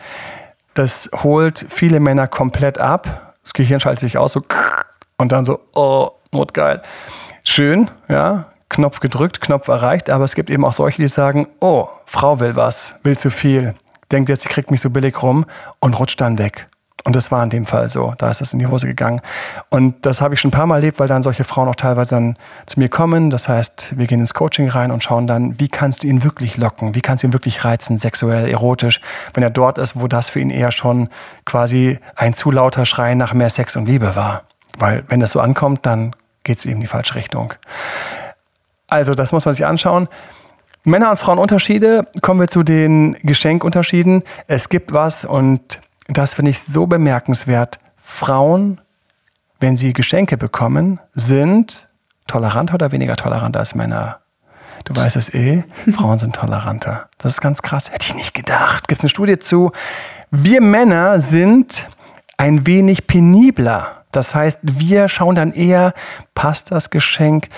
Das 0.73 1.11
holt 1.23 1.67
viele 1.69 2.01
Männer 2.01 2.29
komplett 2.29 2.79
ab. 2.79 3.35
Das 3.43 3.53
Gehirn 3.53 3.79
schaltet 3.79 4.01
sich 4.01 4.17
aus 4.17 4.33
so 4.33 4.41
und 5.19 5.33
dann 5.33 5.45
so, 5.45 5.61
oh, 5.75 6.13
notgeil. 6.33 6.81
Schön, 7.45 7.91
ja, 8.09 8.47
Knopf 8.71 9.01
gedrückt, 9.01 9.41
Knopf 9.41 9.69
erreicht, 9.69 10.09
aber 10.09 10.25
es 10.25 10.35
gibt 10.35 10.49
eben 10.49 10.65
auch 10.65 10.73
solche, 10.73 11.03
die 11.03 11.09
sagen, 11.09 11.49
oh, 11.61 11.89
Frau 12.07 12.41
will 12.41 12.57
was, 12.57 12.95
will 13.03 13.19
zu 13.19 13.31
viel, 13.31 13.75
denkt 14.11 14.29
jetzt, 14.31 14.43
sie 14.43 14.49
kriegt 14.49 14.71
mich 14.71 14.81
so 14.81 14.91
billig 14.91 15.23
rum 15.23 15.45
und 15.81 15.99
rutscht 15.99 16.21
dann 16.21 16.39
weg. 16.39 16.67
Und 17.05 17.17
das 17.17 17.33
war 17.33 17.43
in 17.43 17.51
dem 17.51 17.67
Fall 17.67 17.89
so. 17.89 18.15
Da 18.19 18.31
ist 18.31 18.41
es 18.41 18.53
in 18.53 18.59
die 18.59 18.67
Hose 18.67 18.87
gegangen. 18.87 19.21
Und 19.71 20.05
das 20.05 20.21
habe 20.21 20.35
ich 20.35 20.41
schon 20.41 20.49
ein 20.49 20.53
paar 20.53 20.67
Mal 20.67 20.77
erlebt, 20.77 20.99
weil 20.99 21.09
dann 21.09 21.23
solche 21.23 21.45
Frauen 21.45 21.69
auch 21.69 21.75
teilweise 21.75 22.15
dann 22.15 22.37
zu 22.67 22.79
mir 22.79 22.89
kommen. 22.89 23.31
Das 23.31 23.49
heißt, 23.49 23.95
wir 23.97 24.07
gehen 24.07 24.21
ins 24.21 24.35
Coaching 24.35 24.69
rein 24.69 24.91
und 24.91 25.03
schauen 25.03 25.27
dann, 25.27 25.59
wie 25.59 25.69
kannst 25.69 26.03
du 26.03 26.09
ihn 26.09 26.25
wirklich 26.25 26.57
locken? 26.57 26.95
Wie 26.95 27.01
kannst 27.01 27.25
du 27.25 27.29
ihn 27.29 27.33
wirklich 27.33 27.65
reizen, 27.65 27.97
sexuell, 27.97 28.49
erotisch, 28.49 29.01
wenn 29.35 29.43
er 29.43 29.51
dort 29.51 29.79
ist, 29.79 29.99
wo 29.99 30.09
das 30.09 30.29
für 30.29 30.41
ihn 30.41 30.51
eher 30.51 30.73
schon 30.73 31.09
quasi 31.47 31.99
ein 32.17 32.35
zu 32.35 32.51
lauter 32.51 32.85
Schrei 32.85 33.15
nach 33.15 33.33
mehr 33.33 33.51
Sex 33.51 33.77
und 33.77 33.87
Liebe 33.87 34.15
war. 34.15 34.43
Weil 34.79 35.05
wenn 35.09 35.21
das 35.21 35.33
so 35.33 35.41
ankommt, 35.41 35.87
dann 35.87 36.15
geht 36.45 36.59
es 36.59 36.67
eben 36.67 36.77
in 36.77 36.81
die 36.83 36.87
falsche 36.87 37.15
Richtung. 37.15 37.55
Also, 38.91 39.15
das 39.15 39.33
muss 39.33 39.45
man 39.45 39.55
sich 39.55 39.65
anschauen. 39.67 40.09
Männer 40.85 41.11
und 41.11 41.17
Frauen 41.17 41.39
Unterschiede. 41.39 42.07
Kommen 42.23 42.41
wir 42.41 42.49
zu 42.49 42.63
den 42.63 43.17
Geschenkunterschieden. 43.23 44.23
Es 44.47 44.69
gibt 44.69 44.93
was 44.93 45.25
und 45.25 45.79
das 46.09 46.35
finde 46.35 46.51
ich 46.51 46.63
so 46.63 46.87
bemerkenswert. 46.87 47.79
Frauen, 47.97 48.81
wenn 49.61 49.77
sie 49.77 49.93
Geschenke 49.93 50.37
bekommen, 50.37 50.99
sind 51.15 51.89
toleranter 52.27 52.75
oder 52.75 52.93
weniger 52.93 53.17
tolerant 53.17 53.57
als 53.57 53.75
Männer? 53.75 54.21
Du 54.85 54.97
weißt 54.97 55.17
es 55.17 55.35
eh, 55.35 55.65
Frauen 55.93 56.19
sind 56.19 56.35
toleranter. 56.35 57.09
Das 57.19 57.35
ist 57.35 57.41
ganz 57.41 57.63
krass. 57.63 57.91
Hätte 57.91 58.07
ich 58.09 58.15
nicht 58.15 58.35
gedacht. 58.35 58.89
Gibt 58.89 59.01
es 59.01 59.05
eine 59.05 59.11
Studie 59.11 59.39
zu? 59.39 59.73
Wir 60.31 60.61
Männer 60.61 61.21
sind 61.21 61.89
ein 62.39 62.67
wenig 62.67 63.07
penibler. 63.07 64.05
Das 64.13 64.35
heißt, 64.35 64.61
wir 64.63 65.09
schauen 65.09 65.35
dann 65.35 65.53
eher, 65.53 65.93
passt 66.35 66.73
das 66.73 66.91
Geschenk? 66.91 67.49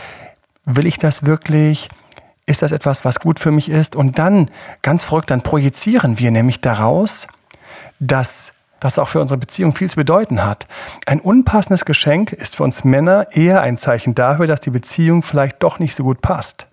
Will 0.64 0.86
ich 0.86 0.98
das 0.98 1.26
wirklich? 1.26 1.88
Ist 2.46 2.62
das 2.62 2.72
etwas, 2.72 3.04
was 3.04 3.20
gut 3.20 3.38
für 3.38 3.50
mich 3.50 3.68
ist? 3.68 3.94
Und 3.96 4.18
dann, 4.18 4.50
ganz 4.82 5.04
verrückt, 5.04 5.30
dann 5.30 5.42
projizieren 5.42 6.18
wir 6.18 6.30
nämlich 6.30 6.60
daraus, 6.60 7.28
dass 8.00 8.54
das 8.80 8.98
auch 8.98 9.08
für 9.08 9.20
unsere 9.20 9.38
Beziehung 9.38 9.74
viel 9.74 9.88
zu 9.88 9.96
bedeuten 9.96 10.44
hat. 10.44 10.66
Ein 11.06 11.20
unpassendes 11.20 11.84
Geschenk 11.84 12.32
ist 12.32 12.56
für 12.56 12.64
uns 12.64 12.82
Männer 12.82 13.28
eher 13.30 13.60
ein 13.62 13.76
Zeichen 13.76 14.14
dafür, 14.14 14.48
dass 14.48 14.60
die 14.60 14.70
Beziehung 14.70 15.22
vielleicht 15.22 15.62
doch 15.62 15.78
nicht 15.78 15.94
so 15.94 16.02
gut 16.02 16.20
passt. 16.20 16.66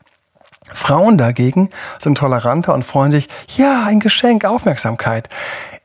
Frauen 0.74 1.18
dagegen 1.18 1.70
sind 1.98 2.18
toleranter 2.18 2.74
und 2.74 2.84
freuen 2.84 3.12
sich, 3.12 3.28
ja, 3.58 3.86
ein 3.86 4.00
Geschenk, 4.00 4.46
Aufmerksamkeit. 4.46 5.30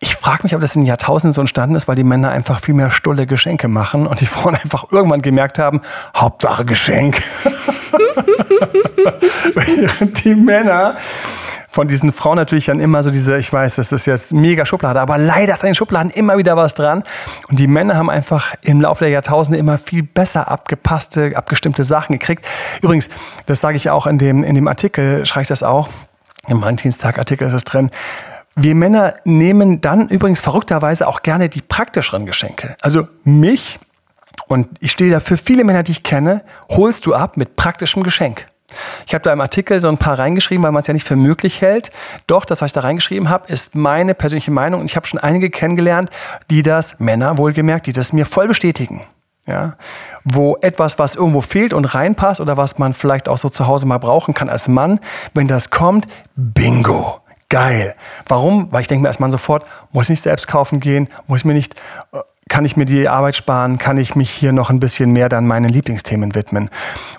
Ich 0.01 0.17
frage 0.17 0.43
mich, 0.43 0.55
ob 0.55 0.61
das 0.61 0.77
in 0.77 0.83
Jahrtausenden 0.83 1.33
so 1.33 1.41
entstanden 1.41 1.77
ist, 1.77 1.89
weil 1.89 1.97
die 1.97 2.05
Männer 2.05 2.31
einfach 2.31 2.61
viel 2.61 2.75
mehr 2.75 2.91
stulle 2.91 3.27
Geschenke 3.27 3.69
machen 3.69 4.07
und 4.07 4.21
die 4.21 4.27
Frauen 4.27 4.55
einfach 4.55 4.91
irgendwann 4.91 5.23
gemerkt 5.23 5.59
haben, 5.59 5.81
Hauptsache 6.17 6.65
Geschenk. 6.65 7.23
Während 9.55 10.25
die 10.25 10.35
Männer 10.35 10.97
von 11.75 11.89
diesen 11.89 12.13
Frauen 12.13 12.37
natürlich 12.37 12.67
dann 12.67 12.79
immer 12.79 13.03
so 13.03 13.11
diese, 13.11 13.37
ich 13.37 13.53
weiß, 13.53 13.75
das 13.75 13.91
ist 13.91 14.07
jetzt 14.07 14.33
mega 14.33 14.65
Schublade, 14.65 15.01
aber 15.01 15.19
leider 15.19 15.55
ist 15.55 15.65
an 15.65 15.71
den 15.71 15.75
Schubladen 15.75 16.13
immer 16.13 16.39
wieder 16.39 16.57
was 16.57 16.75
dran. 16.75 17.03
Und 17.49 17.59
die 17.59 17.67
Männer 17.67 17.97
haben 17.97 18.11
einfach 18.11 18.55
im 18.63 18.81
Laufe 18.81 19.05
der 19.05 19.13
Jahrtausende 19.13 19.59
immer 19.59 19.77
viel 19.77 20.05
besser 20.05 20.49
abgepasste, 20.49 21.33
abgestimmte 21.35 21.83
Sachen 21.83 22.13
gekriegt. 22.13 22.47
Übrigens, 22.81 23.09
das 23.47 23.61
sage 23.61 23.77
ich 23.77 23.91
auch 23.91 24.07
in 24.07 24.19
dem, 24.19 24.45
in 24.45 24.55
dem 24.55 24.69
Artikel, 24.69 25.27
schreibe 25.27 25.43
ich 25.43 25.49
das 25.49 25.65
auch, 25.65 25.89
im 26.47 26.63
Valentinstag-Artikel 26.63 27.49
ist 27.49 27.55
es 27.55 27.65
drin. 27.65 27.91
Wir 28.55 28.77
Männer 28.77 29.15
nehmen 29.25 29.81
dann 29.81 30.09
übrigens 30.09 30.41
verrückterweise 30.41 31.09
auch 31.09 31.23
gerne 31.23 31.49
die 31.49 31.61
praktischeren 31.61 32.25
Geschenke. 32.25 32.77
Also 32.83 33.09
mich, 33.25 33.81
und 34.47 34.69
ich 34.79 34.93
stehe 34.93 35.11
da 35.11 35.19
für 35.19 35.37
viele 35.37 35.65
Männer, 35.65 35.83
die 35.83 35.91
ich 35.91 36.05
kenne, 36.05 36.45
holst 36.71 37.05
du 37.07 37.15
ab 37.15 37.37
mit 37.37 37.57
praktischem 37.57 38.05
Geschenk. 38.05 38.47
Ich 39.07 39.15
habe 39.15 39.23
da 39.23 39.33
im 39.33 39.41
Artikel 39.41 39.81
so 39.81 39.89
ein 39.89 39.99
paar 39.99 40.19
reingeschrieben, 40.19 40.63
weil 40.65 40.73
man 40.73 40.81
es 40.81 40.87
ja 40.87 40.95
nicht 40.95 41.07
für 41.07 41.17
möglich 41.17 41.61
hält. 41.61 41.91
Doch, 42.27 42.45
das, 42.45 42.61
was 42.61 42.67
ich 42.67 42.73
da 42.73 42.81
reingeschrieben 42.81 43.29
habe, 43.29 43.53
ist 43.53 43.75
meine 43.75 44.15
persönliche 44.15 44.51
Meinung. 44.51 44.81
Und 44.81 44.87
ich 44.87 44.97
habe 44.97 45.07
schon 45.07 45.21
einige 45.21 45.51
kennengelernt, 45.51 46.11
die 46.51 46.63
das, 46.63 47.01
Männer 47.01 47.39
wohlgemerkt, 47.39 47.87
die 47.87 47.93
das 47.93 48.13
mir 48.13 48.27
voll 48.27 48.49
bestätigen. 48.49 49.03
Ja, 49.47 49.77
wo 50.25 50.57
etwas, 50.63 50.99
was 50.99 51.17
irgendwo 51.17 51.43
fehlt 51.43 51.75
und 51.75 51.85
reinpasst 51.85 52.41
oder 52.41 52.57
was 52.57 52.79
man 52.79 52.95
vielleicht 52.95 53.29
auch 53.29 53.37
so 53.37 53.51
zu 53.51 53.67
Hause 53.67 53.85
mal 53.85 53.99
brauchen 53.99 54.33
kann 54.33 54.49
als 54.49 54.69
Mann, 54.69 55.01
wenn 55.35 55.49
das 55.49 55.69
kommt, 55.69 56.07
bingo, 56.35 57.21
geil. 57.51 57.95
Warum? 58.27 58.69
Weil 58.73 58.81
ich 58.81 58.89
denke 58.89 59.03
mir 59.03 59.09
als 59.09 59.19
Mann 59.19 59.31
sofort, 59.31 59.67
muss 59.93 60.07
ich 60.07 60.11
nicht 60.11 60.23
selbst 60.23 60.49
kaufen 60.49 60.81
gehen, 60.81 61.09
muss 61.27 61.41
ich 61.41 61.45
mir 61.45 61.53
nicht 61.53 61.75
äh, 62.13 62.21
kann 62.55 62.65
ich 62.65 62.77
mir 62.77 62.85
die 62.85 63.09
Arbeit 63.09 63.35
sparen, 63.35 63.79
kann 63.79 63.99
ich 63.99 64.15
mich 64.15 64.31
hier 64.31 64.53
noch 64.53 64.71
ein 64.71 64.79
bisschen 64.79 65.11
mehr 65.11 65.29
dann 65.29 65.45
meinen 65.45 65.69
Lieblingsthemen 65.71 66.37
widmen. 66.37 66.71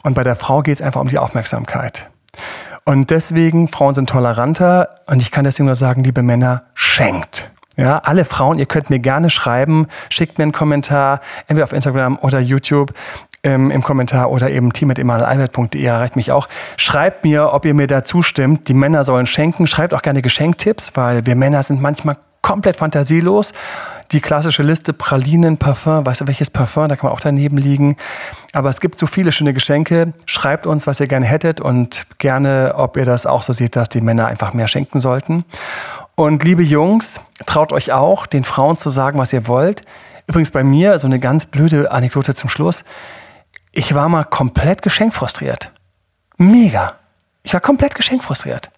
Und 0.02 0.14
bei 0.14 0.24
der 0.24 0.38
Frau 0.38 0.62
geht 0.62 0.76
es 0.76 0.82
einfach 0.82 1.02
um 1.02 1.10
die 1.10 1.18
Aufmerksamkeit. 1.18 2.10
Und 2.86 3.10
deswegen, 3.12 3.68
Frauen 3.68 3.94
sind 3.94 4.10
toleranter 4.10 5.02
und 5.08 5.22
ich 5.22 5.32
kann 5.32 5.44
deswegen 5.44 5.66
nur 5.66 5.76
sagen, 5.76 6.06
liebe 6.06 6.24
Männer, 6.24 6.64
schenkt. 6.74 7.52
Ja, 7.76 7.98
alle 7.98 8.24
Frauen, 8.24 8.60
ihr 8.60 8.66
könnt 8.66 8.90
mir 8.90 9.00
gerne 9.00 9.30
schreiben, 9.30 9.88
schickt 10.10 10.38
mir 10.38 10.44
einen 10.44 10.54
Kommentar, 10.54 11.20
entweder 11.48 11.66
auf 11.66 11.74
Instagram 11.74 12.18
oder 12.20 12.40
YouTube 12.40 12.94
ähm, 13.44 13.72
im 13.72 13.84
Kommentar 13.84 14.32
oder 14.32 14.50
eben 14.50 14.72
team.emanuelalbert.de 14.72 15.84
erreicht 15.84 16.16
mich 16.16 16.32
auch. 16.32 16.48
Schreibt 16.78 17.26
mir, 17.26 17.52
ob 17.52 17.66
ihr 17.66 17.74
mir 17.74 17.88
da 17.88 18.06
zustimmt. 18.06 18.70
Die 18.70 18.74
Männer 18.74 19.04
sollen 19.04 19.26
schenken. 19.26 19.68
Schreibt 19.68 19.94
auch 19.94 20.02
gerne 20.02 20.22
Geschenktipps, 20.22 20.92
weil 20.96 21.26
wir 21.26 21.36
Männer 21.36 21.62
sind 21.62 21.82
manchmal 21.82 22.16
komplett 22.42 22.78
fantasielos 22.78 23.54
die 24.16 24.22
klassische 24.22 24.64
Liste 24.64 24.94
Pralinen, 24.94 25.58
Parfum, 25.58 26.06
weißt 26.06 26.22
du 26.22 26.28
welches 26.28 26.50
Parfum, 26.50 26.88
da 26.88 26.96
kann 26.96 27.08
man 27.08 27.14
auch 27.14 27.20
daneben 27.20 27.58
liegen. 27.58 27.98
Aber 28.54 28.70
es 28.70 28.80
gibt 28.80 28.98
so 28.98 29.08
viele 29.08 29.34
schöne 29.34 29.54
Geschenke. 29.54 30.14
Schreibt 30.26 30.66
uns, 30.66 30.88
was 30.88 31.02
ihr 31.02 31.08
gerne 31.08 31.26
hättet 31.26 31.60
und 31.60 32.08
gerne, 32.18 32.76
ob 32.78 32.96
ihr 32.96 33.04
das 33.04 33.26
auch 33.26 33.44
so 33.44 33.52
seht, 33.52 33.76
dass 33.76 33.90
die 33.90 34.00
Männer 34.00 34.28
einfach 34.28 34.54
mehr 34.54 34.70
schenken 34.70 35.00
sollten. 35.00 35.44
Und 36.16 36.46
liebe 36.46 36.64
Jungs, 36.64 37.20
traut 37.46 37.74
euch 37.74 37.92
auch, 37.92 38.26
den 38.26 38.46
Frauen 38.46 38.78
zu 38.78 38.90
sagen, 38.90 39.20
was 39.20 39.34
ihr 39.34 39.50
wollt. 39.50 39.82
Übrigens 40.28 40.50
bei 40.50 40.64
mir, 40.64 40.98
so 40.98 41.08
eine 41.08 41.20
ganz 41.20 41.46
blöde 41.46 41.92
Anekdote 41.92 42.34
zum 42.36 42.50
Schluss. 42.50 42.86
Ich 43.74 43.94
war 43.96 44.08
mal 44.08 44.24
komplett 44.24 44.82
geschenkfrustriert. 44.82 45.72
Mega. 46.38 46.94
Ich 47.44 47.54
war 47.54 47.60
komplett 47.60 47.96
geschenkfrustriert. 47.96 48.72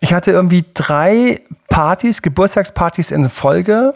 Ich 0.00 0.12
hatte 0.12 0.32
irgendwie 0.32 0.64
drei 0.74 1.42
Partys, 1.68 2.22
Geburtstagspartys 2.22 3.12
in 3.12 3.30
Folge 3.30 3.94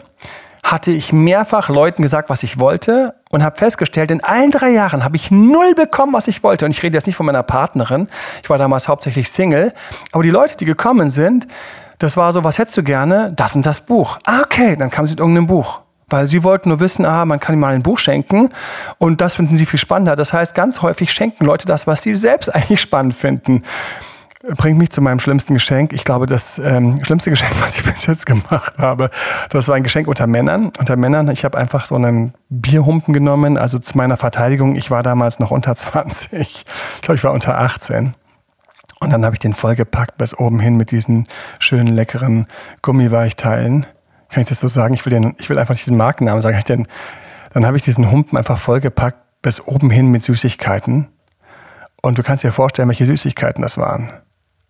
hatte 0.63 0.91
ich 0.91 1.11
mehrfach 1.11 1.69
Leuten 1.69 2.01
gesagt, 2.01 2.29
was 2.29 2.41
ich 2.41 2.57
wollte 2.57 3.15
und 3.31 3.43
habe 3.43 3.57
festgestellt, 3.57 4.11
in 4.11 4.23
allen 4.23 4.49
drei 4.49 4.69
Jahren 4.69 5.03
habe 5.03 5.17
ich 5.17 5.29
null 5.29 5.75
bekommen, 5.75 6.13
was 6.13 6.29
ich 6.29 6.41
wollte. 6.41 6.65
Und 6.65 6.71
ich 6.71 6.81
rede 6.81 6.95
jetzt 6.95 7.05
nicht 7.05 7.17
von 7.17 7.25
meiner 7.25 7.43
Partnerin. 7.43 8.07
Ich 8.41 8.49
war 8.49 8.57
damals 8.57 8.87
hauptsächlich 8.87 9.29
Single. 9.29 9.73
Aber 10.13 10.23
die 10.23 10.29
Leute, 10.29 10.55
die 10.55 10.65
gekommen 10.65 11.09
sind, 11.09 11.47
das 11.99 12.15
war 12.15 12.31
so, 12.31 12.43
was 12.43 12.57
hättest 12.57 12.77
du 12.77 12.83
gerne? 12.83 13.33
Das 13.35 13.55
und 13.55 13.65
das 13.65 13.81
Buch. 13.81 14.17
Ah, 14.23 14.41
okay, 14.41 14.75
dann 14.77 14.89
kam 14.89 15.05
sie 15.05 15.13
mit 15.13 15.19
irgendeinem 15.19 15.47
Buch. 15.47 15.81
Weil 16.07 16.27
sie 16.27 16.43
wollten 16.43 16.69
nur 16.69 16.79
wissen, 16.79 17.05
ah, 17.05 17.25
man 17.25 17.39
kann 17.39 17.55
ihm 17.55 17.59
mal 17.59 17.73
ein 17.73 17.83
Buch 17.83 17.99
schenken 17.99 18.49
und 18.99 19.19
das 19.19 19.35
finden 19.35 19.55
sie 19.55 19.65
viel 19.65 19.79
spannender. 19.79 20.15
Das 20.15 20.31
heißt, 20.31 20.53
ganz 20.53 20.81
häufig 20.81 21.11
schenken 21.11 21.45
Leute 21.45 21.65
das, 21.65 21.87
was 21.87 22.03
sie 22.03 22.13
selbst 22.13 22.49
eigentlich 22.55 22.81
spannend 22.81 23.13
finden 23.13 23.63
bringt 24.43 24.77
mich 24.77 24.89
zu 24.89 25.01
meinem 25.01 25.19
schlimmsten 25.19 25.53
Geschenk. 25.53 25.93
Ich 25.93 26.03
glaube, 26.03 26.25
das 26.25 26.59
ähm, 26.59 26.95
schlimmste 27.03 27.29
Geschenk, 27.29 27.53
was 27.61 27.75
ich 27.75 27.83
bis 27.83 28.05
jetzt 28.05 28.25
gemacht 28.25 28.77
habe, 28.77 29.09
das 29.49 29.67
war 29.67 29.75
ein 29.75 29.83
Geschenk 29.83 30.07
unter 30.07 30.27
Männern. 30.27 30.71
Unter 30.79 30.95
Männern, 30.95 31.29
ich 31.29 31.45
habe 31.45 31.57
einfach 31.57 31.85
so 31.85 31.95
einen 31.95 32.33
Bierhumpen 32.49 33.13
genommen. 33.13 33.57
Also 33.57 33.79
zu 33.79 33.97
meiner 33.97 34.17
Verteidigung, 34.17 34.75
ich 34.75 34.91
war 34.91 35.03
damals 35.03 35.39
noch 35.39 35.51
unter 35.51 35.75
20. 35.75 36.41
Ich 36.41 36.65
glaube, 37.01 37.15
ich 37.15 37.23
war 37.23 37.31
unter 37.31 37.57
18. 37.57 38.15
Und 38.99 39.11
dann 39.11 39.25
habe 39.25 39.35
ich 39.35 39.39
den 39.39 39.53
vollgepackt 39.53 40.17
bis 40.17 40.37
oben 40.37 40.59
hin 40.59 40.77
mit 40.77 40.91
diesen 40.91 41.27
schönen, 41.59 41.87
leckeren 41.87 42.47
Gummiweichteilen. 42.81 43.85
Kann 44.29 44.43
ich 44.43 44.49
das 44.49 44.59
so 44.59 44.67
sagen? 44.67 44.93
Ich 44.93 45.05
will, 45.05 45.11
den, 45.11 45.35
ich 45.39 45.49
will 45.49 45.59
einfach 45.59 45.73
nicht 45.73 45.87
den 45.87 45.97
Markennamen 45.97 46.41
sagen. 46.41 46.59
Den, 46.67 46.87
dann 47.53 47.65
habe 47.65 47.77
ich 47.77 47.83
diesen 47.83 48.09
Humpen 48.11 48.37
einfach 48.37 48.57
vollgepackt 48.57 49.17
bis 49.41 49.65
oben 49.65 49.89
hin 49.89 50.07
mit 50.07 50.23
Süßigkeiten. 50.23 51.09
Und 52.01 52.17
du 52.17 52.23
kannst 52.23 52.43
dir 52.43 52.51
vorstellen, 52.51 52.87
welche 52.87 53.05
Süßigkeiten 53.05 53.61
das 53.61 53.77
waren. 53.77 54.11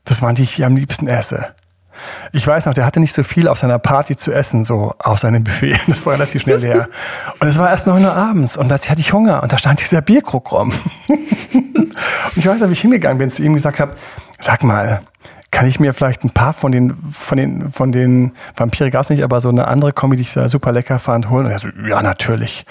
Das 0.05 0.21
waren 0.21 0.35
die, 0.35 0.43
die 0.43 0.49
ich 0.49 0.65
am 0.65 0.75
liebsten 0.75 1.07
esse. 1.07 1.53
Ich 2.31 2.45
weiß 2.45 2.65
noch, 2.65 2.73
der 2.73 2.85
hatte 2.85 2.99
nicht 2.99 3.13
so 3.13 3.23
viel 3.23 3.47
auf 3.47 3.59
seiner 3.59 3.79
Party 3.79 4.15
zu 4.15 4.31
essen, 4.31 4.65
so 4.65 4.95
auf 4.99 5.19
seinem 5.19 5.43
Buffet. 5.43 5.79
Das 5.87 6.05
war 6.05 6.13
relativ 6.13 6.41
schnell 6.41 6.57
leer. 6.57 6.89
Und 7.39 7.47
es 7.47 7.57
war 7.59 7.69
erst 7.69 7.85
9 7.87 8.03
Uhr 8.03 8.15
abends 8.15 8.57
und 8.57 8.67
plötzlich 8.67 8.89
hatte 8.89 9.01
ich 9.01 9.13
Hunger 9.13 9.43
und 9.43 9.51
da 9.51 9.57
stand 9.57 9.79
dieser 9.79 10.01
Bierkrug 10.01 10.51
rum. 10.51 10.71
und 11.07 11.91
ich 12.35 12.45
weiß 12.47 12.61
noch, 12.61 12.69
wie 12.69 12.73
ich 12.73 12.81
hingegangen 12.81 13.17
bin, 13.17 13.29
zu 13.29 13.43
ihm 13.43 13.53
gesagt 13.53 13.79
habe, 13.79 13.91
sag 14.39 14.63
mal, 14.63 15.01
kann 15.51 15.67
ich 15.67 15.79
mir 15.79 15.93
vielleicht 15.93 16.23
ein 16.23 16.31
paar 16.31 16.53
von 16.53 16.71
den, 16.71 16.95
von 17.11 17.37
den, 17.37 17.69
von 17.69 17.91
den 17.91 18.31
Vampire 18.55 18.89
gab 18.89 19.03
es 19.03 19.09
nicht, 19.09 19.23
aber 19.23 19.39
so 19.39 19.49
eine 19.49 19.67
andere 19.67 19.93
Kombi, 19.93 20.15
die 20.15 20.23
ich 20.23 20.31
super 20.31 20.71
lecker 20.71 20.99
fand, 20.99 21.29
holen? 21.29 21.45
Und 21.45 21.51
er 21.51 21.59
so, 21.59 21.69
ja, 21.87 22.01
natürlich. 22.01 22.65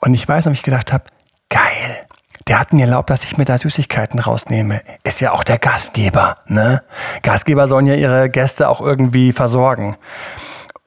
Und 0.00 0.12
ich 0.12 0.28
weiß 0.28 0.44
noch, 0.44 0.52
wie 0.52 0.56
ich 0.56 0.62
gedacht 0.62 0.92
habe, 0.92 1.04
geil 1.48 2.05
der 2.48 2.60
hat 2.60 2.72
mir 2.72 2.82
erlaubt, 2.82 3.10
dass 3.10 3.24
ich 3.24 3.36
mir 3.36 3.44
da 3.44 3.58
Süßigkeiten 3.58 4.20
rausnehme. 4.20 4.82
Ist 5.02 5.20
ja 5.20 5.32
auch 5.32 5.42
der 5.42 5.58
Gastgeber, 5.58 6.36
ne? 6.46 6.82
Gastgeber 7.22 7.66
sollen 7.66 7.86
ja 7.86 7.94
ihre 7.94 8.30
Gäste 8.30 8.68
auch 8.68 8.80
irgendwie 8.80 9.32
versorgen. 9.32 9.96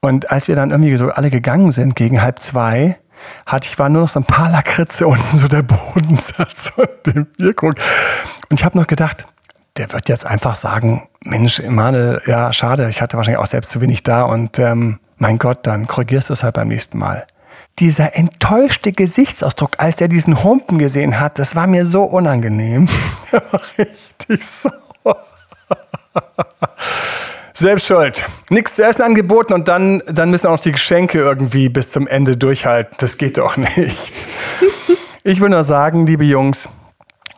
Und 0.02 0.32
als 0.32 0.48
wir 0.48 0.56
dann 0.56 0.72
irgendwie 0.72 0.96
so 0.96 1.10
alle 1.10 1.30
gegangen 1.30 1.72
sind, 1.72 1.96
gegen 1.96 2.22
halb 2.22 2.40
zwei, 2.42 2.98
hatte 3.46 3.68
ich 3.70 3.78
war 3.78 3.90
nur 3.90 4.04
noch 4.04 4.10
so 4.10 4.22
ein 4.22 4.26
paar 4.26 4.50
Lakritze 4.50 5.06
unten, 5.08 5.38
so 5.38 5.48
der 5.48 5.64
Bodensatz 5.64 6.72
und 6.78 6.90
dem 7.06 7.26
Bierkrug. 7.26 7.76
Und 8.50 8.60
ich 8.60 8.64
habe 8.64 8.78
noch 8.78 8.88
gedacht, 8.88 9.28
der 9.76 9.92
wird 9.92 10.08
jetzt 10.08 10.26
einfach 10.26 10.56
sagen, 10.56 11.10
Mensch, 11.24 11.60
Emanuel, 11.60 12.22
ja, 12.26 12.54
schade, 12.54 12.88
ich 12.90 13.02
hatte 13.02 13.18
wahrscheinlich 13.18 13.40
auch 13.40 13.48
selbst 13.48 13.72
zu 13.72 13.82
wenig 13.82 14.04
da 14.04 14.24
und 14.24 14.60
ähm, 14.60 15.00
mein 15.18 15.38
Gott, 15.38 15.68
dann 15.68 15.88
korrigierst 15.88 16.30
du 16.30 16.34
es 16.34 16.44
halt 16.44 16.56
beim 16.56 16.70
nächsten 16.70 16.98
Mal 16.98 17.26
dieser 17.80 18.16
enttäuschte 18.16 18.92
Gesichtsausdruck, 18.92 19.72
als 19.78 20.02
er 20.02 20.08
diesen 20.08 20.44
Humpen 20.44 20.78
gesehen 20.78 21.20
hat, 21.20 21.40
das 21.40 21.56
war 21.56 21.68
mir 21.68 21.86
so 21.86 22.04
unangenehm. 22.04 22.88
Richtig 23.78 24.46
sauer. 24.46 25.26
Selbst 27.54 27.88
schuld. 27.88 28.26
Nichts 28.50 28.76
zu 28.76 28.86
essen 28.86 29.02
angeboten 29.02 29.54
und 29.54 29.68
dann, 29.68 30.02
dann 30.08 30.30
müssen 30.30 30.48
auch 30.48 30.54
noch 30.54 30.62
die 30.62 30.72
Geschenke 30.72 31.20
irgendwie 31.20 31.68
bis 31.68 31.92
zum 31.92 32.08
Ende 32.08 32.38
durchhalten. 32.38 32.96
Das 33.00 33.18
geht 33.18 33.38
doch 33.38 33.58
nicht. 33.58 34.14
Ich 35.24 35.42
will 35.42 35.50
nur 35.50 35.64
sagen, 35.64 36.06
liebe 36.06 36.24
Jungs, 36.24 36.70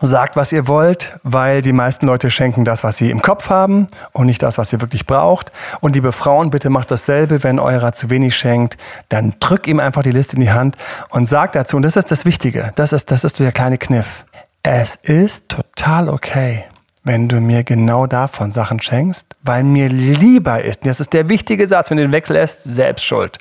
Sagt, 0.03 0.35
was 0.35 0.51
ihr 0.51 0.67
wollt, 0.67 1.19
weil 1.21 1.61
die 1.61 1.73
meisten 1.73 2.07
Leute 2.07 2.31
schenken 2.31 2.65
das, 2.65 2.83
was 2.83 2.97
sie 2.97 3.11
im 3.11 3.21
Kopf 3.21 3.49
haben 3.49 3.87
und 4.13 4.25
nicht 4.25 4.41
das, 4.41 4.57
was 4.57 4.73
ihr 4.73 4.81
wirklich 4.81 5.05
braucht. 5.05 5.51
Und 5.79 5.95
liebe 5.95 6.11
Frauen, 6.11 6.49
bitte 6.49 6.71
macht 6.71 6.89
dasselbe, 6.89 7.43
wenn 7.43 7.59
eurer 7.59 7.93
zu 7.93 8.09
wenig 8.09 8.35
schenkt, 8.35 8.77
dann 9.09 9.35
drückt 9.39 9.67
ihm 9.67 9.79
einfach 9.79 10.01
die 10.01 10.11
Liste 10.11 10.35
in 10.37 10.41
die 10.41 10.51
Hand 10.51 10.75
und 11.09 11.29
sagt 11.29 11.55
dazu, 11.55 11.77
und 11.77 11.83
das 11.83 11.97
ist 11.97 12.09
das 12.09 12.25
Wichtige, 12.25 12.71
das 12.75 12.93
ist, 12.93 13.11
das 13.11 13.23
ist 13.23 13.39
der 13.39 13.51
kleine 13.51 13.77
Kniff. 13.77 14.25
es 14.63 14.95
ist 14.95 15.49
total 15.49 16.09
okay, 16.09 16.65
wenn 17.03 17.27
du 17.27 17.39
mir 17.39 17.63
genau 17.63 18.07
davon 18.07 18.51
Sachen 18.51 18.81
schenkst, 18.81 19.35
weil 19.43 19.63
mir 19.63 19.89
lieber 19.89 20.63
ist, 20.63 20.85
das 20.85 20.99
ist 20.99 21.13
der 21.13 21.29
wichtige 21.29 21.67
Satz, 21.67 21.89
wenn 21.89 21.97
du 21.97 22.03
den 22.03 22.13
weglässt, 22.13 22.63
selbst 22.63 23.05
schuld, 23.05 23.37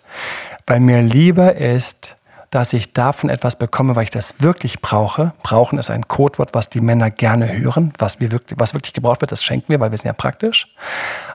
weil 0.66 0.80
mir 0.80 1.00
lieber 1.02 1.56
ist, 1.56 2.16
dass 2.50 2.72
ich 2.72 2.92
davon 2.92 3.30
etwas 3.30 3.56
bekomme, 3.56 3.94
weil 3.94 4.02
ich 4.02 4.10
das 4.10 4.42
wirklich 4.42 4.80
brauche. 4.80 5.32
Brauchen 5.42 5.78
ist 5.78 5.90
ein 5.90 6.08
Codewort, 6.08 6.52
was 6.52 6.68
die 6.68 6.80
Männer 6.80 7.10
gerne 7.10 7.56
hören, 7.56 7.92
was, 7.98 8.18
wir 8.18 8.32
wirklich, 8.32 8.58
was 8.58 8.74
wirklich 8.74 8.92
gebraucht 8.92 9.20
wird, 9.20 9.30
das 9.30 9.44
schenken 9.44 9.68
wir, 9.68 9.78
weil 9.78 9.92
wir 9.92 9.98
sind 9.98 10.08
ja 10.08 10.12
praktisch, 10.12 10.74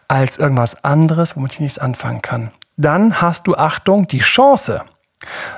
als 0.09 0.38
irgendwas 0.38 0.84
anderes, 0.84 1.38
womit 1.38 1.53
ich 1.53 1.59
nichts 1.61 1.80
anfangen 1.80 2.22
kann. 2.22 2.51
Dann 2.76 3.22
hast 3.22 3.47
du, 3.47 3.55
Achtung, 3.55 4.07
die 4.07 4.20
Chance, 4.20 4.84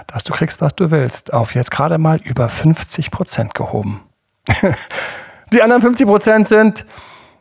dass 0.06 0.24
du 0.24 0.34
kriegst, 0.34 0.62
was 0.62 0.76
du 0.76 0.92
willst, 0.92 1.34
auf 1.34 1.56
jetzt 1.56 1.72
gerade 1.72 1.98
mal 1.98 2.18
über 2.18 2.48
50 2.48 3.10
Prozent 3.10 3.56
gehoben. 3.56 4.04
die 5.54 5.64
anderen 5.64 5.82
50 5.82 6.06
Prozent 6.06 6.48
sind, 6.48 6.86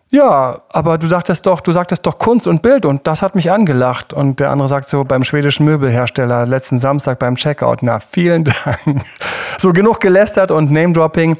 ja, 0.08 0.60
aber 0.68 0.98
du 0.98 1.08
sagtest 1.08 1.46
doch, 1.46 1.60
du 1.60 1.72
sagtest 1.72 2.06
doch 2.06 2.18
Kunst 2.18 2.46
und 2.46 2.62
Bild 2.62 2.86
und 2.86 3.06
das 3.06 3.22
hat 3.22 3.34
mich 3.34 3.50
angelacht. 3.50 4.12
Und 4.12 4.38
der 4.38 4.50
andere 4.50 4.68
sagt 4.68 4.88
so 4.88 5.04
beim 5.04 5.24
schwedischen 5.24 5.64
Möbelhersteller 5.64 6.46
letzten 6.46 6.78
Samstag 6.78 7.18
beim 7.18 7.34
Checkout, 7.34 7.78
na, 7.82 7.98
vielen 7.98 8.44
Dank. 8.44 9.04
So 9.58 9.72
genug 9.72 10.00
gelästert 10.00 10.52
und 10.52 10.70
Name-Dropping. 10.70 11.36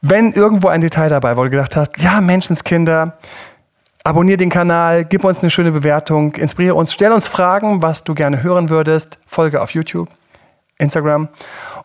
Wenn 0.00 0.32
irgendwo 0.32 0.66
ein 0.68 0.80
Detail 0.80 1.10
dabei 1.10 1.30
war, 1.30 1.36
wo 1.36 1.44
du 1.44 1.50
gedacht 1.50 1.76
hast, 1.76 2.02
ja, 2.02 2.20
Menschenskinder, 2.20 3.18
abonnier 4.02 4.36
den 4.36 4.50
Kanal, 4.50 5.04
gib 5.04 5.22
uns 5.22 5.40
eine 5.40 5.50
schöne 5.50 5.70
Bewertung, 5.70 6.34
inspiriere 6.34 6.74
uns, 6.74 6.92
stell 6.92 7.12
uns 7.12 7.28
Fragen, 7.28 7.82
was 7.82 8.02
du 8.02 8.14
gerne 8.14 8.42
hören 8.42 8.68
würdest, 8.68 9.18
folge 9.28 9.60
auf 9.62 9.70
YouTube, 9.74 10.08
Instagram 10.78 11.28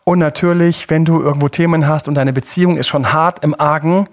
und 0.08 0.20
natürlich, 0.20 0.88
wenn 0.88 1.04
du 1.04 1.20
irgendwo 1.20 1.50
Themen 1.50 1.86
hast 1.86 2.08
und 2.08 2.14
deine 2.14 2.32
Beziehung 2.32 2.78
ist 2.78 2.88
schon 2.88 3.12
hart 3.12 3.44
im 3.44 3.54
Argen, 3.60 4.06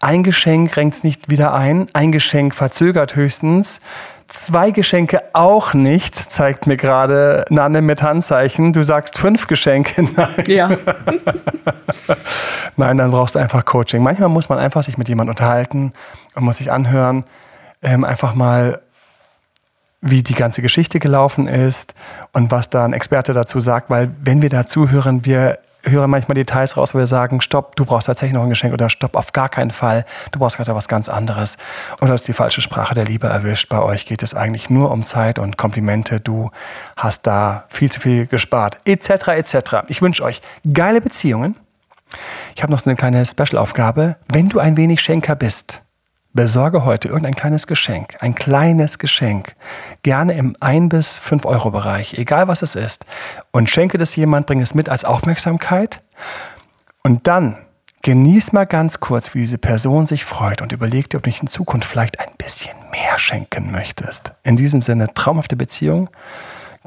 ein 0.00 0.22
Geschenk 0.22 0.74
renkt 0.78 0.94
es 0.94 1.04
nicht 1.04 1.28
wieder 1.28 1.52
ein, 1.52 1.88
ein 1.92 2.10
Geschenk 2.10 2.54
verzögert 2.54 3.16
höchstens. 3.16 3.82
Zwei 4.28 4.70
Geschenke 4.70 5.20
auch 5.34 5.74
nicht, 5.74 6.14
zeigt 6.16 6.66
mir 6.66 6.78
gerade 6.78 7.44
Nanne 7.50 7.82
mit 7.82 8.02
Handzeichen. 8.02 8.72
Du 8.72 8.82
sagst 8.82 9.18
fünf 9.18 9.46
Geschenke. 9.46 10.04
Nein. 10.16 10.44
Ja. 10.46 10.70
Nein, 12.78 12.96
dann 12.96 13.10
brauchst 13.10 13.34
du 13.34 13.38
einfach 13.38 13.66
Coaching. 13.66 14.02
Manchmal 14.02 14.30
muss 14.30 14.48
man 14.48 14.58
einfach 14.58 14.82
sich 14.82 14.96
mit 14.96 15.10
jemandem 15.10 15.32
unterhalten 15.32 15.92
und 16.34 16.44
muss 16.44 16.56
sich 16.56 16.72
anhören, 16.72 17.24
ähm, 17.82 18.04
einfach 18.06 18.34
mal 18.34 18.80
wie 20.02 20.22
die 20.22 20.34
ganze 20.34 20.60
Geschichte 20.62 20.98
gelaufen 20.98 21.46
ist 21.46 21.94
und 22.32 22.50
was 22.50 22.68
da 22.68 22.84
ein 22.84 22.92
Experte 22.92 23.32
dazu 23.32 23.60
sagt, 23.60 23.88
weil 23.88 24.10
wenn 24.20 24.42
wir 24.42 24.50
dazu 24.50 24.90
hören, 24.90 25.24
wir 25.24 25.58
hören 25.84 26.10
manchmal 26.10 26.34
Details 26.34 26.76
raus, 26.76 26.94
wo 26.94 26.98
wir 26.98 27.06
sagen, 27.06 27.40
stopp, 27.40 27.76
du 27.76 27.84
brauchst 27.84 28.06
tatsächlich 28.06 28.34
noch 28.34 28.42
ein 28.42 28.48
Geschenk 28.48 28.72
oder 28.72 28.90
stopp, 28.90 29.16
auf 29.16 29.32
gar 29.32 29.48
keinen 29.48 29.70
Fall, 29.70 30.04
du 30.30 30.38
brauchst 30.38 30.56
gerade 30.56 30.74
was 30.74 30.88
ganz 30.88 31.08
anderes. 31.08 31.56
Oder 32.00 32.14
ist 32.14 32.26
die 32.28 32.32
falsche 32.32 32.60
Sprache 32.60 32.94
der 32.94 33.04
Liebe 33.04 33.26
erwischt. 33.28 33.68
Bei 33.68 33.80
euch 33.80 34.06
geht 34.06 34.22
es 34.22 34.34
eigentlich 34.34 34.70
nur 34.70 34.90
um 34.90 35.04
Zeit 35.04 35.38
und 35.38 35.56
Komplimente. 35.56 36.20
Du 36.20 36.50
hast 36.96 37.26
da 37.26 37.64
viel 37.68 37.90
zu 37.90 38.00
viel 38.00 38.26
gespart, 38.26 38.78
etc., 38.84 39.28
etc. 39.28 39.56
Ich 39.88 40.02
wünsche 40.02 40.22
euch 40.22 40.40
geile 40.72 41.00
Beziehungen. 41.00 41.56
Ich 42.54 42.62
habe 42.62 42.72
noch 42.72 42.80
so 42.80 42.90
eine 42.90 42.96
kleine 42.96 43.24
Special-Aufgabe. 43.24 44.16
Wenn 44.30 44.48
du 44.48 44.58
ein 44.58 44.76
wenig 44.76 45.00
Schenker 45.00 45.34
bist, 45.34 45.81
Besorge 46.34 46.84
heute 46.84 47.08
irgendein 47.08 47.34
kleines 47.34 47.66
Geschenk, 47.66 48.16
ein 48.20 48.34
kleines 48.34 48.98
Geschenk, 48.98 49.54
gerne 50.02 50.32
im 50.32 50.56
1 50.60 50.88
bis 50.88 51.18
5 51.18 51.44
Euro 51.44 51.70
Bereich, 51.70 52.14
egal 52.14 52.48
was 52.48 52.62
es 52.62 52.74
ist, 52.74 53.04
und 53.50 53.68
schenke 53.68 53.98
das 53.98 54.16
jemand, 54.16 54.46
bring 54.46 54.62
es 54.62 54.74
mit 54.74 54.88
als 54.88 55.04
Aufmerksamkeit 55.04 56.00
und 57.02 57.26
dann 57.26 57.58
genieß 58.00 58.52
mal 58.52 58.64
ganz 58.64 59.00
kurz, 59.00 59.34
wie 59.34 59.40
diese 59.40 59.58
Person 59.58 60.06
sich 60.06 60.24
freut 60.24 60.62
und 60.62 60.72
überleg 60.72 61.10
dir, 61.10 61.18
ob 61.18 61.24
du 61.24 61.28
nicht 61.28 61.42
in 61.42 61.48
Zukunft 61.48 61.88
vielleicht 61.88 62.18
ein 62.18 62.34
bisschen 62.38 62.74
mehr 62.90 63.18
schenken 63.18 63.70
möchtest. 63.70 64.32
In 64.42 64.56
diesem 64.56 64.80
Sinne, 64.80 65.12
traumhafte 65.12 65.56
Beziehung, 65.56 66.08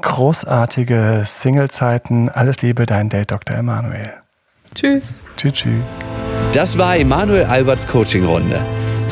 großartige 0.02 1.22
Singlezeiten, 1.24 2.28
alles 2.28 2.62
Liebe, 2.62 2.84
dein 2.84 3.08
Date 3.08 3.30
Dr. 3.30 3.56
Emanuel. 3.56 4.12
Tschüss. 4.74 5.14
Tschüss. 5.36 5.52
tschüss. 5.54 5.84
Das 6.52 6.76
war 6.76 6.96
Emanuel 6.96 7.44
Alberts 7.44 7.86
Coaching-Runde. 7.86 8.60